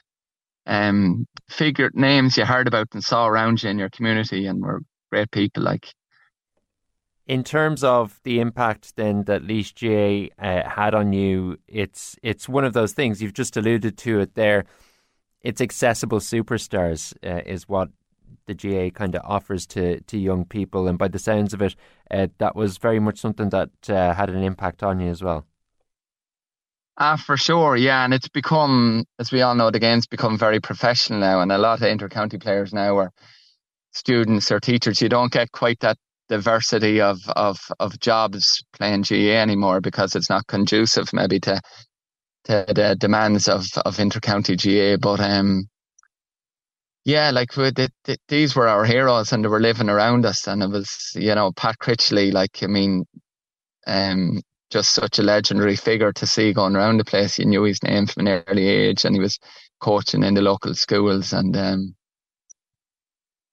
um, 0.67 1.27
figured 1.49 1.95
names 1.95 2.37
you 2.37 2.45
heard 2.45 2.67
about 2.67 2.89
and 2.93 3.03
saw 3.03 3.27
around 3.27 3.63
you 3.63 3.71
in 3.71 3.79
your 3.79 3.91
community 3.91 4.47
and 4.47 4.63
were 4.63 4.83
great 5.11 5.31
people 5.31 5.63
like. 5.63 5.93
In 7.27 7.43
terms 7.43 7.83
of 7.83 8.21
the 8.23 8.39
impact 8.41 8.95
then 8.97 9.25
that 9.25 9.43
Laois 9.43 9.73
GAA 9.73 10.45
uh, 10.45 10.69
had 10.69 10.95
on 10.95 11.13
you, 11.13 11.59
it's 11.67 12.17
it's 12.23 12.49
one 12.49 12.65
of 12.65 12.73
those 12.73 12.93
things 12.93 13.21
you've 13.21 13.35
just 13.35 13.57
alluded 13.57 13.99
to 13.99 14.21
it 14.21 14.35
there. 14.35 14.65
It's 15.43 15.61
accessible 15.61 16.21
superstars 16.21 17.15
uh, 17.25 17.43
is 17.45 17.69
what 17.69 17.89
the 18.47 18.55
GAA 18.55 18.97
kind 18.97 19.17
of 19.17 19.23
offers 19.25 19.67
to 19.69 20.01
to 20.03 20.19
young 20.19 20.45
people, 20.45 20.87
and 20.87 20.99
by 20.99 21.09
the 21.09 21.19
sounds 21.19 21.53
of 21.53 21.63
it, 21.63 21.75
uh, 22.13 22.29
that 22.39 22.55
was 22.55 22.79
very 22.79 23.01
much 23.01 23.19
something 23.19 23.49
that 23.51 23.71
uh, 23.89 24.15
had 24.15 24.31
an 24.31 24.45
impact 24.45 24.85
on 24.85 25.01
you 25.01 25.09
as 25.11 25.23
well. 25.23 25.47
Ah, 26.99 27.17
for 27.17 27.37
sure, 27.37 27.77
yeah, 27.77 28.05
and 28.05 28.15
it's 28.15 28.29
become, 28.29 29.05
as 29.19 29.31
we 29.31 29.43
all 29.43 29.55
know, 29.55 29.71
the 29.71 29.79
game's 29.79 30.07
become 30.07 30.39
very 30.39 30.61
professional 30.61 31.21
now, 31.21 31.41
and 31.41 31.53
a 31.53 31.59
lot 31.59 31.81
of 31.81 31.87
inter-county 31.87 32.39
players 32.39 32.73
now 32.73 32.97
are 32.97 33.13
students 33.93 34.51
or 34.51 34.61
teachers. 34.61 35.03
You 35.03 35.09
don't 35.11 35.33
get 35.33 35.53
quite 35.53 35.81
that 35.81 35.99
diversity 36.29 37.01
of 37.01 37.19
of 37.37 37.59
of 37.81 37.99
jobs 38.01 38.63
playing 38.73 39.03
GAA 39.03 39.37
anymore 39.41 39.81
because 39.81 40.17
it's 40.17 40.31
not 40.31 40.47
conducive, 40.47 41.13
maybe 41.13 41.39
to 41.41 41.61
to 42.45 42.65
the 42.69 42.97
demands 42.99 43.49
of 43.49 43.67
of 43.85 44.01
inter-county 44.01 44.57
GAA. 44.57 44.97
But 44.99 45.21
um, 45.21 45.69
yeah, 47.05 47.31
like 47.31 47.53
the, 47.53 47.91
the, 48.05 48.17
these 48.29 48.57
were 48.57 48.69
our 48.69 48.85
heroes, 48.85 49.33
and 49.33 49.45
they 49.45 49.49
were 49.49 49.61
living 49.61 49.89
around 49.91 50.27
us, 50.27 50.47
and 50.49 50.63
it 50.63 50.71
was 50.71 51.13
you 51.15 51.35
know 51.35 51.53
Pat 51.53 51.79
Critchley, 51.79 52.33
like 52.33 52.63
I 52.63 52.67
mean, 52.69 53.05
um, 53.87 54.41
just 54.71 54.93
such 54.93 55.19
a 55.19 55.23
legendary 55.23 55.77
figure 55.77 56.13
to 56.13 56.27
see 56.27 56.53
going 56.53 56.77
around 56.77 56.99
the 56.99 57.05
place. 57.05 57.39
You 57.39 57.47
knew 57.47 57.63
his 57.63 57.83
name 57.83 58.07
from 58.07 58.27
an 58.27 58.45
early 58.47 58.67
age, 58.67 59.05
and 59.05 59.15
he 59.15 59.21
was 59.21 59.39
coaching 59.81 60.23
in 60.23 60.35
the 60.35 60.43
local 60.43 60.75
schools. 60.75 61.33
And 61.33 61.57
um, 61.57 61.95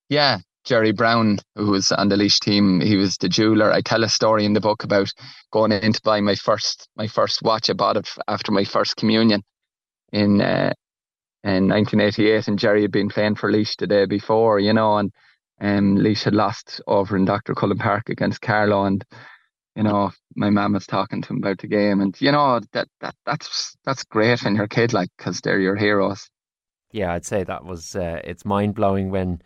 yeah, 0.09 0.39
Jerry 0.65 0.91
Brown, 0.91 1.39
who 1.55 1.71
was 1.71 1.91
on 1.91 2.09
the 2.09 2.15
Laois 2.15 2.39
team, 2.39 2.81
he 2.81 2.95
was 2.95 3.17
the 3.17 3.29
jeweler. 3.29 3.71
I 3.71 3.81
tell 3.81 4.03
a 4.03 4.09
story 4.09 4.45
in 4.45 4.53
the 4.53 4.61
book 4.61 4.83
about 4.83 5.11
going 5.51 5.71
in 5.71 5.93
to 5.93 6.01
buy 6.03 6.21
my 6.21 6.35
first 6.35 6.87
my 6.95 7.07
first 7.07 7.43
watch. 7.43 7.69
I 7.69 7.73
bought 7.73 7.97
it 7.97 8.09
after 8.27 8.51
my 8.51 8.63
first 8.63 8.95
communion 8.95 9.43
in 10.11 10.41
uh, 10.41 10.73
in 11.43 11.67
1988, 11.67 12.47
and 12.47 12.57
Jerry 12.57 12.83
had 12.83 12.91
been 12.91 13.09
playing 13.09 13.35
for 13.35 13.51
Laois 13.51 13.75
the 13.77 13.87
day 13.87 14.05
before, 14.05 14.59
you 14.59 14.71
know, 14.71 14.97
and 14.97 15.11
um, 15.59 15.97
Laois 15.97 16.23
had 16.23 16.33
lost 16.33 16.81
over 16.87 17.17
in 17.17 17.25
Dr. 17.25 17.53
Cullen 17.53 17.77
Park 17.77 18.09
against 18.09 18.41
Carlow, 18.41 18.85
and 18.85 19.03
you 19.75 19.83
know, 19.83 20.11
my 20.35 20.49
mum 20.49 20.73
was 20.73 20.85
talking 20.85 21.21
to 21.21 21.29
him 21.29 21.37
about 21.37 21.59
the 21.59 21.67
game, 21.67 22.01
and 22.01 22.19
you 22.21 22.31
know 22.31 22.59
that 22.73 22.87
that 23.01 23.15
that's 23.25 23.75
that's 23.85 24.03
great 24.03 24.43
when 24.43 24.55
your 24.55 24.67
kid 24.67 24.93
like 24.93 25.09
because 25.17 25.41
they're 25.41 25.59
your 25.59 25.75
heroes. 25.75 26.29
Yeah, 26.91 27.13
I'd 27.13 27.25
say 27.25 27.43
that 27.43 27.65
was 27.65 27.95
uh, 27.95 28.21
it's 28.23 28.45
mind 28.45 28.75
blowing 28.75 29.09
when 29.09 29.41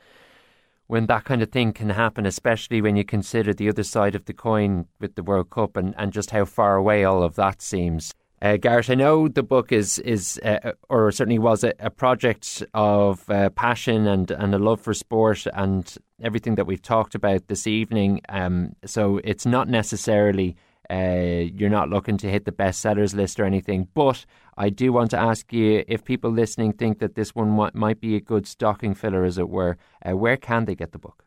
when 0.87 1.05
that 1.05 1.25
kind 1.25 1.41
of 1.41 1.51
thing 1.51 1.73
can 1.73 1.89
happen, 1.89 2.25
especially 2.25 2.81
when 2.81 2.95
you 2.95 3.03
consider 3.03 3.53
the 3.53 3.69
other 3.69 3.83
side 3.83 4.15
of 4.15 4.25
the 4.25 4.33
coin 4.33 4.87
with 4.99 5.15
the 5.15 5.23
World 5.23 5.49
Cup 5.49 5.77
and, 5.77 5.93
and 5.97 6.13
just 6.13 6.31
how 6.31 6.45
far 6.45 6.75
away 6.75 7.03
all 7.03 7.23
of 7.23 7.35
that 7.35 7.61
seems. 7.61 8.13
Uh, 8.39 8.55
Garrett, 8.57 8.89
I 8.89 8.95
know 8.95 9.27
the 9.27 9.41
book 9.41 9.71
is 9.71 9.97
is 9.99 10.39
uh, 10.43 10.73
or 10.89 11.11
certainly 11.11 11.39
was 11.39 11.63
a, 11.63 11.73
a 11.79 11.89
project 11.89 12.63
of 12.73 13.27
uh, 13.29 13.49
passion 13.49 14.05
and, 14.05 14.29
and 14.29 14.53
a 14.53 14.59
love 14.59 14.79
for 14.79 14.93
sport 14.93 15.47
and 15.53 15.97
everything 16.21 16.55
that 16.55 16.67
we've 16.67 16.81
talked 16.81 17.15
about 17.15 17.47
this 17.47 17.65
evening. 17.65 18.21
Um, 18.29 18.75
so 18.85 19.19
it's 19.23 19.47
not 19.47 19.69
necessarily 19.69 20.55
uh, 20.89 21.49
you're 21.53 21.69
not 21.69 21.89
looking 21.89 22.17
to 22.17 22.29
hit 22.29 22.45
the 22.45 22.51
bestsellers 22.51 23.15
list 23.15 23.39
or 23.39 23.45
anything, 23.45 23.87
but 23.95 24.25
I 24.55 24.69
do 24.69 24.93
want 24.93 25.11
to 25.11 25.19
ask 25.19 25.51
you 25.51 25.83
if 25.87 26.03
people 26.03 26.29
listening 26.31 26.73
think 26.73 26.99
that 26.99 27.15
this 27.15 27.35
one 27.35 27.49
might 27.73 27.99
be 27.99 28.15
a 28.15 28.21
good 28.21 28.47
stocking 28.47 28.93
filler, 28.93 29.23
as 29.23 29.37
it 29.37 29.49
were. 29.49 29.77
Uh, 30.07 30.15
where 30.15 30.37
can 30.37 30.65
they 30.65 30.75
get 30.75 30.91
the 30.91 30.99
book? 30.99 31.26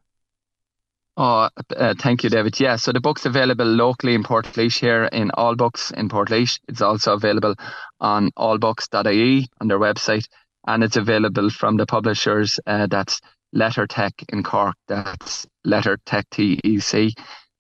Oh, 1.23 1.51
uh, 1.77 1.95
thank 1.99 2.25
you, 2.25 2.31
David. 2.31 2.59
Yeah, 2.59 2.77
so 2.77 2.93
the 2.93 3.01
book's 3.01 3.27
available 3.27 3.67
locally 3.67 4.15
in 4.15 4.23
Portlaoise 4.23 4.81
here 4.81 5.05
in 5.05 5.31
All 5.33 5.55
Books 5.55 5.91
in 5.91 6.09
Portlaoise. 6.09 6.59
It's 6.67 6.81
also 6.81 7.13
available 7.13 7.57
on 8.01 8.31
allbooks.ie 8.39 9.47
on 9.61 9.69
their 9.69 9.79
website, 9.79 10.29
and 10.67 10.83
it's 10.83 10.97
available 10.97 11.51
from 11.51 11.77
the 11.77 11.85
publishers. 11.85 12.59
Uh, 12.67 12.87
that's 12.87 13.21
Lettertec 13.55 14.13
in 14.31 14.43
Cork. 14.43 14.77
That's 14.89 15.47
Letter 15.63 15.99
Tech 16.07 16.25
TEC 16.31 17.11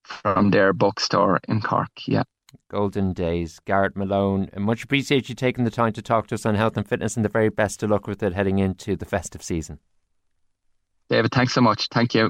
from 0.04 0.52
their 0.52 0.72
bookstore 0.72 1.38
in 1.46 1.60
Cork. 1.60 1.90
Yeah. 2.06 2.22
Golden 2.70 3.12
days. 3.12 3.60
Garrett 3.66 3.94
Malone, 3.94 4.48
much 4.56 4.84
appreciate 4.84 5.28
you 5.28 5.34
taking 5.34 5.64
the 5.64 5.70
time 5.70 5.92
to 5.92 6.00
talk 6.00 6.28
to 6.28 6.34
us 6.34 6.46
on 6.46 6.54
health 6.54 6.78
and 6.78 6.88
fitness 6.88 7.14
and 7.14 7.26
the 7.26 7.28
very 7.28 7.50
best 7.50 7.82
of 7.82 7.90
luck 7.90 8.06
with 8.06 8.22
it 8.22 8.32
heading 8.32 8.58
into 8.58 8.96
the 8.96 9.04
festive 9.04 9.42
season. 9.42 9.80
David, 11.10 11.32
thanks 11.32 11.52
so 11.52 11.60
much. 11.60 11.88
Thank 11.88 12.14
you. 12.14 12.28